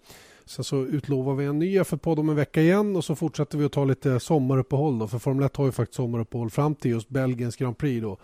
sen 0.47 0.65
så 0.65 0.77
utlovar 0.85 1.35
vi 1.35 1.45
en 1.45 1.59
ny 1.59 1.79
F1-podd 1.81 2.19
om 2.19 2.29
en 2.29 2.37
vecka 2.37 2.61
igen 2.63 2.97
och 2.97 3.05
så 3.05 3.15
fortsätter 3.15 3.59
vi 3.59 3.65
att 3.65 3.73
ta 3.73 3.85
lite 3.85 4.21
sommaruppehåll 4.21 4.99
då 4.99 5.07
för 5.09 5.19
Formel 5.19 5.45
1 5.47 5.57
har 5.57 5.65
ju 5.67 5.73
faktiskt 5.73 5.97
sommaruppehåll 5.97 6.51
fram 6.51 6.75
till 6.75 6.91
just 6.91 7.09
Belgiens 7.09 7.57
Grand 7.57 7.79
Prix 7.79 8.03
då. 8.03 8.19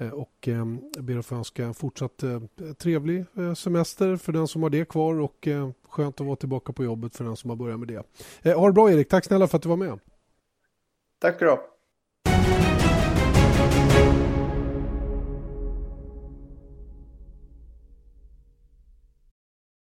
Eh, 0.00 0.10
och 0.10 0.48
eh, 0.48 0.66
jag 0.94 1.04
ber 1.04 1.16
att 1.16 1.26
få 1.26 1.34
önska 1.34 1.64
en 1.64 1.74
fortsatt 1.74 2.22
eh, 2.22 2.40
trevlig 2.78 3.24
semester 3.56 4.16
för 4.16 4.32
den 4.32 4.48
som 4.48 4.62
har 4.62 4.70
det 4.70 4.88
kvar 4.88 5.20
och 5.20 5.48
skönt 5.88 6.20
att 6.20 6.26
vara 6.26 6.36
tillbaka 6.36 6.72
på 6.72 6.84
jobbet 6.84 7.16
för 7.16 7.24
den 7.24 7.36
som 7.36 7.50
har 7.50 7.56
börjat 7.56 7.78
med 7.78 7.88
det. 7.88 8.54
Ha 8.54 8.66
det 8.66 8.72
bra 8.72 8.90
Erik, 8.90 9.08
tack 9.08 9.24
snälla 9.24 9.46
för 9.46 9.56
att 9.56 9.62
du 9.62 9.68
var 9.68 9.76
med. 9.76 9.98
Tack 11.20 11.36
ska 11.36 11.44
du 11.44 11.50
ha. 11.50 11.60